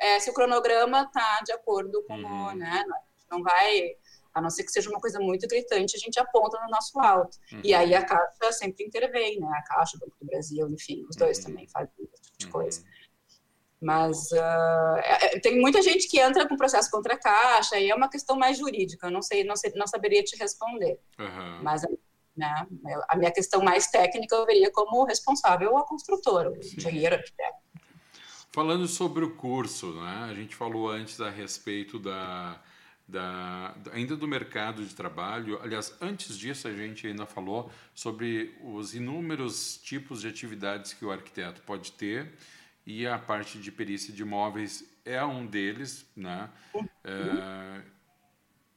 é, 0.00 0.18
se, 0.18 0.28
o 0.28 0.34
cronograma 0.34 1.02
está 1.02 1.40
de 1.46 1.52
acordo 1.52 2.02
com 2.08 2.14
uhum. 2.14 2.46
o, 2.48 2.52
né? 2.56 2.84
Não 3.30 3.44
vai 3.44 3.94
a 4.34 4.40
não 4.40 4.50
ser 4.50 4.64
que 4.64 4.72
seja 4.72 4.90
uma 4.90 4.98
coisa 4.98 5.20
muito 5.20 5.46
gritante, 5.46 5.96
a 5.96 6.00
gente 6.00 6.18
aponta 6.18 6.60
no 6.60 6.68
nosso 6.68 6.98
alto. 6.98 7.38
Uhum. 7.52 7.60
E 7.62 7.72
aí 7.72 7.94
a 7.94 8.04
Caixa 8.04 8.50
sempre 8.50 8.84
intervém, 8.84 9.38
né? 9.38 9.46
A 9.46 9.62
Caixa, 9.62 9.96
o 9.96 10.00
Banco 10.00 10.16
do 10.20 10.26
Brasil, 10.26 10.68
enfim, 10.68 11.06
os 11.08 11.14
dois 11.14 11.38
uhum. 11.38 11.44
também 11.44 11.68
fazem 11.68 11.92
esse 12.12 12.22
tipo 12.22 12.38
de 12.38 12.48
coisa. 12.48 12.80
Uhum. 12.80 12.86
Mas 13.84 14.30
uh, 14.32 14.96
é, 14.96 15.38
tem 15.40 15.60
muita 15.60 15.82
gente 15.82 16.08
que 16.08 16.18
entra 16.18 16.48
com 16.48 16.56
processo 16.56 16.90
contra 16.90 17.12
a 17.12 17.18
Caixa 17.18 17.78
e 17.78 17.90
é 17.90 17.94
uma 17.94 18.08
questão 18.08 18.34
mais 18.34 18.56
jurídica, 18.56 19.08
eu 19.08 19.10
não 19.10 19.20
sei, 19.20 19.44
não, 19.44 19.54
sei, 19.54 19.72
não 19.76 19.86
saberia 19.86 20.24
te 20.24 20.38
responder. 20.38 20.98
Mas 21.62 21.82
né, 22.34 22.66
a 23.06 23.14
minha 23.14 23.30
questão 23.30 23.62
mais 23.62 23.88
técnica 23.88 24.34
eu 24.34 24.46
veria 24.46 24.72
como 24.72 25.04
responsável 25.04 25.76
a 25.76 25.84
construtora, 25.86 26.50
o 26.50 26.56
engenheiro, 26.56 27.16
arquiteto. 27.16 27.58
Falando 28.50 28.88
sobre 28.88 29.22
o 29.22 29.36
curso, 29.36 29.92
né? 30.00 30.28
a 30.30 30.34
gente 30.34 30.56
falou 30.56 30.88
antes 30.88 31.20
a 31.20 31.28
respeito 31.28 31.98
da 31.98 32.58
da, 33.06 33.74
ainda 33.92 34.16
do 34.16 34.26
mercado 34.26 34.82
de 34.82 34.94
trabalho. 34.94 35.60
Aliás, 35.62 35.94
antes 36.00 36.38
disso, 36.38 36.66
a 36.66 36.72
gente 36.72 37.06
ainda 37.06 37.26
falou 37.26 37.70
sobre 37.94 38.56
os 38.62 38.94
inúmeros 38.94 39.76
tipos 39.76 40.22
de 40.22 40.28
atividades 40.28 40.94
que 40.94 41.04
o 41.04 41.12
arquiteto 41.12 41.60
pode 41.66 41.92
ter 41.92 42.32
e 42.86 43.06
a 43.06 43.18
parte 43.18 43.58
de 43.58 43.72
perícia 43.72 44.12
de 44.12 44.22
imóveis 44.22 44.84
é 45.04 45.22
um 45.24 45.46
deles, 45.46 46.06
né? 46.16 46.50
É, 47.02 47.82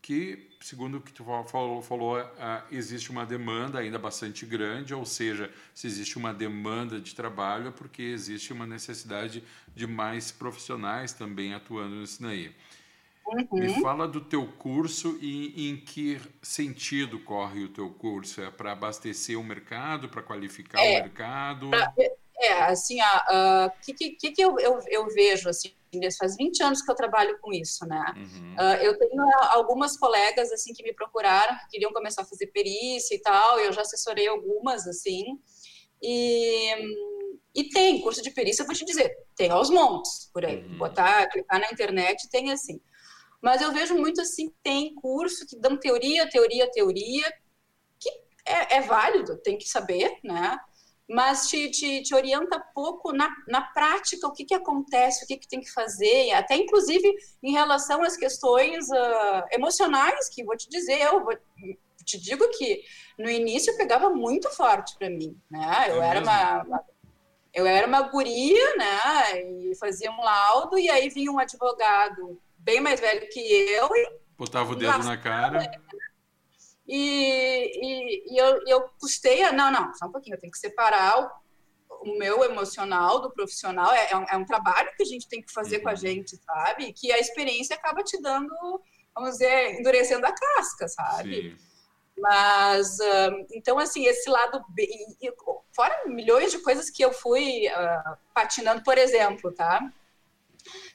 que, 0.01 0.49
segundo 0.61 0.97
o 0.97 1.01
que 1.01 1.11
tu 1.11 1.23
falou, 1.45 1.81
falou 1.81 2.19
é, 2.19 2.63
existe 2.71 3.11
uma 3.11 3.25
demanda 3.25 3.79
ainda 3.79 3.99
bastante 3.99 4.45
grande, 4.45 4.93
ou 4.93 5.05
seja, 5.05 5.51
se 5.73 5.87
existe 5.87 6.17
uma 6.17 6.33
demanda 6.33 6.99
de 6.99 7.13
trabalho 7.13 7.67
é 7.67 7.71
porque 7.71 8.01
existe 8.01 8.53
uma 8.53 8.65
necessidade 8.65 9.43
de 9.75 9.85
mais 9.85 10.31
profissionais 10.31 11.11
também 11.11 11.53
atuando 11.53 11.95
nisso 11.95 12.21
daí. 12.21 12.53
Uhum. 13.27 13.59
Me 13.59 13.81
fala 13.81 14.07
do 14.07 14.21
teu 14.21 14.47
curso 14.47 15.17
e 15.21 15.69
em 15.69 15.75
que 15.75 16.17
sentido 16.41 17.19
corre 17.19 17.65
o 17.65 17.67
teu 17.67 17.89
curso? 17.89 18.39
É 18.39 18.49
para 18.49 18.71
abastecer 18.71 19.37
o 19.37 19.43
mercado, 19.43 20.07
para 20.07 20.21
qualificar 20.21 20.79
é, 20.79 20.99
o 20.99 21.03
mercado? 21.03 21.69
Pra, 21.69 21.93
é, 22.39 22.53
assim, 22.63 22.99
o 23.01 23.93
que, 23.93 24.11
que, 24.11 24.31
que 24.31 24.41
eu, 24.41 24.59
eu, 24.59 24.79
eu, 24.89 25.07
vejo, 25.07 25.49
assim, 25.49 25.73
faz 26.19 26.37
20 26.37 26.61
anos 26.63 26.81
que 26.83 26.91
eu 26.91 26.95
trabalho 26.95 27.37
com 27.41 27.51
isso, 27.51 27.85
né? 27.85 28.13
Uhum. 28.15 28.53
Uh, 28.53 28.83
eu 28.83 28.97
tenho 28.97 29.23
algumas 29.49 29.97
colegas, 29.97 30.51
assim, 30.51 30.71
que 30.73 30.83
me 30.83 30.93
procuraram, 30.93 31.57
que 31.57 31.69
queriam 31.71 31.91
começar 31.91 32.21
a 32.21 32.25
fazer 32.25 32.47
perícia 32.47 33.15
e 33.15 33.19
tal, 33.19 33.59
eu 33.59 33.71
já 33.73 33.81
assessorei 33.81 34.27
algumas, 34.27 34.87
assim, 34.87 35.39
e, 36.01 36.75
e 37.55 37.69
tem 37.69 38.01
curso 38.01 38.21
de 38.21 38.29
perícia, 38.29 38.61
eu 38.61 38.67
vou 38.67 38.75
te 38.75 38.85
dizer, 38.85 39.11
tem 39.35 39.49
aos 39.49 39.71
montes, 39.71 40.29
por 40.31 40.45
aí, 40.45 40.63
uhum. 40.63 40.77
botar, 40.77 41.27
clicar 41.29 41.59
na 41.59 41.71
internet, 41.71 42.29
tem 42.29 42.51
assim. 42.51 42.79
Mas 43.41 43.61
eu 43.61 43.71
vejo 43.71 43.95
muito 43.95 44.21
assim, 44.21 44.53
tem 44.61 44.93
curso 44.95 45.45
que 45.47 45.57
dão 45.57 45.77
teoria, 45.77 46.29
teoria, 46.29 46.69
teoria, 46.69 47.33
que 47.99 48.09
é, 48.45 48.77
é 48.77 48.81
válido, 48.81 49.37
tem 49.37 49.57
que 49.57 49.67
saber, 49.67 50.19
né? 50.23 50.57
Mas 51.09 51.47
te, 51.47 51.69
te, 51.71 52.03
te, 52.03 52.13
orienta 52.13 52.59
pouco 52.73 53.13
na, 53.13 53.33
na 53.47 53.61
prática, 53.61 54.27
o 54.27 54.33
que, 54.33 54.43
que 54.43 54.53
acontece, 54.53 55.23
o 55.23 55.27
que, 55.27 55.37
que 55.37 55.47
tem 55.47 55.61
que 55.61 55.71
fazer, 55.71 56.31
até 56.33 56.55
inclusive 56.55 57.15
em 57.41 57.53
relação 57.53 58.03
às 58.03 58.17
questões 58.17 58.89
uh, 58.89 59.43
emocionais, 59.51 60.27
que 60.29 60.43
vou 60.43 60.57
te 60.57 60.69
dizer, 60.69 60.99
eu 61.01 61.23
vou, 61.23 61.33
te 62.03 62.19
digo 62.19 62.49
que 62.57 62.81
no 63.17 63.29
início 63.29 63.75
pegava 63.77 64.09
muito 64.09 64.49
forte 64.51 64.97
para 64.97 65.09
mim, 65.09 65.37
né? 65.49 65.85
Eu 65.89 66.01
é 66.01 66.09
era 66.09 66.21
uma, 66.21 66.63
uma, 66.63 66.85
eu 67.53 67.65
era 67.65 67.87
uma 67.87 68.01
guria, 68.03 68.75
né? 68.75 69.41
E 69.41 69.75
fazia 69.75 70.11
um 70.11 70.21
laudo 70.21 70.77
e 70.77 70.89
aí 70.89 71.09
vinha 71.09 71.31
um 71.31 71.39
advogado 71.39 72.41
bem 72.57 72.79
mais 72.79 72.99
velho 72.99 73.27
que 73.29 73.39
eu. 73.39 73.89
Botava 74.37 74.71
o 74.71 74.75
dedo 74.75 75.03
na 75.03 75.17
cara. 75.17 75.59
E, 76.87 77.71
e, 77.83 78.33
e 78.33 78.37
eu, 78.37 78.61
eu 78.65 78.89
custei 78.99 79.43
a. 79.43 79.51
Não, 79.51 79.71
não, 79.71 79.93
só 79.95 80.05
um 80.05 80.11
pouquinho, 80.11 80.35
eu 80.35 80.39
tenho 80.39 80.51
que 80.51 80.59
separar 80.59 81.19
o, 81.19 82.09
o 82.09 82.17
meu 82.17 82.43
emocional 82.45 83.19
do 83.19 83.31
profissional. 83.31 83.91
É, 83.91 84.11
é, 84.11 84.17
um, 84.17 84.23
é, 84.23 84.37
um, 84.37 84.45
trabalho 84.45 84.89
que 84.95 85.03
a 85.03 85.05
gente 85.05 85.27
tem 85.27 85.41
que 85.41 85.51
fazer 85.51 85.77
uhum. 85.77 85.83
com 85.83 85.89
a 85.89 85.91
uhum. 85.91 85.97
gente, 85.97 86.37
sabe? 86.37 86.93
Que 86.93 87.11
a 87.11 87.19
experiência 87.19 87.75
acaba 87.75 88.03
te 88.03 88.21
dando, 88.21 88.53
vamos 89.13 89.31
dizer, 89.31 89.79
endurecendo 89.79 90.25
a 90.25 90.31
casca, 90.31 90.87
sabe? 90.87 91.51
Sim. 91.51 91.67
Mas, 92.19 92.97
então, 93.51 93.77
assim, 93.77 94.05
esse 94.05 94.29
lado. 94.29 94.63
Fora 95.75 96.07
milhões 96.07 96.51
de 96.51 96.57
coisas 96.59 96.89
que 96.89 97.05
eu 97.05 97.13
fui 97.13 97.67
uh, 97.67 98.17
patinando, 98.33 98.83
por 98.83 98.97
exemplo, 98.97 99.53
tá? 99.53 99.79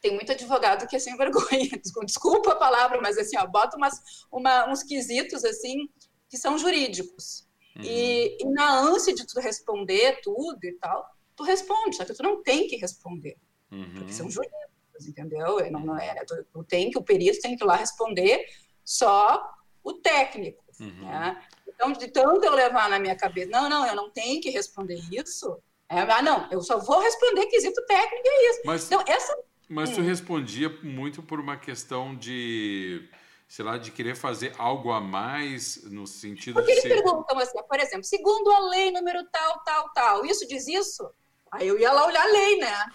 Tem 0.01 0.15
muito 0.15 0.33
advogado 0.33 0.87
que 0.87 0.97
é 0.97 0.99
sem 0.99 1.17
vergonha, 1.17 1.69
desculpa 2.05 2.53
a 2.53 2.57
palavra, 2.57 3.01
mas 3.01 3.19
assim, 3.19 3.37
ó, 3.39 3.47
bota 3.47 3.77
umas, 3.77 4.01
uma, 4.31 4.71
uns 4.71 4.83
quesitos 4.83 5.45
assim 5.45 5.89
que 6.29 6.37
são 6.37 6.57
jurídicos. 6.57 7.47
Uhum. 7.77 7.83
E, 7.85 8.39
e, 8.41 8.45
na 8.51 8.79
ânsia 8.81 9.15
de 9.15 9.27
tu 9.27 9.41
responder 9.41 10.21
tudo 10.23 10.59
e 10.65 10.73
tal, 10.75 11.07
tu 11.37 11.43
responde, 11.43 11.97
só 11.97 12.05
que 12.05 12.15
tu 12.15 12.23
não 12.23 12.43
tem 12.43 12.67
que 12.67 12.77
responder, 12.77 13.37
uhum. 13.71 13.95
porque 13.97 14.13
são 14.13 14.31
jurídicos, 14.31 15.07
entendeu? 15.07 15.71
Não, 15.71 15.81
não 15.81 15.99
é, 15.99 16.15
tu, 16.27 16.45
tu, 16.53 16.65
tem 16.65 16.91
que, 16.91 16.99
o 16.99 17.03
perito 17.03 17.41
tem 17.41 17.57
que 17.57 17.65
ir 17.65 17.67
lá 17.67 17.77
responder 17.77 18.45
só 18.85 19.43
o 19.83 19.95
técnico, 19.95 20.63
uhum. 20.81 21.07
né? 21.07 21.43
Então, 21.67 21.93
de 21.93 22.09
tanto 22.09 22.45
eu 22.45 22.55
levar 22.55 22.89
na 22.91 22.99
minha 22.99 23.17
cabeça, 23.17 23.51
não, 23.51 23.69
não, 23.69 23.87
eu 23.87 23.97
não 23.97 24.11
tenho 24.11 24.41
que 24.41 24.51
responder 24.51 25.01
isso, 25.11 25.59
é, 25.93 26.01
ah, 26.01 26.23
não, 26.23 26.49
eu 26.51 26.63
só 26.63 26.79
vou 26.79 27.01
responder 27.01 27.45
quesito 27.47 27.85
técnico, 27.85 28.23
é 28.25 28.51
isso. 28.51 28.61
Mas... 28.65 28.87
Então, 28.87 29.05
essa 29.07 29.37
mas 29.73 29.91
tu 29.91 30.01
hum. 30.01 30.05
respondia 30.05 30.69
muito 30.83 31.23
por 31.23 31.41
uma 31.41 31.57
questão 31.57 32.15
de, 32.15 33.09
sei 33.49 33.65
lá, 33.65 33.79
de 33.79 33.91
querer 33.91 34.15
fazer 34.15 34.53
algo 34.59 34.93
a 34.93 35.01
mais 35.01 35.83
no 35.85 36.07
sentido 36.07 36.55
Porque 36.55 36.73
de 36.73 36.79
eles 36.79 36.83
ser... 36.83 37.03
perguntam 37.03 37.39
assim, 37.39 37.63
por 37.63 37.81
exemplo, 37.81 38.05
segundo 38.05 38.53
a 38.53 38.69
lei 38.69 38.91
número 38.91 39.25
tal, 39.33 39.61
tal, 39.61 39.89
tal, 39.95 40.27
isso 40.27 40.47
diz 40.47 40.69
isso? 40.69 41.11
Aí 41.51 41.67
eu 41.67 41.79
ia 41.79 41.91
lá 41.91 42.07
olhar 42.07 42.23
a 42.23 42.31
lei, 42.31 42.59
né? 42.59 42.87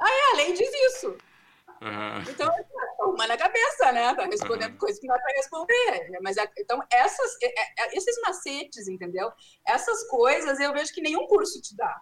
Ah, 0.00 0.10
é, 0.10 0.32
a 0.32 0.36
lei 0.36 0.52
diz 0.54 0.70
isso. 0.90 1.16
Uhum. 1.80 2.22
Então, 2.28 2.52
uma 3.12 3.26
na 3.26 3.36
cabeça, 3.36 3.92
né? 3.92 4.12
Tá 4.14 4.24
respondendo 4.24 4.72
uhum. 4.72 4.78
coisas 4.78 4.98
que 4.98 5.06
não 5.06 5.14
é 5.14 5.18
para 5.20 5.36
responder. 5.36 6.20
Mas, 6.20 6.36
então, 6.58 6.82
essas, 6.90 7.36
é, 7.42 7.82
é, 7.82 7.96
esses 7.96 8.20
macetes, 8.22 8.88
entendeu? 8.88 9.30
Essas 9.64 10.02
coisas 10.08 10.58
eu 10.58 10.72
vejo 10.72 10.92
que 10.92 11.00
nenhum 11.00 11.26
curso 11.28 11.60
te 11.60 11.76
dá. 11.76 12.00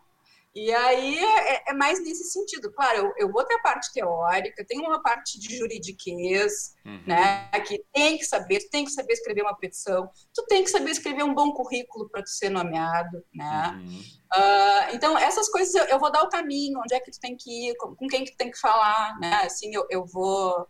E 0.55 0.73
aí 0.73 1.19
é, 1.19 1.71
é, 1.71 1.75
mais 1.75 2.01
nesse 2.01 2.25
sentido. 2.25 2.73
Claro, 2.73 2.99
eu, 2.99 3.13
eu, 3.27 3.33
vou 3.33 3.45
ter 3.45 3.55
a 3.55 3.63
parte 3.63 3.93
teórica, 3.93 4.65
tem 4.65 4.79
uma 4.81 5.03
parte 5.03 5.39
de 5.41 5.57
juridiquês, 5.57 6.77
uhum. 6.87 7.03
né? 7.07 7.49
Que 7.67 7.85
tem 7.93 8.17
que 8.17 8.25
saber, 8.25 8.61
tu 8.61 8.71
tem 8.71 8.85
que 8.85 8.93
saber 8.93 9.15
escrever 9.15 9.43
uma 9.43 9.57
petição, 9.57 10.09
tu 10.33 10.45
tem 10.47 10.63
que 10.63 10.71
saber 10.71 10.91
escrever 10.91 11.25
um 11.25 11.35
bom 11.35 11.53
currículo 11.53 12.09
para 12.09 12.23
tu 12.23 12.31
ser 12.31 12.51
nomeado, 12.51 13.25
né? 13.35 13.75
Uhum. 13.77 14.03
Uh, 14.37 14.95
então, 14.95 15.19
essas 15.19 15.49
coisas 15.49 15.75
eu, 15.75 15.87
eu, 15.87 15.99
vou 15.99 16.13
dar 16.13 16.23
o 16.23 16.29
caminho, 16.29 16.79
onde 16.79 16.95
é 16.95 17.01
que 17.01 17.11
tu 17.11 17.19
tem 17.19 17.37
que 17.37 17.71
ir, 17.71 17.77
com, 17.77 17.97
com 17.97 18.07
quem 18.07 18.25
que 18.25 18.31
tu 18.31 18.37
tem 18.37 18.51
que 18.51 18.59
falar, 18.59 19.19
né? 19.19 19.41
Assim, 19.45 19.75
eu, 19.75 19.85
eu 19.91 20.07
vou 20.07 20.69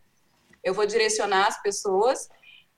eu 0.62 0.72
vou 0.72 0.86
direcionar 0.86 1.46
as 1.46 1.60
pessoas 1.60 2.26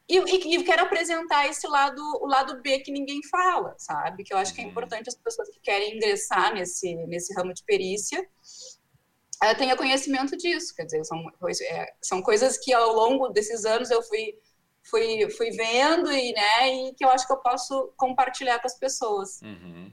e, 0.08 0.18
e, 0.18 0.56
e, 0.56 0.64
quero 0.64 0.82
apresentar 0.82 1.48
esse 1.48 1.66
lado, 1.66 2.00
o 2.20 2.26
lado 2.26 2.62
B 2.62 2.78
que 2.78 2.92
ninguém 2.92 3.20
fala, 3.28 3.74
sabe? 3.76 4.22
Que 4.22 4.32
eu 4.32 4.38
acho 4.38 4.54
que 4.54 4.60
é 4.60 4.64
uhum. 4.64 4.70
importante 4.70 5.08
as 5.08 5.16
pessoas 5.16 5.48
que 5.50 5.58
querem 5.60 5.96
ingressar 5.96 6.54
nesse, 6.54 6.94
nesse 7.06 7.34
ramo 7.34 7.52
de 7.52 7.64
perícia 7.64 8.20
uh, 9.42 9.58
tenha 9.58 9.76
conhecimento 9.76 10.36
disso. 10.36 10.74
Quer 10.76 10.84
dizer, 10.84 11.04
são, 11.04 11.24
é, 11.70 11.92
são 12.00 12.22
coisas 12.22 12.56
que 12.56 12.72
ao 12.72 12.92
longo 12.92 13.28
desses 13.30 13.64
anos 13.64 13.90
eu 13.90 14.00
fui, 14.00 14.34
fui, 14.84 15.28
fui 15.30 15.50
vendo 15.50 16.12
e, 16.12 16.32
né, 16.32 16.68
e 16.72 16.94
que 16.94 17.04
eu 17.04 17.10
acho 17.10 17.26
que 17.26 17.32
eu 17.32 17.38
posso 17.38 17.92
compartilhar 17.96 18.60
com 18.60 18.66
as 18.68 18.78
pessoas. 18.78 19.40
Uhum. 19.42 19.92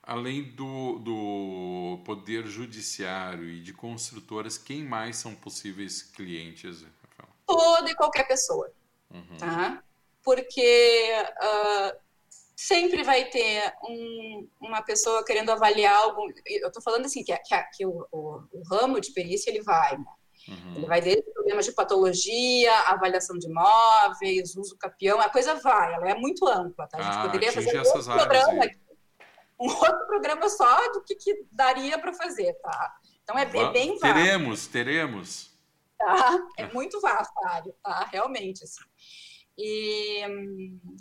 Além 0.00 0.54
do, 0.54 0.98
do 1.00 2.02
poder 2.04 2.46
judiciário 2.46 3.48
e 3.48 3.60
de 3.60 3.72
construtoras, 3.72 4.56
quem 4.56 4.84
mais 4.84 5.16
são 5.16 5.34
possíveis 5.34 6.02
clientes? 6.02 6.82
Rafael? 6.82 7.34
Toda 7.46 7.90
e 7.90 7.94
qualquer 7.96 8.28
pessoa 8.28 8.72
uhum. 9.12 9.36
tá? 9.38 9.82
Porque 10.22 11.12
uh, 11.42 11.98
sempre 12.56 13.02
vai 13.02 13.24
ter 13.24 13.72
um, 13.82 14.48
uma 14.60 14.82
pessoa 14.82 15.24
querendo 15.24 15.50
avaliar 15.50 15.96
algo. 15.96 16.30
Eu 16.46 16.68
estou 16.68 16.82
falando 16.82 17.06
assim 17.06 17.24
que, 17.24 17.34
que, 17.36 17.62
que 17.76 17.86
o, 17.86 18.06
o, 18.12 18.42
o, 18.52 18.62
ramo 18.70 19.00
de 19.00 19.12
perícia 19.12 19.50
ele 19.50 19.62
vai, 19.62 19.96
né? 19.96 20.04
Uhum. 20.48 20.76
Ele 20.76 20.86
vai 20.86 21.00
desde 21.00 21.22
problemas 21.32 21.64
de 21.64 21.72
patologia, 21.72 22.74
avaliação 22.80 23.38
de 23.38 23.46
imóveis, 23.46 24.54
uso 24.56 24.76
capião, 24.78 25.20
a 25.20 25.28
coisa 25.30 25.54
vai, 25.54 25.94
ela 25.94 26.10
é 26.10 26.14
muito 26.14 26.46
ampla, 26.46 26.86
tá? 26.86 26.98
A 26.98 27.02
gente 27.02 27.16
ah, 27.16 27.22
poderia 27.22 27.52
fazer 27.52 27.78
um 27.78 27.82
outro 27.82 28.04
programa 28.04 28.64
aqui, 28.64 28.78
um 29.60 29.68
outro 29.68 30.06
programa 30.06 30.48
só 30.48 30.92
do 30.92 31.02
que, 31.02 31.14
que 31.14 31.44
daria 31.50 31.98
para 31.98 32.12
fazer, 32.12 32.54
tá? 32.54 32.96
Então 33.22 33.38
é, 33.38 33.42
é 33.42 33.70
bem 33.72 33.98
vasto. 33.98 34.14
Teremos, 34.14 34.66
teremos. 34.66 35.49
Tá? 36.00 36.38
É 36.56 36.72
muito 36.72 37.00
vasto 37.00 37.32
a 37.44 37.50
área, 37.50 37.74
tá? 37.82 38.08
Realmente, 38.10 38.64
assim. 38.64 38.80
E 39.62 40.22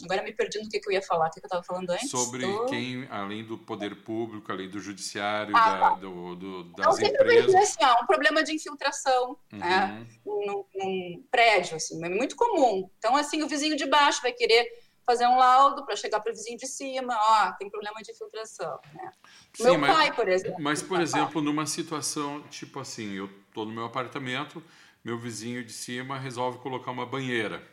agora 0.04 0.22
me 0.22 0.34
perdi 0.34 0.60
no 0.60 0.68
que, 0.68 0.80
que 0.80 0.90
eu 0.90 0.92
ia 0.92 1.02
falar, 1.02 1.28
o 1.28 1.32
que, 1.32 1.40
que 1.40 1.46
eu 1.46 1.48
estava 1.48 1.64
falando 1.64 1.90
antes. 1.92 2.10
Sobre 2.10 2.46
do... 2.46 2.66
quem, 2.66 3.08
além 3.10 3.46
do 3.46 3.58
poder 3.58 4.04
público, 4.04 4.52
além 4.52 4.70
do 4.70 4.82
judiciário, 4.82 5.56
ah, 5.56 5.70
da, 5.70 5.80
tá. 5.80 5.90
do, 5.96 6.36
do, 6.36 6.64
das 6.74 7.00
então, 7.00 7.10
empresas. 7.10 7.56
Assim, 7.56 7.86
ó, 7.86 8.04
um 8.04 8.06
problema 8.06 8.44
de 8.44 8.54
infiltração 8.54 9.38
uhum. 9.54 9.60
né, 9.60 10.06
num, 10.26 10.66
num, 10.76 11.26
prédio, 11.32 11.78
assim, 11.78 12.04
é 12.04 12.10
muito 12.10 12.36
comum. 12.36 12.90
Então, 12.98 13.16
assim, 13.16 13.42
o 13.44 13.48
vizinho 13.48 13.78
de 13.78 13.86
baixo 13.86 14.22
vai 14.22 14.34
querer 14.34 14.68
fazer 15.06 15.26
um 15.26 15.38
laudo 15.38 15.86
para 15.86 15.96
chegar 15.96 16.20
para 16.20 16.32
o 16.32 16.36
vizinho 16.36 16.58
de 16.58 16.68
cima, 16.68 17.18
ó, 17.18 17.52
tem 17.54 17.70
problema 17.70 18.02
de 18.02 18.12
infiltração. 18.12 18.78
Né? 18.94 19.12
Sim, 19.54 19.64
meu 19.64 19.78
mas, 19.80 19.96
pai, 19.96 20.14
por 20.14 20.28
exemplo. 20.28 20.58
Mas, 20.60 20.84
por 20.84 21.00
exemplo, 21.00 21.42
numa 21.42 21.66
situação 21.66 22.42
tipo 22.50 22.80
assim, 22.80 23.14
eu 23.14 23.30
estou 23.48 23.66
no 23.66 23.72
meu 23.72 23.86
apartamento, 23.86 24.62
meu 25.04 25.18
vizinho 25.18 25.64
de 25.64 25.72
cima 25.72 26.18
resolve 26.18 26.60
colocar 26.60 26.92
uma 26.92 27.06
banheira. 27.06 27.64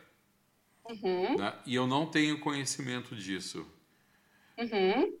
Uhum. 0.89 1.37
Né? 1.37 1.53
E 1.65 1.75
eu 1.75 1.85
não 1.85 2.05
tenho 2.05 2.39
conhecimento 2.39 3.15
disso. 3.15 3.65
Uhum. 4.57 5.17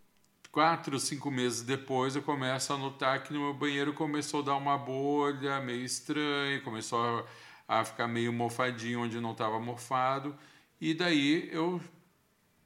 Quatro, 0.51 0.99
cinco 0.99 1.29
meses 1.29 1.61
depois, 1.61 2.15
eu 2.15 2.23
começo 2.23 2.73
a 2.73 2.77
notar 2.77 3.23
que 3.23 3.33
no 3.33 3.41
meu 3.41 3.53
banheiro 3.53 3.93
começou 3.93 4.41
a 4.41 4.45
dar 4.45 4.55
uma 4.55 4.77
bolha 4.77 5.59
meio 5.59 5.83
estranha, 5.83 6.61
começou 6.61 7.25
a, 7.67 7.79
a 7.79 7.85
ficar 7.85 8.07
meio 8.07 8.33
mofadinho 8.33 9.01
onde 9.01 9.19
não 9.19 9.33
estava 9.33 9.59
mofado. 9.59 10.35
E 10.79 10.93
daí 10.93 11.49
eu 11.51 11.81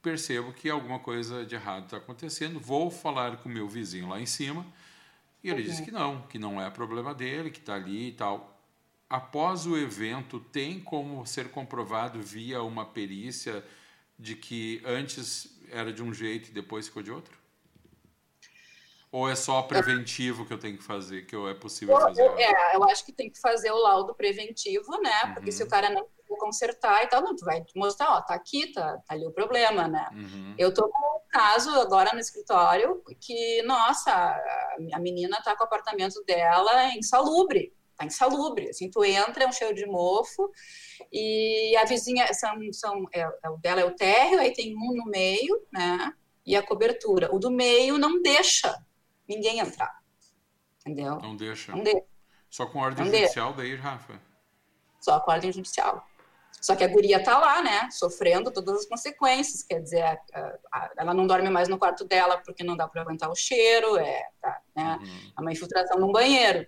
percebo 0.00 0.52
que 0.52 0.70
alguma 0.70 0.98
coisa 0.98 1.44
de 1.44 1.54
errado 1.54 1.84
está 1.84 1.96
acontecendo. 1.96 2.58
Vou 2.58 2.90
falar 2.90 3.36
com 3.38 3.48
o 3.48 3.52
meu 3.52 3.68
vizinho 3.68 4.08
lá 4.08 4.20
em 4.20 4.26
cima. 4.26 4.64
E 5.42 5.50
ele 5.50 5.60
uhum. 5.60 5.68
disse 5.68 5.82
que 5.82 5.90
não, 5.90 6.22
que 6.22 6.38
não 6.38 6.62
é 6.62 6.70
problema 6.70 7.12
dele, 7.12 7.50
que 7.50 7.58
está 7.58 7.74
ali 7.74 8.08
e 8.08 8.12
tal 8.12 8.51
após 9.12 9.66
o 9.66 9.76
evento, 9.76 10.40
tem 10.40 10.80
como 10.80 11.26
ser 11.26 11.50
comprovado 11.50 12.18
via 12.18 12.62
uma 12.62 12.86
perícia 12.86 13.62
de 14.18 14.34
que 14.34 14.82
antes 14.86 15.60
era 15.70 15.92
de 15.92 16.02
um 16.02 16.14
jeito 16.14 16.48
e 16.48 16.52
depois 16.52 16.86
ficou 16.86 17.02
de 17.02 17.12
outro? 17.12 17.36
Ou 19.10 19.28
é 19.28 19.34
só 19.34 19.60
preventivo 19.60 20.46
que 20.46 20.54
eu 20.54 20.58
tenho 20.58 20.78
que 20.78 20.82
fazer, 20.82 21.26
que 21.26 21.36
é 21.36 21.52
possível 21.52 22.00
fazer? 22.00 22.22
É, 22.22 22.74
eu 22.74 22.82
acho 22.84 23.04
que 23.04 23.12
tem 23.12 23.28
que 23.28 23.38
fazer 23.38 23.70
o 23.70 23.76
laudo 23.76 24.14
preventivo, 24.14 24.98
né? 25.02 25.24
Uhum. 25.26 25.34
Porque 25.34 25.52
se 25.52 25.62
o 25.62 25.68
cara 25.68 25.90
não 25.90 26.06
consertar 26.38 27.04
e 27.04 27.08
tal, 27.08 27.20
não, 27.20 27.36
tu 27.36 27.44
vai 27.44 27.62
mostrar, 27.76 28.14
ó, 28.14 28.22
tá 28.22 28.32
aqui, 28.32 28.72
tá, 28.72 28.96
tá 29.06 29.12
ali 29.12 29.26
o 29.26 29.30
problema, 29.30 29.86
né? 29.86 30.08
Uhum. 30.14 30.54
Eu 30.56 30.72
tô 30.72 30.88
com 30.88 31.18
um 31.18 31.28
caso 31.28 31.68
agora 31.78 32.14
no 32.14 32.20
escritório 32.20 33.04
que, 33.20 33.60
nossa, 33.64 34.10
a 34.94 34.98
menina 34.98 35.38
tá 35.44 35.54
com 35.54 35.64
o 35.64 35.66
apartamento 35.66 36.24
dela 36.24 36.96
insalubre 36.96 37.74
tá 38.02 38.06
insalubre, 38.06 38.68
assim, 38.70 38.90
tu 38.90 39.04
entra, 39.04 39.44
é 39.44 39.46
um 39.46 39.52
cheiro 39.52 39.74
de 39.74 39.86
mofo, 39.86 40.50
e 41.12 41.76
a 41.76 41.84
vizinha, 41.84 42.32
são, 42.34 42.56
são, 42.72 43.04
é, 43.12 43.20
é, 43.42 43.50
o 43.50 43.56
dela 43.56 43.80
é 43.80 43.84
o 43.84 43.94
térreo, 43.94 44.40
aí 44.40 44.52
tem 44.52 44.76
um 44.76 44.94
no 44.94 45.04
meio, 45.06 45.66
né, 45.72 46.12
e 46.44 46.56
a 46.56 46.62
cobertura. 46.62 47.34
O 47.34 47.38
do 47.38 47.50
meio 47.50 47.98
não 47.98 48.20
deixa 48.20 48.84
ninguém 49.28 49.60
entrar, 49.60 50.00
entendeu? 50.80 51.18
Não 51.18 51.36
deixa. 51.36 51.72
Não 51.72 51.82
deixa. 51.82 52.04
Só 52.50 52.66
com 52.66 52.78
ordem 52.80 53.04
não 53.04 53.12
judicial 53.12 53.52
deixa. 53.54 53.70
daí, 53.70 53.76
Rafa? 53.76 54.20
Só 55.00 55.20
com 55.20 55.30
ordem 55.30 55.52
judicial. 55.52 56.06
Só 56.60 56.76
que 56.76 56.84
a 56.84 56.88
guria 56.88 57.22
tá 57.22 57.38
lá, 57.38 57.60
né, 57.60 57.90
sofrendo 57.90 58.52
todas 58.52 58.80
as 58.80 58.86
consequências, 58.86 59.64
quer 59.64 59.80
dizer, 59.80 60.02
a, 60.02 60.18
a, 60.72 60.90
ela 60.96 61.12
não 61.12 61.26
dorme 61.26 61.50
mais 61.50 61.68
no 61.68 61.76
quarto 61.76 62.04
dela 62.04 62.38
porque 62.38 62.62
não 62.62 62.76
dá 62.76 62.86
para 62.86 63.02
aguentar 63.02 63.28
o 63.28 63.34
cheiro, 63.34 63.96
é, 63.96 64.28
tá, 64.40 64.60
né, 64.76 64.98
uhum. 65.00 65.32
é 65.36 65.40
uma 65.40 65.50
infiltração 65.50 65.98
num 65.98 66.12
banheiro. 66.12 66.64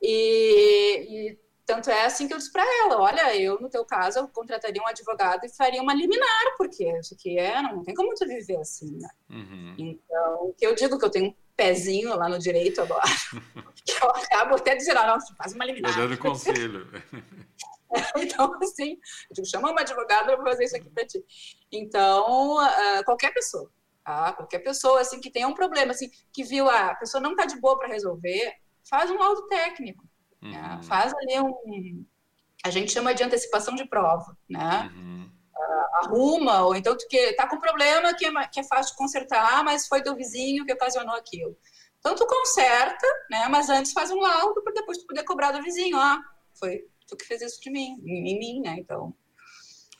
E, 0.00 1.30
e, 1.30 1.38
tanto 1.66 1.90
é 1.90 2.06
assim 2.06 2.26
que 2.26 2.32
eu 2.32 2.38
disse 2.38 2.50
para 2.52 2.64
ela: 2.84 3.00
olha, 3.00 3.36
eu, 3.36 3.60
no 3.60 3.68
teu 3.68 3.84
caso, 3.84 4.18
eu 4.18 4.28
contrataria 4.28 4.82
um 4.82 4.86
advogado 4.86 5.44
e 5.44 5.54
faria 5.54 5.82
uma 5.82 5.94
liminar, 5.94 6.56
porque 6.56 6.90
isso 6.98 7.14
aqui 7.14 7.38
é, 7.38 7.60
não 7.60 7.84
tem 7.84 7.94
como 7.94 8.14
tu 8.14 8.26
viver 8.26 8.56
assim, 8.56 8.96
né? 8.96 9.08
Uhum. 9.28 9.74
Então, 9.76 10.54
que 10.56 10.66
eu 10.66 10.74
digo 10.74 10.98
que 10.98 11.04
eu 11.04 11.10
tenho 11.10 11.26
um 11.26 11.34
pezinho 11.54 12.16
lá 12.16 12.28
no 12.28 12.38
direito 12.38 12.80
agora, 12.80 13.02
que 13.84 13.92
eu 13.92 14.08
acabo 14.08 14.54
até 14.54 14.76
dizendo: 14.76 14.98
ah, 14.98 15.06
não, 15.06 15.36
faz 15.36 15.52
uma 15.52 15.66
liminar. 15.66 15.92
Tá 15.92 16.00
dando 16.00 16.16
conselho. 16.16 16.88
então, 18.16 18.54
assim, 18.62 18.92
eu 18.92 19.34
digo, 19.34 19.46
chama 19.46 19.70
uma 19.70 19.80
advogada 19.80 20.36
para 20.36 20.50
fazer 20.50 20.64
isso 20.64 20.76
aqui 20.76 20.88
para 20.90 21.06
ti. 21.06 21.22
Então, 21.70 22.56
uh, 22.56 23.04
qualquer 23.04 23.32
pessoa, 23.34 23.70
tá? 24.04 24.32
qualquer 24.32 24.60
pessoa, 24.60 25.00
assim, 25.00 25.20
que 25.20 25.30
tenha 25.30 25.48
um 25.48 25.54
problema, 25.54 25.92
assim, 25.92 26.10
que 26.32 26.44
viu, 26.44 26.68
ah, 26.68 26.92
a 26.92 26.94
pessoa 26.94 27.20
não 27.20 27.32
está 27.32 27.44
de 27.44 27.60
boa 27.60 27.78
para 27.78 27.88
resolver, 27.88 28.54
faz 28.88 29.10
um 29.10 29.18
laudo 29.18 29.46
técnico, 29.48 30.04
né? 30.40 30.48
uhum. 30.48 30.76
né? 30.76 30.82
faz 30.82 31.12
ali 31.14 31.40
um, 31.40 32.04
a 32.64 32.70
gente 32.70 32.92
chama 32.92 33.14
de 33.14 33.22
antecipação 33.22 33.74
de 33.74 33.84
prova, 33.84 34.36
né? 34.48 34.90
Uhum. 34.94 35.30
Uh, 35.56 36.04
arruma, 36.04 36.62
ou 36.62 36.74
então 36.74 36.96
tu 36.96 37.06
que 37.08 37.32
tá 37.34 37.48
com 37.48 37.58
problema 37.58 38.14
que 38.14 38.24
é, 38.24 38.48
que 38.48 38.60
é 38.60 38.64
fácil 38.64 38.92
de 38.92 38.98
consertar, 38.98 39.64
mas 39.64 39.86
foi 39.86 40.02
teu 40.02 40.14
vizinho 40.14 40.64
que 40.64 40.72
ocasionou 40.72 41.14
aquilo. 41.14 41.56
Então 41.98 42.14
tu 42.14 42.26
conserta, 42.26 43.06
né? 43.30 43.48
Mas 43.48 43.68
antes 43.68 43.92
faz 43.92 44.10
um 44.10 44.20
laudo 44.20 44.62
para 44.62 44.72
depois 44.72 44.98
tu 44.98 45.06
poder 45.06 45.24
cobrar 45.24 45.52
do 45.52 45.62
vizinho, 45.62 45.96
ah, 45.96 46.20
foi 46.54 46.84
tu 47.06 47.16
que 47.16 47.24
fez 47.24 47.42
isso 47.42 47.60
de 47.60 47.70
mim, 47.70 47.96
em 48.04 48.38
mim, 48.38 48.60
né? 48.60 48.76
Então, 48.78 49.14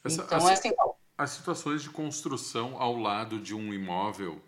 Essa, 0.04 0.22
então 0.22 0.48
é 0.48 0.52
assim. 0.52 0.70
As 1.16 1.30
situações 1.30 1.82
de 1.82 1.90
construção 1.90 2.80
ao 2.80 2.96
lado 2.96 3.40
de 3.40 3.52
um 3.52 3.74
imóvel 3.74 4.40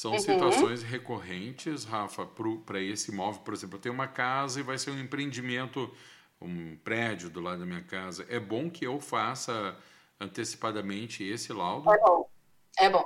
são 0.00 0.12
uhum. 0.12 0.18
situações 0.18 0.82
recorrentes, 0.82 1.84
Rafa, 1.84 2.26
para 2.64 2.80
esse 2.80 3.10
imóvel. 3.12 3.42
Por 3.42 3.52
exemplo, 3.52 3.76
eu 3.76 3.82
tenho 3.82 3.94
uma 3.94 4.08
casa 4.08 4.58
e 4.58 4.62
vai 4.62 4.78
ser 4.78 4.92
um 4.92 4.98
empreendimento, 4.98 5.94
um 6.40 6.74
prédio 6.78 7.28
do 7.28 7.38
lado 7.38 7.58
da 7.58 7.66
minha 7.66 7.82
casa. 7.82 8.24
É 8.30 8.40
bom 8.40 8.70
que 8.70 8.86
eu 8.86 8.98
faça 8.98 9.76
antecipadamente 10.18 11.22
esse 11.22 11.52
laudo? 11.52 11.92
É 11.92 11.98
bom, 11.98 12.30
é 12.78 12.88
bom. 12.88 13.04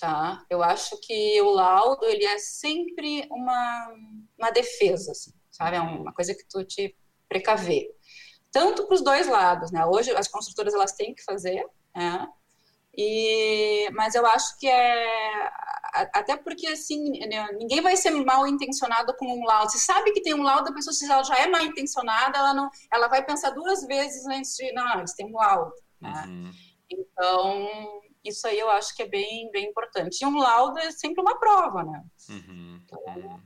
Tá? 0.00 0.44
Eu 0.50 0.64
acho 0.64 0.98
que 1.00 1.40
o 1.42 1.50
laudo 1.50 2.04
ele 2.06 2.24
é 2.24 2.36
sempre 2.38 3.24
uma, 3.30 3.94
uma 4.36 4.50
defesa, 4.50 5.12
assim, 5.12 5.32
sabe? 5.48 5.76
É 5.76 5.80
uma 5.80 6.12
coisa 6.12 6.34
que 6.34 6.44
tu 6.50 6.64
te 6.64 6.92
precaver. 7.28 7.88
Tanto 8.50 8.88
para 8.88 8.94
os 8.96 9.04
dois 9.04 9.28
lados, 9.28 9.70
né? 9.70 9.86
Hoje 9.86 10.10
as 10.10 10.26
construtoras 10.26 10.74
elas 10.74 10.90
têm 10.90 11.14
que 11.14 11.22
fazer, 11.22 11.64
né? 11.94 12.28
E, 12.96 13.90
mas 13.92 14.14
eu 14.14 14.24
acho 14.26 14.58
que 14.58 14.68
é 14.68 15.50
até 15.92 16.36
porque 16.36 16.66
assim 16.68 17.10
né, 17.26 17.46
ninguém 17.52 17.82
vai 17.82 17.96
ser 17.96 18.10
mal 18.10 18.46
intencionado 18.46 19.14
com 19.16 19.26
um 19.26 19.44
laudo. 19.44 19.70
Você 19.70 19.78
sabe 19.78 20.12
que 20.12 20.22
tem 20.22 20.34
um 20.34 20.42
laudo, 20.42 20.70
a 20.70 20.74
pessoa 20.74 20.92
se 20.92 21.10
ela 21.10 21.22
já 21.22 21.38
é 21.38 21.46
mal 21.46 21.62
intencionada, 21.62 22.38
ela 22.38 22.54
não, 22.54 22.70
ela 22.90 23.08
vai 23.08 23.24
pensar 23.24 23.50
duas 23.50 23.86
vezes 23.86 24.26
antes 24.26 24.54
de 24.56 24.72
não, 24.72 25.00
antes 25.00 25.14
tem 25.14 25.26
um 25.26 25.36
laudo. 25.36 25.74
Né? 26.00 26.24
Uhum. 26.26 26.50
Então 26.90 28.02
isso 28.24 28.46
aí 28.46 28.58
eu 28.58 28.70
acho 28.70 28.94
que 28.94 29.02
é 29.02 29.08
bem 29.08 29.50
bem 29.50 29.68
importante. 29.68 30.22
E 30.22 30.26
um 30.26 30.36
laudo 30.36 30.78
é 30.78 30.90
sempre 30.90 31.20
uma 31.20 31.38
prova, 31.38 31.82
né? 31.82 32.02
Uhum. 32.28 32.80
Então, 32.84 33.40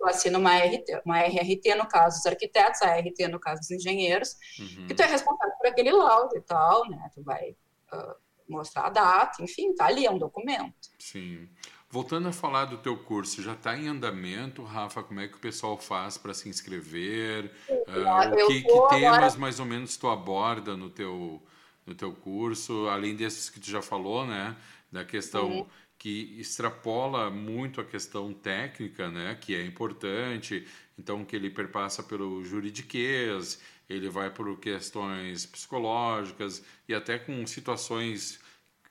eu 0.00 0.06
assino 0.06 0.38
uma 0.38 0.56
RT, 0.56 1.02
uma 1.04 1.18
RRT 1.20 1.74
no 1.76 1.88
caso 1.88 2.16
dos 2.18 2.26
arquitetos, 2.26 2.82
a 2.82 2.96
RT 2.96 3.28
no 3.28 3.40
caso 3.40 3.60
dos 3.60 3.70
engenheiros, 3.70 4.36
uhum. 4.58 4.86
que 4.86 4.94
tu 4.94 5.02
é 5.02 5.06
responsável 5.06 5.54
por 5.56 5.68
aquele 5.68 5.92
laudo 5.92 6.36
e 6.36 6.40
tal, 6.40 6.88
né? 6.88 7.10
Tu 7.14 7.22
vai 7.22 7.50
uh, 7.92 8.23
mostrar 8.48 8.86
a 8.86 8.90
data, 8.90 9.42
enfim, 9.42 9.74
tá 9.74 9.86
ali, 9.86 10.06
é 10.06 10.10
um 10.10 10.18
documento. 10.18 10.74
Sim. 10.98 11.48
Voltando 11.94 12.26
a 12.26 12.32
falar 12.32 12.64
do 12.64 12.78
teu 12.78 12.96
curso, 12.96 13.40
já 13.40 13.52
está 13.52 13.78
em 13.78 13.86
andamento, 13.86 14.64
Rafa? 14.64 15.00
Como 15.00 15.20
é 15.20 15.28
que 15.28 15.36
o 15.36 15.38
pessoal 15.38 15.78
faz 15.78 16.18
para 16.18 16.34
se 16.34 16.48
inscrever? 16.48 17.52
Uh, 17.68 18.44
o 18.44 18.46
que, 18.48 18.62
que 18.62 18.88
temas 18.88 19.04
agora... 19.04 19.38
mais 19.38 19.60
ou 19.60 19.66
menos 19.66 19.96
tu 19.96 20.08
aborda 20.08 20.76
no 20.76 20.90
teu, 20.90 21.40
no 21.86 21.94
teu 21.94 22.12
curso? 22.12 22.88
Além 22.88 23.14
desses 23.14 23.48
que 23.48 23.60
tu 23.60 23.70
já 23.70 23.80
falou, 23.80 24.26
né? 24.26 24.56
Da 24.90 25.04
questão 25.04 25.48
uhum. 25.48 25.66
que 25.96 26.34
extrapola 26.40 27.30
muito 27.30 27.80
a 27.80 27.84
questão 27.84 28.32
técnica, 28.32 29.08
né? 29.08 29.38
Que 29.40 29.54
é 29.54 29.64
importante. 29.64 30.66
Então, 30.98 31.24
que 31.24 31.36
ele 31.36 31.48
perpassa 31.48 32.02
pelo 32.02 32.44
juridiquês, 32.44 33.60
ele 33.88 34.08
vai 34.08 34.30
por 34.30 34.58
questões 34.58 35.46
psicológicas 35.46 36.62
e 36.88 36.94
até 36.94 37.18
com 37.18 37.46
situações 37.46 38.38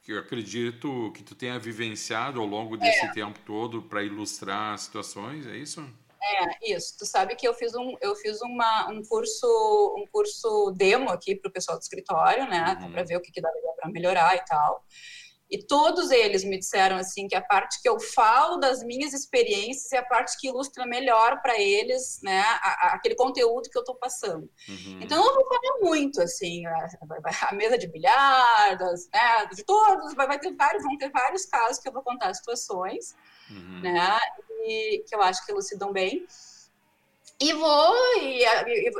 que 0.01 0.11
eu 0.11 0.19
acredito 0.19 1.11
que 1.15 1.23
tu 1.23 1.33
tenha 1.33 1.57
vivenciado 1.57 2.39
ao 2.39 2.45
longo 2.45 2.75
desse 2.75 3.05
é. 3.05 3.11
tempo 3.11 3.39
todo 3.45 3.81
para 3.81 4.03
ilustrar 4.03 4.77
situações, 4.77 5.47
é 5.47 5.55
isso? 5.55 5.81
É, 6.21 6.73
isso. 6.75 6.97
Tu 6.97 7.05
sabe 7.05 7.35
que 7.35 7.47
eu 7.47 7.53
fiz 7.53 7.73
um, 7.75 7.97
eu 8.01 8.15
fiz 8.15 8.41
uma, 8.41 8.89
um 8.89 9.03
curso, 9.03 9.47
um 9.97 10.05
curso 10.11 10.71
demo 10.75 11.09
aqui 11.09 11.35
para 11.35 11.49
o 11.49 11.51
pessoal 11.51 11.77
do 11.77 11.81
escritório, 11.81 12.47
né, 12.47 12.77
uhum. 12.81 12.91
para 12.91 13.03
ver 13.03 13.17
o 13.17 13.21
que, 13.21 13.31
que 13.31 13.41
daria 13.41 13.61
para 13.75 13.91
melhorar 13.91 14.35
e 14.35 14.45
tal. 14.45 14.85
E 15.53 15.63
todos 15.67 16.09
eles 16.09 16.43
me 16.43 16.57
disseram 16.57 16.95
assim 16.95 17.27
que 17.27 17.35
a 17.35 17.41
parte 17.41 17.79
que 17.79 17.87
eu 17.87 17.99
falo 17.99 18.57
das 18.57 18.83
minhas 18.83 19.13
experiências 19.13 19.91
é 19.91 19.99
a 19.99 20.03
parte 20.03 20.35
que 20.39 20.47
ilustra 20.47 20.83
melhor 20.83 21.43
para 21.43 21.61
eles, 21.61 22.19
né, 22.23 22.41
a, 22.41 22.87
a, 22.87 22.93
aquele 22.95 23.13
conteúdo 23.13 23.69
que 23.69 23.77
eu 23.77 23.83
estou 23.83 23.93
passando. 23.93 24.49
Uhum. 24.67 24.99
Então 24.99 25.23
eu 25.23 25.35
vou 25.35 25.47
falar 25.47 25.79
muito 25.83 26.19
assim, 26.23 26.65
a, 26.65 26.87
a 27.51 27.53
mesa 27.53 27.77
de 27.77 27.87
bilhar, 27.87 28.75
das, 28.79 29.07
né, 29.13 29.45
de 29.53 29.63
todos, 29.63 30.15
vai, 30.15 30.25
vai, 30.25 30.39
ter 30.39 30.55
vários, 30.55 30.81
vão 30.81 30.97
ter 30.97 31.11
vários 31.11 31.45
casos 31.45 31.77
que 31.77 31.87
eu 31.87 31.93
vou 31.93 32.01
contar 32.01 32.33
situações, 32.33 33.15
uhum. 33.47 33.81
né, 33.81 34.17
e 34.65 35.03
que 35.07 35.15
eu 35.15 35.21
acho 35.21 35.45
que 35.45 35.51
elucidam 35.51 35.93
bem. 35.93 36.25
E 37.41 37.53
vou, 37.53 37.95
e, 38.21 38.43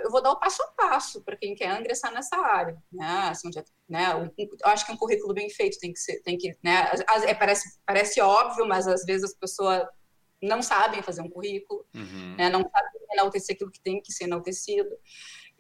eu 0.03 0.11
vou 0.11 0.21
dar 0.21 0.31
o 0.31 0.39
passo 0.39 0.61
a 0.63 0.67
passo 0.67 1.21
para 1.23 1.37
quem 1.37 1.55
quer 1.55 1.79
ingressar 1.79 2.11
nessa 2.11 2.35
área, 2.35 2.77
né? 2.91 3.29
Assim, 3.29 3.49
né? 3.87 4.07
Eu 4.37 4.69
acho 4.69 4.85
que 4.85 4.91
um 4.91 4.97
currículo 4.97 5.33
bem 5.33 5.49
feito 5.49 5.77
tem 5.79 5.93
que 5.93 5.99
ser, 5.99 6.21
tem 6.23 6.37
que, 6.37 6.55
né? 6.63 6.91
É, 7.25 7.33
parece, 7.33 7.79
parece 7.85 8.19
óbvio, 8.19 8.67
mas 8.67 8.87
às 8.87 9.05
vezes 9.05 9.23
as 9.23 9.33
pessoas 9.33 9.87
não 10.41 10.61
sabem 10.61 11.01
fazer 11.01 11.21
um 11.21 11.29
currículo, 11.29 11.85
uhum. 11.95 12.35
né? 12.37 12.49
Não 12.49 12.61
sabem 12.61 13.01
enaltecer 13.13 13.55
aquilo 13.55 13.71
que 13.71 13.81
tem 13.81 14.01
que 14.01 14.11
ser 14.11 14.25
enaltecido. 14.25 14.89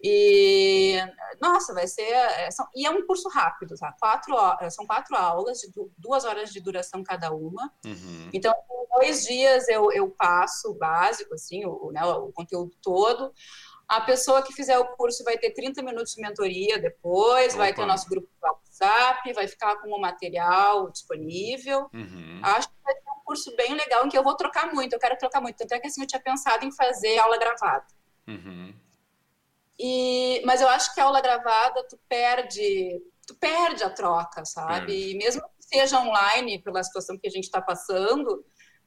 E, 0.03 0.97
nossa, 1.41 1.73
vai 1.73 1.87
ser. 1.87 2.01
É, 2.01 2.51
são, 2.51 2.67
e 2.75 2.85
é 2.85 2.91
um 2.91 3.07
curso 3.07 3.29
rápido, 3.29 3.75
tá? 3.77 3.95
Quatro, 3.97 4.35
são 4.69 4.85
quatro 4.85 5.15
aulas, 5.15 5.59
de 5.59 5.71
duas 5.97 6.25
horas 6.25 6.51
de 6.51 6.59
duração 6.59 7.01
cada 7.01 7.31
uma. 7.31 7.71
Uhum. 7.85 8.29
Então, 8.33 8.53
em 8.53 8.99
dois 8.99 9.23
dias 9.23 9.69
eu, 9.69 9.89
eu 9.93 10.09
passo 10.09 10.71
o 10.71 10.73
básico, 10.73 11.33
assim, 11.33 11.65
o, 11.65 11.89
né, 11.93 12.03
o 12.03 12.33
conteúdo 12.33 12.75
todo. 12.81 13.31
A 13.87 14.01
pessoa 14.01 14.41
que 14.41 14.51
fizer 14.51 14.77
o 14.77 14.87
curso 14.95 15.23
vai 15.23 15.37
ter 15.37 15.51
30 15.51 15.81
minutos 15.81 16.13
de 16.13 16.21
mentoria 16.21 16.79
depois, 16.79 17.53
Opa. 17.53 17.63
vai 17.63 17.73
ter 17.73 17.81
o 17.81 17.85
nosso 17.85 18.09
grupo 18.09 18.27
do 18.27 18.47
WhatsApp, 18.47 19.33
vai 19.33 19.47
ficar 19.47 19.77
com 19.77 19.89
o 19.89 20.01
material 20.01 20.89
disponível. 20.89 21.89
Uhum. 21.93 22.41
Acho 22.43 22.67
que 22.67 22.75
vai 22.83 22.93
ser 22.93 23.09
um 23.09 23.23
curso 23.23 23.55
bem 23.55 23.73
legal 23.73 24.05
em 24.05 24.09
que 24.09 24.17
eu 24.17 24.23
vou 24.23 24.35
trocar 24.35 24.73
muito, 24.73 24.93
eu 24.93 24.99
quero 24.99 25.17
trocar 25.17 25.39
muito. 25.39 25.55
Tanto 25.55 25.73
é 25.73 25.79
que 25.79 25.87
assim, 25.87 26.01
eu 26.01 26.07
tinha 26.07 26.21
pensado 26.21 26.65
em 26.65 26.71
fazer 26.71 27.17
aula 27.19 27.37
gravada. 27.37 27.85
Uhum. 28.27 28.73
E, 29.79 30.41
mas 30.45 30.61
eu 30.61 30.67
acho 30.67 30.93
que 30.93 31.01
a 31.01 31.05
aula 31.05 31.21
gravada 31.21 31.85
tu 31.87 31.99
perde, 32.07 33.01
tu 33.27 33.35
perde 33.35 33.83
a 33.83 33.89
troca, 33.89 34.45
sabe? 34.45 35.11
E 35.11 35.17
mesmo 35.17 35.41
que 35.41 35.47
seja 35.77 35.99
online 35.99 36.61
pela 36.61 36.83
situação 36.83 37.17
que 37.17 37.27
a 37.27 37.31
gente 37.31 37.45
está 37.45 37.61
passando, 37.61 38.45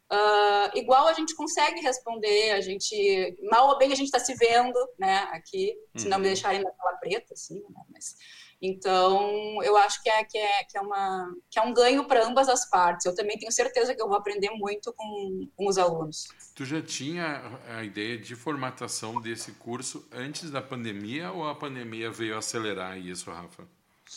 Uh, 0.08 0.70
igual 0.78 1.08
a 1.08 1.12
gente 1.12 1.34
consegue 1.34 1.80
responder, 1.80 2.52
a 2.52 2.60
gente, 2.60 3.36
mal 3.50 3.70
ou 3.70 3.78
bem 3.78 3.90
a 3.90 3.94
gente 3.96 4.06
está 4.06 4.20
se 4.20 4.34
vendo, 4.36 4.78
né, 4.96 5.28
aqui, 5.32 5.76
se 5.96 6.06
não 6.06 6.18
me 6.18 6.26
uhum. 6.26 6.32
deixarem 6.32 6.62
na 6.62 6.70
tela 6.70 6.96
preta, 6.98 7.34
assim, 7.34 7.56
né, 7.56 7.82
mas, 7.90 8.14
então, 8.60 9.62
eu 9.62 9.76
acho 9.76 10.02
que 10.02 10.08
é, 10.08 10.24
que 10.24 10.38
é, 10.38 10.64
que 10.64 10.78
é, 10.78 10.80
uma, 10.80 11.34
que 11.50 11.58
é 11.58 11.62
um 11.62 11.74
ganho 11.74 12.06
para 12.06 12.26
ambas 12.26 12.48
as 12.48 12.68
partes. 12.68 13.04
Eu 13.04 13.14
também 13.14 13.38
tenho 13.38 13.52
certeza 13.52 13.94
que 13.94 14.00
eu 14.00 14.08
vou 14.08 14.16
aprender 14.16 14.50
muito 14.50 14.92
com, 14.94 15.48
com 15.54 15.68
os 15.68 15.76
alunos. 15.76 16.28
Tu 16.54 16.64
já 16.64 16.80
tinha 16.80 17.42
a 17.68 17.84
ideia 17.84 18.16
de 18.16 18.34
formatação 18.34 19.20
desse 19.20 19.52
curso 19.52 20.08
antes 20.10 20.50
da 20.50 20.62
pandemia 20.62 21.30
ou 21.32 21.46
a 21.46 21.54
pandemia 21.54 22.10
veio 22.10 22.38
acelerar 22.38 22.98
isso, 22.98 23.30
Rafa? 23.30 23.68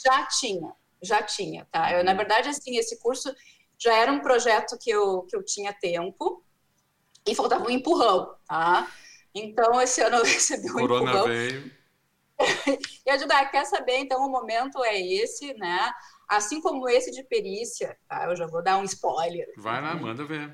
Já 0.04 0.26
tinha, 0.28 0.72
já 1.02 1.22
tinha, 1.22 1.68
tá? 1.70 1.92
Eu, 1.92 2.04
na 2.04 2.12
uhum. 2.12 2.18
verdade, 2.18 2.48
assim, 2.48 2.78
esse 2.78 2.98
curso 3.00 3.34
já 3.78 3.94
era 3.94 4.12
um 4.12 4.22
projeto 4.22 4.78
que 4.80 4.90
eu, 4.90 5.24
que 5.24 5.36
eu 5.36 5.44
tinha 5.44 5.74
tempo 5.74 6.42
e 7.28 7.36
faltava 7.36 7.66
um 7.66 7.70
empurrão, 7.70 8.36
tá? 8.48 8.90
Então, 9.36 9.82
esse 9.82 10.02
ano 10.02 10.18
eu 10.18 10.24
recebi 10.26 10.70
um 10.72 10.76
Corona 10.76 11.12
empurrão. 11.12 11.28
Veio. 11.28 11.79
e 13.06 13.10
ajudar, 13.12 13.50
quer 13.52 13.66
saber? 13.66 13.98
Então, 13.98 14.26
o 14.26 14.32
momento 14.32 14.84
é 14.84 15.00
esse, 15.00 15.54
né? 15.56 15.92
Assim 16.28 16.62
como 16.62 16.88
esse 16.88 17.12
de 17.12 17.24
perícia, 17.24 17.98
tá? 18.08 18.26
Eu 18.26 18.36
já 18.36 18.48
vou 18.48 18.64
dar 18.64 18.78
um 18.78 18.84
spoiler. 18.84 19.48
Vai 19.58 19.82
lá, 19.82 19.96
manda 19.96 20.26
ver. 20.26 20.54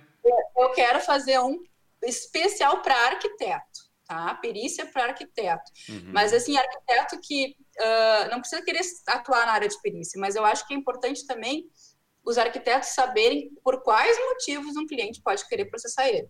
Eu 0.58 0.72
quero 0.72 1.00
fazer 1.00 1.40
um 1.40 1.62
especial 2.04 2.82
para 2.82 2.96
arquiteto, 3.08 3.82
tá? 4.08 4.34
Perícia 4.36 4.86
para 4.86 5.06
arquiteto. 5.06 5.72
Uhum. 5.90 6.12
Mas, 6.14 6.34
assim, 6.34 6.58
arquiteto 6.58 7.20
que 7.22 7.56
uh, 7.80 8.32
não 8.32 8.40
precisa 8.40 8.64
querer 8.64 8.82
atuar 9.08 9.46
na 9.46 9.54
área 9.54 9.68
de 9.68 9.80
perícia, 9.82 10.20
mas 10.20 10.36
eu 10.36 10.46
acho 10.46 10.68
que 10.68 10.74
é 10.74 10.78
importante 10.78 11.26
também 11.28 11.70
os 12.26 12.38
arquitetos 12.38 12.90
saberem 12.90 13.52
por 13.64 13.84
quais 13.84 14.18
motivos 14.18 14.76
um 14.76 14.88
cliente 14.88 15.22
pode 15.22 15.48
querer 15.48 15.66
processar 15.66 16.08
ele. 16.08 16.28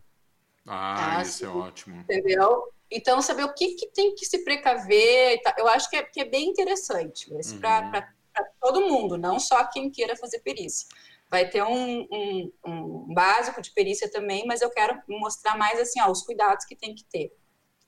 Ah, 0.67 0.95
tá? 0.97 1.21
isso 1.21 1.45
é 1.45 1.47
assim, 1.47 1.57
ótimo. 1.57 2.01
Entendeu? 2.01 2.73
Então, 2.89 3.21
saber 3.21 3.43
o 3.43 3.53
que, 3.53 3.75
que 3.75 3.87
tem 3.87 4.13
que 4.13 4.25
se 4.25 4.43
precaver, 4.43 5.41
eu 5.57 5.67
acho 5.67 5.89
que 5.89 5.95
é, 5.95 6.03
que 6.03 6.21
é 6.21 6.25
bem 6.25 6.49
interessante, 6.49 7.31
uhum. 7.31 7.59
para 7.59 8.13
todo 8.61 8.81
mundo, 8.81 9.17
não 9.17 9.39
só 9.39 9.65
quem 9.65 9.89
queira 9.89 10.15
fazer 10.15 10.39
perícia. 10.39 10.87
Vai 11.29 11.49
ter 11.49 11.63
um, 11.63 12.07
um, 12.11 12.53
um, 12.65 13.13
básico 13.13 13.61
de 13.61 13.71
perícia 13.71 14.09
também, 14.09 14.45
mas 14.45 14.61
eu 14.61 14.69
quero 14.69 15.01
mostrar 15.07 15.57
mais 15.57 15.79
assim, 15.79 15.99
ó, 15.99 16.11
os 16.11 16.21
cuidados 16.21 16.65
que 16.65 16.75
tem 16.75 16.93
que 16.93 17.03
ter. 17.05 17.35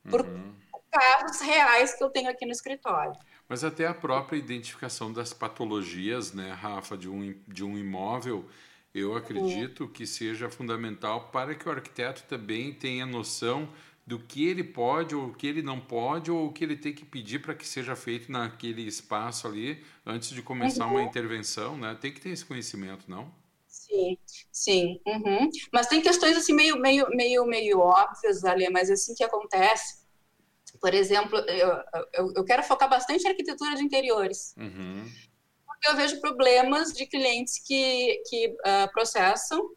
Por 0.10 0.22
uhum. 0.22 0.56
casos 0.92 1.42
reais 1.42 1.94
que 1.94 2.04
eu 2.04 2.10
tenho 2.10 2.30
aqui 2.30 2.46
no 2.46 2.52
escritório. 2.52 3.14
Mas 3.48 3.64
até 3.64 3.86
a 3.86 3.94
própria 3.94 4.38
identificação 4.38 5.14
das 5.14 5.34
patologias, 5.34 6.34
né, 6.34 6.52
Rafa, 6.52 6.98
de 6.98 7.08
um, 7.08 7.40
de 7.48 7.64
um 7.64 7.78
imóvel, 7.78 8.46
eu 8.94 9.16
acredito 9.16 9.88
que 9.88 10.08
seja 10.08 10.50
fundamental 10.50 11.30
para 11.30 11.54
que 11.54 11.68
o 11.70 11.72
arquiteto 11.72 12.24
também 12.24 12.74
tenha 12.74 13.06
noção 13.06 13.70
do 14.08 14.18
que 14.18 14.48
ele 14.48 14.64
pode 14.64 15.14
ou 15.14 15.28
o 15.28 15.34
que 15.34 15.46
ele 15.46 15.62
não 15.62 15.82
pode 15.82 16.32
ou 16.32 16.48
o 16.48 16.54
que 16.54 16.64
ele 16.64 16.78
tem 16.78 16.94
que 16.94 17.04
pedir 17.04 17.40
para 17.40 17.54
que 17.54 17.68
seja 17.68 17.94
feito 17.94 18.32
naquele 18.32 18.82
espaço 18.84 19.46
ali 19.46 19.84
antes 20.06 20.30
de 20.30 20.42
começar 20.42 20.86
uhum. 20.86 20.94
uma 20.94 21.04
intervenção, 21.04 21.78
né? 21.78 21.96
Tem 22.00 22.14
que 22.14 22.22
ter 22.22 22.30
esse 22.30 22.46
conhecimento, 22.46 23.04
não? 23.12 23.30
Sim, 23.68 24.18
sim. 24.50 25.02
Uhum. 25.06 25.50
Mas 25.74 25.88
tem 25.88 26.02
questões 26.02 26.38
assim 26.38 26.54
meio, 26.54 26.80
meio, 26.80 27.10
meio, 27.10 27.46
meio 27.46 27.80
óbvias 27.80 28.46
ali, 28.46 28.70
mas 28.70 28.90
assim 28.90 29.14
que 29.14 29.24
acontece 29.26 30.08
por 30.80 30.94
exemplo, 30.94 31.40
eu, 31.40 31.70
eu, 32.14 32.34
eu 32.36 32.46
quero 32.46 32.64
focar 32.64 32.90
bastante 32.90 33.24
em 33.24 33.30
arquitetura 33.30 33.76
de 33.76 33.84
interiores. 33.84 34.54
Uhum. 34.58 35.10
Porque 35.66 35.90
eu 35.90 35.96
vejo 35.96 36.22
problemas 36.22 36.94
de 36.94 37.06
clientes 37.08 37.60
que, 37.66 38.22
que 38.30 38.48
uh, 38.48 38.92
processam 38.94 39.72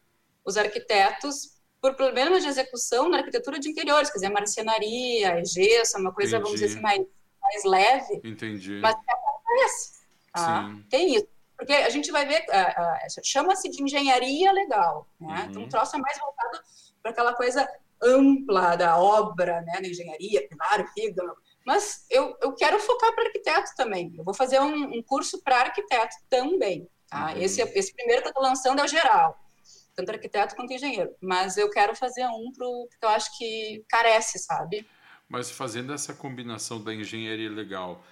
os 0.45 0.57
arquitetos 0.57 1.60
por 1.81 1.95
problemas 1.95 2.43
de 2.43 2.49
execução 2.49 3.09
na 3.09 3.17
arquitetura 3.17 3.59
de 3.59 3.69
interiores, 3.69 4.09
quer 4.09 4.19
dizer, 4.19 4.29
marcenaria, 4.29 5.43
gesso, 5.43 5.97
uma 5.97 6.13
coisa, 6.13 6.37
Entendi. 6.37 6.43
vamos 6.43 6.59
dizer 6.59 6.73
assim, 6.73 6.81
mais, 6.81 7.05
mais 7.41 7.63
leve. 7.63 8.21
Entendi. 8.23 8.79
Mas 8.79 8.95
acontece. 8.95 10.01
Tá? 10.31 10.75
Tem 10.89 11.15
isso. 11.15 11.27
Porque 11.57 11.73
a 11.73 11.89
gente 11.89 12.11
vai 12.11 12.25
ver, 12.25 12.41
uh, 12.49 13.19
uh, 13.19 13.23
chama-se 13.23 13.69
de 13.69 13.83
engenharia 13.83 14.51
legal. 14.51 15.07
Né? 15.19 15.27
Uhum. 15.27 15.49
Então, 15.49 15.63
o 15.63 15.69
troço 15.69 15.95
é 15.95 15.99
mais 15.99 16.17
voltado 16.19 16.59
para 17.01 17.11
aquela 17.11 17.33
coisa 17.33 17.67
ampla 18.01 18.75
da 18.75 18.97
obra, 18.97 19.61
né, 19.61 19.79
da 19.79 19.87
engenharia, 19.87 20.47
primário, 20.47 20.87
fígado, 20.87 21.35
mas 21.65 22.05
eu, 22.09 22.35
eu 22.41 22.53
quero 22.53 22.79
focar 22.79 23.13
para 23.13 23.25
arquiteto 23.25 23.71
também. 23.75 24.13
Eu 24.17 24.23
vou 24.23 24.33
fazer 24.33 24.59
um, 24.59 24.97
um 24.97 25.03
curso 25.03 25.41
para 25.43 25.61
arquiteto 25.61 26.15
também. 26.29 26.87
Tá? 27.07 27.33
Uhum. 27.33 27.41
Esse, 27.41 27.61
esse 27.61 27.93
primeiro 27.93 28.21
que 28.21 28.27
eu 28.27 28.31
estou 28.31 28.43
lançando 28.43 28.79
é 28.79 28.83
o 28.83 28.87
geral, 28.87 29.37
tanto 29.95 30.11
arquiteto 30.11 30.55
quanto 30.55 30.73
engenheiro. 30.73 31.11
Mas 31.21 31.57
eu 31.57 31.69
quero 31.69 31.95
fazer 31.95 32.25
um 32.25 32.51
pro, 32.51 32.87
porque 32.89 33.05
eu 33.05 33.09
acho 33.09 33.37
que 33.37 33.83
carece, 33.87 34.39
sabe? 34.39 34.87
Mas 35.27 35.49
fazendo 35.49 35.93
essa 35.93 36.13
combinação 36.13 36.83
da 36.83 36.93
engenharia 36.93 37.49
legal, 37.49 38.03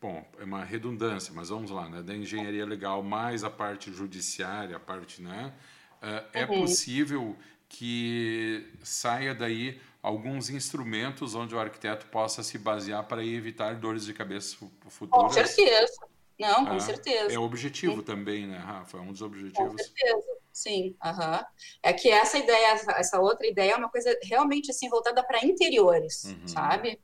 bom, 0.00 0.24
é 0.38 0.44
uma 0.44 0.62
redundância, 0.64 1.32
mas 1.34 1.48
vamos 1.48 1.70
lá, 1.70 1.88
né? 1.88 2.02
Da 2.02 2.14
engenharia 2.14 2.66
legal 2.66 3.02
mais 3.02 3.44
a 3.44 3.50
parte 3.50 3.92
judiciária, 3.92 4.76
a 4.76 4.80
parte, 4.80 5.22
né? 5.22 5.54
É, 6.02 6.42
é 6.42 6.46
uhum. 6.46 6.60
possível 6.60 7.36
que 7.68 8.70
saia 8.82 9.34
daí 9.34 9.80
alguns 10.02 10.50
instrumentos 10.50 11.34
onde 11.34 11.54
o 11.54 11.58
arquiteto 11.58 12.06
possa 12.06 12.42
se 12.42 12.58
basear 12.58 13.04
para 13.04 13.24
evitar 13.24 13.74
dores 13.76 14.04
de 14.04 14.12
cabeça 14.12 14.54
futuras. 14.88 15.24
Com 15.24 15.30
certeza. 15.30 16.06
Não, 16.38 16.66
com 16.66 16.74
é, 16.74 16.80
certeza. 16.80 17.32
É 17.32 17.38
objetivo 17.38 17.96
Sim. 17.96 18.02
também, 18.02 18.46
né, 18.46 18.58
Rafa? 18.58 18.98
É 18.98 19.00
um 19.00 19.12
dos 19.12 19.22
objetivos. 19.22 19.70
Com 19.70 19.78
certeza. 19.78 20.26
Sim, 20.54 20.94
uhum. 21.04 21.44
é 21.82 21.92
que 21.92 22.08
essa 22.08 22.38
ideia, 22.38 22.80
essa 22.90 23.20
outra 23.20 23.44
ideia 23.44 23.72
é 23.72 23.76
uma 23.76 23.88
coisa 23.88 24.16
realmente 24.22 24.70
assim 24.70 24.88
voltada 24.88 25.20
para 25.24 25.44
interiores, 25.44 26.26
uhum. 26.26 26.46
sabe? 26.46 27.00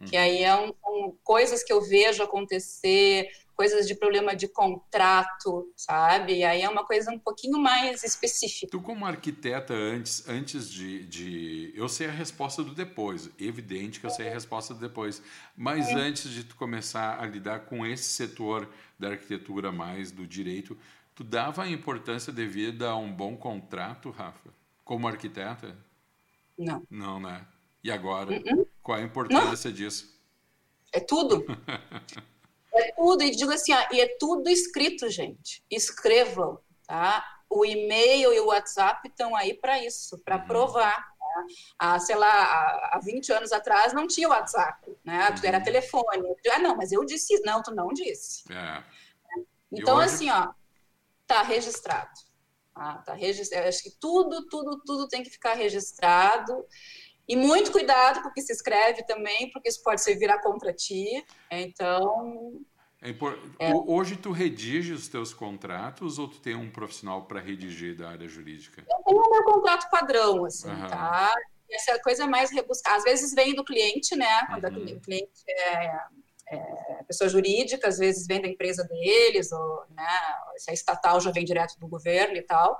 Uhum. 0.00 0.06
Que 0.06 0.16
aí 0.16 0.44
é 0.44 0.54
um, 0.54 0.72
um, 0.86 1.18
coisas 1.24 1.64
que 1.64 1.72
eu 1.72 1.82
vejo 1.82 2.22
acontecer, 2.22 3.28
coisas 3.56 3.88
de 3.88 3.96
problema 3.96 4.36
de 4.36 4.46
contrato, 4.46 5.72
sabe? 5.76 6.36
E 6.36 6.44
aí 6.44 6.62
é 6.62 6.68
uma 6.68 6.84
coisa 6.84 7.10
um 7.10 7.18
pouquinho 7.18 7.58
mais 7.58 8.04
específica. 8.04 8.70
Tu, 8.70 8.80
como 8.80 9.04
arquiteta, 9.04 9.74
antes, 9.74 10.28
antes 10.28 10.70
de, 10.70 11.04
de. 11.04 11.72
Eu 11.74 11.88
sei 11.88 12.06
a 12.06 12.12
resposta 12.12 12.62
do 12.62 12.76
depois, 12.76 13.28
evidente 13.40 13.98
que 13.98 14.06
eu 14.06 14.10
sei 14.10 14.28
a 14.28 14.32
resposta 14.32 14.72
do 14.72 14.78
depois, 14.78 15.20
mas 15.56 15.88
é. 15.88 15.94
antes 15.94 16.30
de 16.30 16.44
tu 16.44 16.54
começar 16.54 17.20
a 17.20 17.26
lidar 17.26 17.66
com 17.66 17.84
esse 17.84 18.04
setor 18.04 18.68
da 18.96 19.08
arquitetura 19.08 19.72
mais 19.72 20.12
do 20.12 20.24
direito, 20.24 20.78
tu 21.14 21.22
dava 21.22 21.62
a 21.62 21.70
importância 21.70 22.32
devida 22.32 22.90
a 22.90 22.96
um 22.96 23.12
bom 23.12 23.36
contrato, 23.36 24.10
Rafa? 24.10 24.50
Como 24.84 25.08
arquiteta? 25.08 25.76
Não. 26.58 26.86
Não, 26.90 27.20
né? 27.20 27.46
E 27.82 27.90
agora? 27.90 28.30
Uh 28.30 28.42
-uh. 28.42 28.68
Qual 28.82 28.98
a 28.98 29.02
importância 29.02 29.70
Não. 29.70 29.76
disso? 29.76 30.20
É 30.92 31.00
tudo. 31.00 31.44
É 32.76 32.90
tudo, 32.90 33.22
e 33.22 33.30
digo 33.30 33.52
assim, 33.52 33.72
ah, 33.72 33.88
e 33.92 34.00
é 34.00 34.16
tudo 34.18 34.50
escrito, 34.50 35.08
gente. 35.08 35.62
Escrevam, 35.70 36.58
tá? 36.88 37.24
O 37.48 37.64
e-mail 37.64 38.32
e 38.32 38.40
o 38.40 38.46
WhatsApp 38.46 39.08
estão 39.08 39.36
aí 39.36 39.54
para 39.54 39.80
isso, 39.80 40.18
para 40.24 40.38
uhum. 40.38 40.46
provar. 40.48 40.98
Né? 40.98 41.46
Há, 41.78 42.00
sei 42.00 42.16
lá, 42.16 42.26
há, 42.26 42.90
há 42.94 43.00
20 43.00 43.32
anos 43.32 43.52
atrás 43.52 43.92
não 43.92 44.08
tinha 44.08 44.28
WhatsApp, 44.28 44.90
né? 45.04 45.30
Uhum. 45.30 45.36
Era 45.44 45.60
telefone. 45.60 46.34
Ah, 46.52 46.58
não, 46.58 46.76
mas 46.76 46.90
eu 46.90 47.04
disse, 47.04 47.40
não, 47.42 47.62
tu 47.62 47.72
não 47.72 47.92
disse. 47.92 48.42
É. 48.52 48.82
Então, 49.70 49.98
hoje... 49.98 50.06
assim, 50.06 50.30
ó, 50.30 50.52
tá 51.26 51.42
registrado. 51.42 52.10
Ah, 52.74 52.98
tá 52.98 53.14
registrado. 53.14 53.68
Acho 53.68 53.82
que 53.82 53.92
tudo, 54.00 54.46
tudo, 54.48 54.80
tudo 54.84 55.08
tem 55.08 55.22
que 55.22 55.30
ficar 55.30 55.54
registrado. 55.54 56.64
E 57.26 57.36
muito 57.36 57.72
cuidado 57.72 58.22
com 58.22 58.28
o 58.28 58.32
que 58.32 58.42
se 58.42 58.52
escreve 58.52 59.02
também, 59.04 59.50
porque 59.50 59.68
isso 59.68 59.82
pode 59.82 60.02
ser 60.02 60.16
virar 60.16 60.40
contra 60.42 60.72
ti. 60.72 61.24
Então. 61.50 62.60
É 63.00 63.10
impor... 63.10 63.38
é. 63.58 63.72
Hoje 63.74 64.16
tu 64.16 64.30
redige 64.30 64.92
os 64.92 65.08
teus 65.08 65.32
contratos 65.32 66.18
ou 66.18 66.28
tu 66.28 66.40
tem 66.40 66.54
um 66.54 66.70
profissional 66.70 67.24
para 67.26 67.40
redigir 67.40 67.96
da 67.96 68.10
área 68.10 68.28
jurídica? 68.28 68.82
Eu 68.82 69.04
tenho 69.04 69.20
o 69.20 69.30
meu 69.30 69.44
contrato 69.44 69.88
padrão, 69.90 70.44
assim, 70.44 70.68
uhum. 70.68 70.88
tá? 70.88 71.32
Essa 71.70 71.92
é 71.92 71.94
a 71.94 72.02
coisa 72.02 72.26
mais 72.26 72.50
rebuscada. 72.50 72.98
Às 72.98 73.04
vezes 73.04 73.34
vem 73.34 73.54
do 73.54 73.64
cliente, 73.64 74.14
né? 74.16 74.46
Quando 74.46 74.64
uhum. 74.64 74.96
o 74.96 75.00
cliente 75.00 75.44
é, 75.48 75.98
é, 76.50 77.04
pessoa 77.06 77.28
jurídica, 77.28 77.88
às 77.88 77.98
vezes 77.98 78.26
vem 78.26 78.40
da 78.40 78.48
empresa 78.48 78.84
deles, 78.84 79.52
ou 79.52 79.84
né, 79.90 80.06
se 80.56 80.70
é 80.70 80.74
estatal 80.74 81.20
já 81.20 81.30
vem 81.30 81.44
direto 81.44 81.78
do 81.78 81.86
governo 81.86 82.36
e 82.36 82.42
tal. 82.42 82.78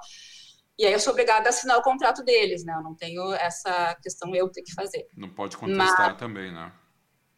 E 0.79 0.85
aí 0.85 0.93
eu 0.93 0.99
sou 0.99 1.13
obrigada 1.13 1.49
a 1.49 1.51
assinar 1.51 1.79
o 1.79 1.83
contrato 1.83 2.25
deles, 2.25 2.65
né? 2.65 2.75
Eu 2.75 2.83
não 2.83 2.97
tenho 2.97 3.33
essa 3.35 3.95
questão 4.03 4.35
eu 4.35 4.51
ter 4.51 4.63
que 4.63 4.75
fazer. 4.75 5.07
Não 5.17 5.31
pode 5.31 5.57
contestar 5.57 6.11
Mas, 6.11 6.19
também, 6.19 6.53
né? 6.53 6.73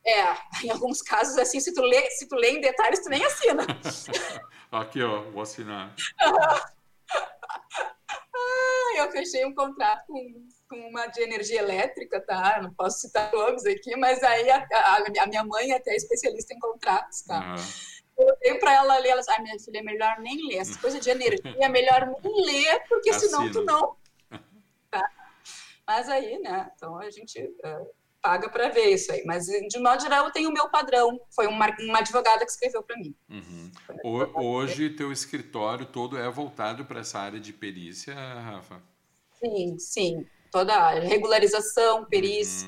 É, 0.07 0.65
em 0.65 0.71
alguns 0.71 1.03
casos, 1.03 1.37
assim, 1.37 1.61
se 1.61 1.75
tu 1.75 1.83
lê, 1.83 2.11
se 2.13 2.29
tu 2.29 2.37
lê 2.37 2.53
em 2.53 2.61
detalhes, 2.61 3.03
tu 3.03 3.11
nem 3.11 3.23
assina. 3.25 3.67
Aqui, 4.73 5.03
ó, 5.03 5.23
vou 5.33 5.43
assinar. 5.43 5.95
ah, 8.35 8.93
eu 8.97 9.11
fechei 9.11 9.45
um 9.45 9.55
contrato 9.55 10.07
com, 10.07 10.49
com 10.69 10.77
uma 10.77 11.07
de 11.07 11.23
energia 11.23 11.61
elétrica, 11.61 12.21
tá? 12.21 12.61
não 12.63 12.73
posso 12.75 13.01
citar 13.01 13.33
nomes 13.33 13.65
aqui, 13.67 13.97
mas 13.97 14.23
aí 14.23 14.51
a, 14.51 14.67
a, 14.73 14.97
a, 15.23 15.27
minha 15.27 15.45
mãe 15.45 15.71
é 15.71 15.77
até 15.77 15.95
especialista 15.95 16.55
em 16.55 16.59
contratos, 16.59 17.23
tá? 17.23 17.55
Uhum 17.57 17.97
eu 18.19 18.37
dei 18.41 18.55
para 18.55 18.75
ela 18.75 18.99
ler, 18.99 19.11
ela 19.11 19.21
disse, 19.21 19.33
ah, 19.33 19.43
minha 19.43 19.59
filha, 19.59 19.79
é 19.79 19.83
melhor 19.83 20.19
nem 20.21 20.49
ler. 20.49 20.59
Essa 20.59 20.79
coisa 20.79 20.99
de 20.99 21.11
energia 21.11 21.55
é 21.61 21.69
melhor 21.69 22.15
nem 22.23 22.47
ler, 22.47 22.83
porque 22.89 23.13
senão 23.13 23.51
tu 23.51 23.63
não. 23.63 23.97
Tá? 24.89 25.03
Mas 25.85 26.09
aí, 26.09 26.39
né? 26.39 26.71
Então 26.77 26.97
a 26.97 27.11
gente 27.11 27.43
uh, 27.43 27.91
paga 28.23 28.49
para 28.49 28.69
ver 28.69 28.95
isso 28.95 29.11
aí. 29.11 29.25
Mas 29.27 29.47
de 29.47 29.79
modo 29.81 30.01
geral, 30.01 30.25
eu 30.25 30.31
tenho 30.31 30.49
o 30.49 30.53
meu 30.53 30.71
padrão. 30.71 31.21
Foi 31.35 31.49
uma, 31.49 31.67
uma 31.81 31.99
advogada 31.99 32.45
que 32.45 32.53
escreveu 32.53 32.85
para 32.85 32.97
mim. 32.97 33.13
Uhum. 33.29 33.73
Hoje, 34.37 34.91
teu 34.91 35.11
escritório 35.11 35.85
todo 35.85 36.17
é 36.17 36.31
voltado 36.31 36.85
para 36.85 37.01
essa 37.01 37.19
área 37.19 37.41
de 37.41 37.53
perícia, 37.53 38.15
Rafa? 38.15 38.81
Sim, 39.41 39.77
sim. 39.77 40.27
Toda 40.57 40.75
a 40.75 40.87
área. 40.87 41.07
Regularização, 41.07 42.07
perícia. 42.07 42.67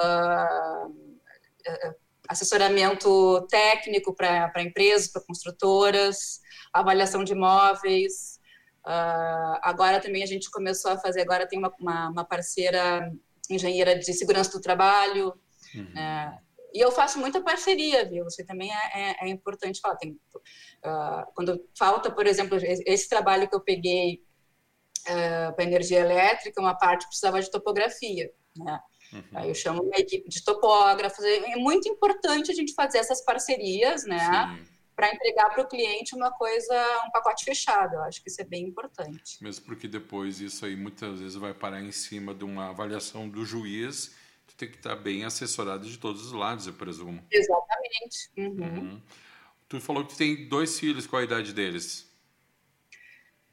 Uhum. 0.00 0.86
Uh, 0.88 1.94
assessoramento 2.28 3.44
técnico 3.48 4.14
para 4.14 4.62
empresas, 4.62 5.08
para 5.08 5.20
construtoras, 5.22 6.40
avaliação 6.72 7.24
de 7.24 7.32
imóveis. 7.32 8.38
Uh, 8.86 9.58
agora 9.62 9.98
também 9.98 10.22
a 10.22 10.26
gente 10.26 10.48
começou 10.48 10.92
a 10.92 10.98
fazer, 10.98 11.22
agora 11.22 11.44
tem 11.44 11.58
uma, 11.58 11.74
uma, 11.80 12.08
uma 12.10 12.24
parceira 12.24 13.12
engenheira 13.50 13.98
de 13.98 14.12
segurança 14.12 14.52
do 14.52 14.60
trabalho. 14.60 15.34
Uhum. 15.74 15.82
Uh, 15.82 16.38
e 16.72 16.80
eu 16.80 16.92
faço 16.92 17.18
muita 17.18 17.40
parceria, 17.40 18.08
viu? 18.08 18.22
Você 18.22 18.44
também 18.44 18.70
é, 18.72 18.76
é, 18.94 19.26
é 19.26 19.28
importante 19.28 19.80
falar. 19.80 19.96
Tem, 19.96 20.12
uh, 20.12 21.26
quando 21.34 21.68
falta, 21.76 22.12
por 22.12 22.28
exemplo, 22.28 22.56
esse 22.62 23.08
trabalho 23.08 23.48
que 23.48 23.56
eu 23.56 23.60
peguei 23.60 24.22
para 25.04 25.64
energia 25.64 26.00
elétrica, 26.00 26.60
uma 26.60 26.74
parte 26.76 27.06
precisava 27.06 27.40
de 27.40 27.50
topografia. 27.50 28.30
Né? 28.56 28.80
Uhum. 29.12 29.22
Aí 29.34 29.48
eu 29.48 29.54
chamo 29.54 29.82
uma 29.82 29.96
equipe 29.96 30.28
de 30.28 30.42
topógrafos. 30.44 31.24
É 31.24 31.56
muito 31.56 31.88
importante 31.88 32.50
a 32.50 32.54
gente 32.54 32.74
fazer 32.74 32.98
essas 32.98 33.24
parcerias, 33.24 34.04
né? 34.04 34.58
Para 34.94 35.12
entregar 35.12 35.50
para 35.50 35.62
o 35.62 35.68
cliente 35.68 36.14
uma 36.14 36.30
coisa, 36.30 36.74
um 37.06 37.10
pacote 37.10 37.44
fechado. 37.44 37.94
Eu 37.94 38.02
acho 38.02 38.22
que 38.22 38.28
isso 38.28 38.40
é 38.40 38.44
bem 38.44 38.64
importante. 38.64 39.42
Mesmo 39.42 39.64
porque 39.64 39.88
depois 39.88 40.40
isso 40.40 40.64
aí 40.64 40.76
muitas 40.76 41.18
vezes 41.18 41.34
vai 41.34 41.54
parar 41.54 41.80
em 41.82 41.92
cima 41.92 42.34
de 42.34 42.44
uma 42.44 42.70
avaliação 42.70 43.28
do 43.28 43.44
juiz. 43.44 44.14
Tu 44.46 44.54
tem 44.54 44.70
que 44.70 44.76
estar 44.76 44.94
bem 44.96 45.24
assessorado 45.24 45.86
de 45.86 45.96
todos 45.98 46.26
os 46.26 46.32
lados, 46.32 46.66
eu 46.66 46.74
presumo. 46.74 47.24
Exatamente. 47.30 48.30
Uhum. 48.36 48.78
Uhum. 48.78 49.02
Tu 49.66 49.80
falou 49.80 50.04
que 50.04 50.16
tem 50.16 50.46
dois 50.46 50.78
filhos, 50.78 51.06
qual 51.06 51.20
a 51.20 51.24
idade 51.24 51.54
deles? 51.54 52.11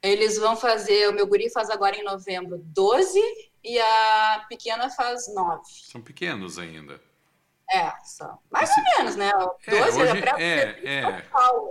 Eles 0.02 0.38
vão 0.38 0.56
fazer, 0.56 1.08
o 1.08 1.12
meu 1.12 1.26
guri 1.26 1.50
faz 1.50 1.68
agora 1.68 1.96
em 1.96 2.02
novembro 2.02 2.58
12 2.58 3.20
e 3.62 3.78
a 3.78 4.46
pequena 4.48 4.88
faz 4.88 5.32
9. 5.34 5.62
São 5.64 6.00
pequenos 6.00 6.58
ainda. 6.58 7.00
É, 7.72 7.92
são. 8.02 8.36
Mais 8.50 8.68
Esse... 8.68 8.80
ou 8.80 8.98
menos, 8.98 9.16
né? 9.16 9.30
12 9.68 10.00
é, 10.00 10.02
hoje, 10.02 10.24
é, 10.38 10.62
é. 10.84 11.24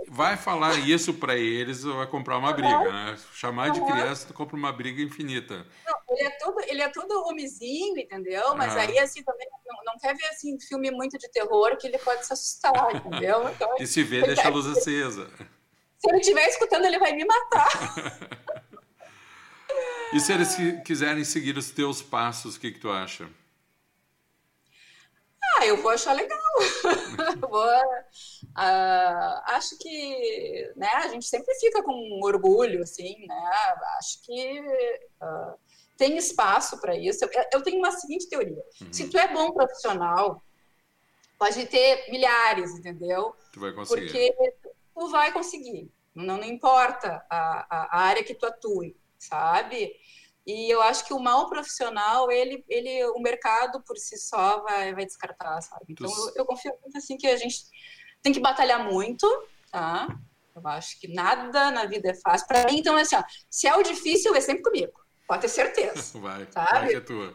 Vai 0.08 0.34
falar 0.36 0.78
isso 0.78 1.12
para 1.12 1.36
eles, 1.36 1.82
vai 1.84 2.06
comprar 2.06 2.38
uma 2.38 2.52
briga, 2.54 2.78
uhum. 2.78 2.92
né? 2.92 3.18
Chamar 3.34 3.70
de 3.70 3.84
criança, 3.84 4.26
tu 4.26 4.32
compra 4.32 4.56
uma 4.56 4.72
briga 4.72 5.02
infinita. 5.02 5.66
Não, 5.86 5.98
ele 6.08 6.22
é 6.22 6.30
todo, 6.38 6.60
ele 6.66 6.82
é 6.82 6.88
todo 6.88 7.26
homizinho, 7.26 7.98
entendeu? 7.98 8.54
Mas 8.56 8.74
aí, 8.78 8.98
assim, 8.98 9.22
também 9.22 9.46
não, 9.66 9.92
não, 9.92 9.98
quer 9.98 10.16
ver, 10.16 10.26
assim, 10.28 10.58
filme 10.58 10.90
muito 10.90 11.18
de 11.18 11.30
terror 11.30 11.76
que 11.76 11.86
ele 11.86 11.98
pode 11.98 12.24
se 12.24 12.32
assustar, 12.32 12.72
entendeu? 12.96 13.46
Então, 13.50 13.74
e 13.78 13.86
se 13.86 14.02
vê, 14.02 14.22
deixa 14.22 14.48
a 14.48 14.50
luz 14.50 14.66
acesa. 14.66 15.28
Se 16.00 16.08
ele 16.08 16.20
estiver 16.20 16.46
escutando, 16.48 16.86
ele 16.86 16.98
vai 16.98 17.12
me 17.12 17.26
matar. 17.26 17.68
e 20.14 20.18
se 20.20 20.32
eles 20.32 20.56
quiserem 20.82 21.24
seguir 21.24 21.58
os 21.58 21.70
teus 21.70 22.00
passos, 22.00 22.56
o 22.56 22.60
que, 22.60 22.72
que 22.72 22.80
tu 22.80 22.90
acha? 22.90 23.28
Ah, 25.56 25.66
eu 25.66 25.76
vou 25.82 25.90
achar 25.90 26.14
legal. 26.14 26.38
vou, 27.50 27.66
uh, 27.66 29.42
acho 29.46 29.76
que 29.78 30.72
né, 30.74 30.88
a 30.94 31.08
gente 31.08 31.26
sempre 31.26 31.54
fica 31.56 31.82
com 31.82 32.20
orgulho, 32.22 32.82
assim, 32.82 33.26
né? 33.26 33.52
Acho 33.98 34.22
que 34.22 34.60
uh, 34.60 35.58
tem 35.98 36.16
espaço 36.16 36.80
para 36.80 36.96
isso. 36.96 37.22
Eu, 37.24 37.30
eu, 37.52 37.62
tenho 37.62 37.78
uma 37.78 37.92
seguinte 37.92 38.26
teoria: 38.26 38.62
uhum. 38.80 38.92
se 38.92 39.08
tu 39.10 39.18
é 39.18 39.30
bom 39.30 39.52
profissional, 39.52 40.42
pode 41.38 41.66
ter 41.66 42.10
milhares, 42.10 42.70
entendeu? 42.70 43.36
Tu 43.52 43.60
vai 43.60 43.72
conseguir. 43.72 44.06
Porque 44.06 44.54
tu 45.00 45.08
vai 45.08 45.32
conseguir. 45.32 45.90
Não, 46.14 46.36
não 46.36 46.44
importa 46.44 47.24
a, 47.30 47.66
a, 47.70 48.02
área 48.02 48.22
que 48.22 48.34
tu 48.34 48.44
atue, 48.44 48.94
sabe? 49.18 49.94
E 50.46 50.70
eu 50.70 50.82
acho 50.82 51.06
que 51.06 51.14
o 51.14 51.18
mal 51.18 51.48
profissional, 51.48 52.30
ele, 52.30 52.62
ele, 52.68 53.04
o 53.06 53.20
mercado 53.20 53.82
por 53.82 53.96
si 53.96 54.18
só 54.18 54.60
vai, 54.62 54.94
vai 54.94 55.06
descartar, 55.06 55.58
sabe? 55.62 55.86
Então 55.88 56.06
eu, 56.06 56.32
eu 56.36 56.44
confio 56.44 56.72
muito 56.82 56.98
assim 56.98 57.16
que 57.16 57.26
a 57.26 57.36
gente 57.36 57.62
tem 58.22 58.30
que 58.30 58.40
batalhar 58.40 58.84
muito, 58.84 59.26
tá? 59.72 60.06
Eu 60.54 60.66
acho 60.68 61.00
que 61.00 61.08
nada 61.08 61.70
na 61.70 61.86
vida 61.86 62.10
é 62.10 62.14
fácil. 62.14 62.46
Para 62.46 62.66
mim, 62.66 62.78
então, 62.78 62.94
assim, 62.96 63.16
ó, 63.16 63.22
se 63.48 63.66
é 63.66 63.74
o 63.74 63.82
difícil, 63.82 64.34
é 64.34 64.40
sempre 64.40 64.62
comigo. 64.62 64.92
Pode 65.26 65.42
ter 65.42 65.48
certeza. 65.48 66.12
Vai, 66.20 66.46
sabe? 66.50 66.70
vai 66.72 66.88
que 66.88 66.96
é 66.96 67.00
tua. 67.00 67.34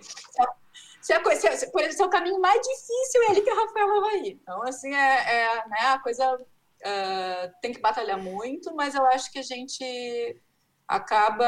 Se 1.01 1.13
é, 1.13 1.35
se, 1.35 1.47
é, 1.47 1.55
se, 1.55 1.71
por 1.71 1.81
exemplo, 1.81 1.97
se 1.97 2.03
é 2.03 2.05
o 2.05 2.09
caminho 2.09 2.39
mais 2.39 2.59
difícil, 2.61 3.23
é 3.23 3.31
ele 3.31 3.41
que 3.41 3.49
a 3.49 3.55
Rafaela 3.55 4.01
vai 4.01 4.17
ir. 4.21 4.39
Então, 4.41 4.61
assim, 4.63 4.93
é, 4.93 5.35
é 5.35 5.67
né, 5.67 5.77
a 5.81 5.99
coisa 5.99 6.37
Uh, 6.85 7.51
tem 7.61 7.73
que 7.73 7.81
batalhar 7.81 8.21
muito, 8.21 8.75
mas 8.75 8.93
eu 8.93 9.03
acho 9.07 9.31
que 9.31 9.39
a 9.39 9.43
gente 9.43 10.39
acaba 10.87 11.45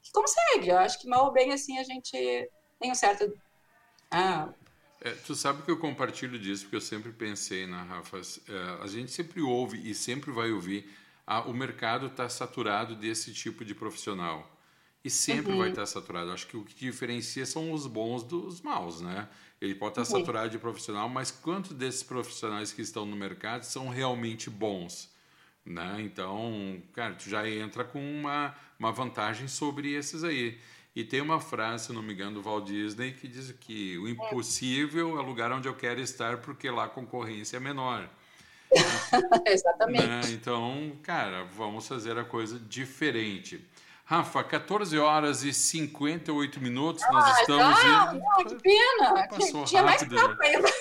que 0.00 0.12
consegue. 0.12 0.68
Eu 0.68 0.78
acho 0.78 1.00
que 1.00 1.08
mal 1.08 1.24
ou 1.24 1.32
bem 1.32 1.52
assim 1.52 1.78
a 1.78 1.82
gente 1.82 2.12
tem 2.78 2.92
um 2.92 2.94
certo. 2.94 3.36
Ah, 4.08 4.48
é, 5.00 5.10
tu 5.10 5.34
sabe 5.34 5.62
que 5.62 5.70
eu 5.70 5.78
compartilho 5.78 6.38
disso 6.38 6.64
porque 6.64 6.76
eu 6.76 6.80
sempre 6.80 7.12
pensei 7.12 7.66
na 7.66 7.82
Rafa. 7.82 8.18
É, 8.18 8.82
a 8.82 8.86
gente 8.86 9.10
sempre 9.10 9.42
ouve 9.42 9.88
e 9.88 9.94
sempre 9.94 10.30
vai 10.30 10.50
ouvir. 10.50 10.88
Ah, 11.26 11.42
o 11.42 11.52
mercado 11.52 12.06
está 12.06 12.28
saturado 12.28 12.94
desse 12.94 13.32
tipo 13.34 13.64
de 13.64 13.74
profissional 13.74 14.48
e 15.04 15.10
sempre 15.10 15.52
uhum. 15.52 15.58
vai 15.58 15.70
estar 15.70 15.86
saturado. 15.86 16.32
Acho 16.32 16.46
que 16.46 16.56
o 16.56 16.64
que 16.64 16.74
diferencia 16.74 17.44
são 17.44 17.72
os 17.72 17.86
bons 17.86 18.22
dos 18.22 18.60
maus, 18.60 19.00
né? 19.00 19.28
Ele 19.60 19.74
pode 19.74 19.92
estar 19.92 20.04
saturado 20.04 20.50
de 20.50 20.58
profissional, 20.58 21.08
mas 21.08 21.30
quantos 21.30 21.72
desses 21.72 22.02
profissionais 22.02 22.72
que 22.72 22.82
estão 22.82 23.06
no 23.06 23.16
mercado 23.16 23.62
são 23.64 23.88
realmente 23.88 24.50
bons? 24.50 25.10
Né? 25.64 25.96
Então, 26.00 26.80
cara, 26.92 27.14
tu 27.14 27.28
já 27.28 27.48
entra 27.48 27.82
com 27.82 27.98
uma, 27.98 28.54
uma 28.78 28.92
vantagem 28.92 29.48
sobre 29.48 29.92
esses 29.92 30.22
aí. 30.22 30.58
E 30.94 31.04
tem 31.04 31.20
uma 31.20 31.40
frase, 31.40 31.86
se 31.86 31.92
não 31.92 32.02
me 32.02 32.14
engano, 32.14 32.40
do 32.40 32.42
Walt 32.42 32.66
Disney 32.66 33.12
que 33.12 33.28
diz 33.28 33.52
que 33.52 33.98
o 33.98 34.08
impossível 34.08 35.18
é 35.18 35.20
o 35.20 35.26
lugar 35.26 35.52
onde 35.52 35.68
eu 35.68 35.74
quero 35.74 36.00
estar 36.00 36.38
porque 36.38 36.70
lá 36.70 36.84
a 36.84 36.88
concorrência 36.88 37.58
é 37.58 37.60
menor. 37.60 38.08
Exatamente. 39.46 40.06
Né? 40.06 40.20
Então, 40.30 40.92
cara, 41.02 41.44
vamos 41.44 41.86
fazer 41.86 42.18
a 42.18 42.24
coisa 42.24 42.58
diferente. 42.58 43.62
Rafa, 44.08 44.44
14 44.44 44.96
horas 45.00 45.42
e 45.42 45.52
58 45.52 46.60
minutos, 46.60 47.02
ah, 47.02 47.12
nós 47.12 47.40
estamos 47.40 47.78
indo. 47.80 48.20
Não, 48.20 48.44
que 48.44 48.54
pena! 48.62 49.28
Passou 49.28 49.64
Tinha 49.64 49.82
rápido. 49.82 50.16
ainda. 50.40 50.72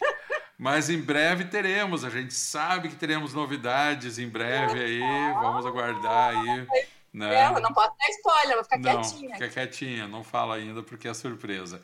Mas 0.58 0.90
em 0.90 1.00
breve 1.00 1.46
teremos, 1.46 2.04
a 2.04 2.10
gente 2.10 2.34
sabe 2.34 2.90
que 2.90 2.96
teremos 2.96 3.32
novidades 3.32 4.18
em 4.18 4.28
breve 4.28 4.78
aí, 4.78 5.00
vamos 5.40 5.64
aguardar 5.64 6.36
aí. 6.36 6.66
Né? 7.14 7.34
É, 7.34 7.60
não 7.60 7.72
posso 7.72 7.94
dar 7.98 8.10
spoiler, 8.10 8.56
vou 8.56 8.64
ficar 8.64 8.78
não, 8.78 9.00
quietinha. 9.00 9.32
Fica 9.36 9.48
quietinha, 9.48 10.06
não 10.06 10.22
fala 10.22 10.56
ainda 10.56 10.82
porque 10.82 11.08
é 11.08 11.14
surpresa. 11.14 11.80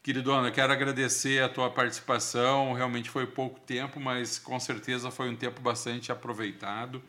Queridona, 0.00 0.46
eu 0.46 0.52
quero 0.52 0.72
agradecer 0.72 1.42
a 1.42 1.48
tua 1.48 1.70
participação. 1.70 2.72
Realmente 2.72 3.10
foi 3.10 3.26
pouco 3.26 3.58
tempo, 3.58 3.98
mas 3.98 4.38
com 4.38 4.60
certeza 4.60 5.10
foi 5.10 5.28
um 5.28 5.34
tempo 5.34 5.60
bastante 5.60 6.12
aproveitado. 6.12 7.02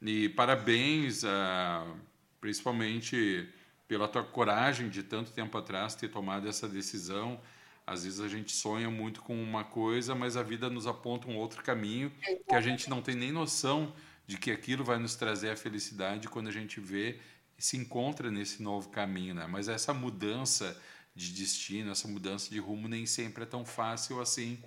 E 0.00 0.30
parabéns, 0.30 1.22
uh, 1.22 1.96
principalmente 2.42 3.48
pela 3.86 4.08
tua 4.08 4.24
coragem 4.24 4.88
de 4.88 5.04
tanto 5.04 5.30
tempo 5.30 5.56
atrás 5.56 5.94
ter 5.94 6.08
tomado 6.08 6.48
essa 6.48 6.68
decisão. 6.68 7.40
Às 7.86 8.02
vezes 8.02 8.18
a 8.18 8.26
gente 8.26 8.50
sonha 8.50 8.90
muito 8.90 9.22
com 9.22 9.40
uma 9.40 9.62
coisa, 9.62 10.12
mas 10.12 10.36
a 10.36 10.42
vida 10.42 10.68
nos 10.68 10.88
aponta 10.88 11.28
um 11.28 11.36
outro 11.36 11.62
caminho 11.62 12.10
que 12.48 12.54
a 12.54 12.60
gente 12.60 12.90
não 12.90 13.00
tem 13.00 13.14
nem 13.14 13.30
noção 13.30 13.94
de 14.26 14.38
que 14.38 14.50
aquilo 14.50 14.84
vai 14.84 14.98
nos 14.98 15.14
trazer 15.14 15.50
a 15.50 15.56
felicidade 15.56 16.28
quando 16.28 16.48
a 16.48 16.52
gente 16.52 16.80
vê 16.80 17.20
e 17.56 17.62
se 17.62 17.76
encontra 17.76 18.28
nesse 18.28 18.60
novo 18.60 18.88
caminho, 18.88 19.34
né? 19.34 19.46
Mas 19.46 19.68
essa 19.68 19.94
mudança 19.94 20.76
de 21.14 21.32
destino, 21.32 21.92
essa 21.92 22.08
mudança 22.08 22.50
de 22.50 22.58
rumo 22.58 22.88
nem 22.88 23.06
sempre 23.06 23.44
é 23.44 23.46
tão 23.46 23.64
fácil 23.64 24.20
assim. 24.20 24.60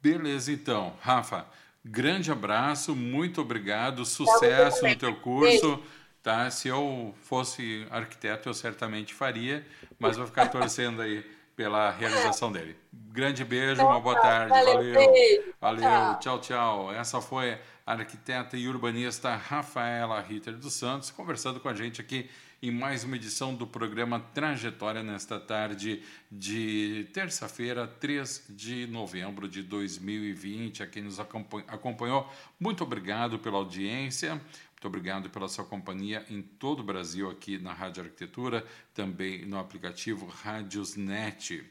Beleza, 0.00 0.50
então. 0.50 0.96
Rafa, 1.00 1.46
grande 1.84 2.32
abraço, 2.32 2.94
muito 2.96 3.40
obrigado, 3.40 4.04
sucesso 4.04 4.86
no 4.86 4.96
teu 4.96 5.14
curso. 5.16 5.82
Tá? 6.22 6.48
Se 6.50 6.68
eu 6.68 7.14
fosse 7.20 7.86
arquiteto, 7.90 8.48
eu 8.48 8.54
certamente 8.54 9.12
faria, 9.12 9.66
mas 9.98 10.16
vou 10.16 10.26
ficar 10.26 10.48
torcendo 10.48 11.02
aí 11.02 11.22
pela 11.54 11.90
realização 11.90 12.50
dele. 12.50 12.76
Grande 12.92 13.44
beijo, 13.44 13.82
uma 13.82 14.00
boa 14.00 14.18
tarde. 14.18 14.48
Valeu. 14.48 15.54
Valeu. 15.60 16.18
Tchau, 16.20 16.40
tchau. 16.40 16.92
Essa 16.92 17.20
foi 17.20 17.58
a 17.86 17.92
arquiteta 17.92 18.56
e 18.56 18.66
urbanista 18.66 19.36
Rafaela 19.36 20.20
Ritter 20.20 20.54
dos 20.56 20.72
Santos 20.72 21.10
conversando 21.10 21.60
com 21.60 21.68
a 21.68 21.74
gente 21.74 22.00
aqui 22.00 22.28
em 22.64 22.70
mais 22.70 23.04
uma 23.04 23.16
edição 23.16 23.54
do 23.54 23.66
programa 23.66 24.18
Trajetória 24.18 25.02
nesta 25.02 25.38
tarde 25.38 26.02
de 26.32 27.06
terça-feira, 27.12 27.86
3 27.86 28.46
de 28.48 28.86
novembro 28.86 29.46
de 29.46 29.62
2020. 29.62 30.82
A 30.82 30.86
quem 30.86 31.02
nos 31.02 31.20
acompanhou, 31.20 32.26
muito 32.58 32.82
obrigado 32.82 33.38
pela 33.38 33.58
audiência. 33.58 34.30
Muito 34.36 34.86
obrigado 34.86 35.28
pela 35.28 35.46
sua 35.46 35.66
companhia 35.66 36.24
em 36.30 36.40
todo 36.40 36.80
o 36.80 36.82
Brasil 36.82 37.28
aqui 37.28 37.58
na 37.58 37.74
Rádio 37.74 38.04
Arquitetura, 38.04 38.64
também 38.94 39.44
no 39.44 39.58
aplicativo 39.58 40.24
Rádiosnet. 40.24 41.70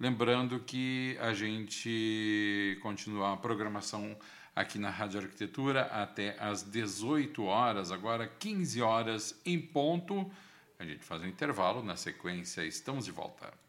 Lembrando 0.00 0.58
que 0.58 1.16
a 1.20 1.32
gente 1.32 2.76
continua 2.82 3.34
a 3.34 3.36
programação 3.36 4.16
aqui 4.54 4.78
na 4.78 4.90
Rádio 4.90 5.20
Arquitetura 5.20 5.82
até 5.86 6.36
às 6.38 6.62
18 6.62 7.42
horas, 7.44 7.90
agora 7.90 8.26
15 8.26 8.82
horas 8.82 9.40
em 9.44 9.60
ponto. 9.60 10.30
A 10.78 10.84
gente 10.84 11.04
faz 11.04 11.22
um 11.22 11.26
intervalo, 11.26 11.82
na 11.82 11.96
sequência 11.96 12.64
estamos 12.64 13.04
de 13.04 13.12
volta. 13.12 13.61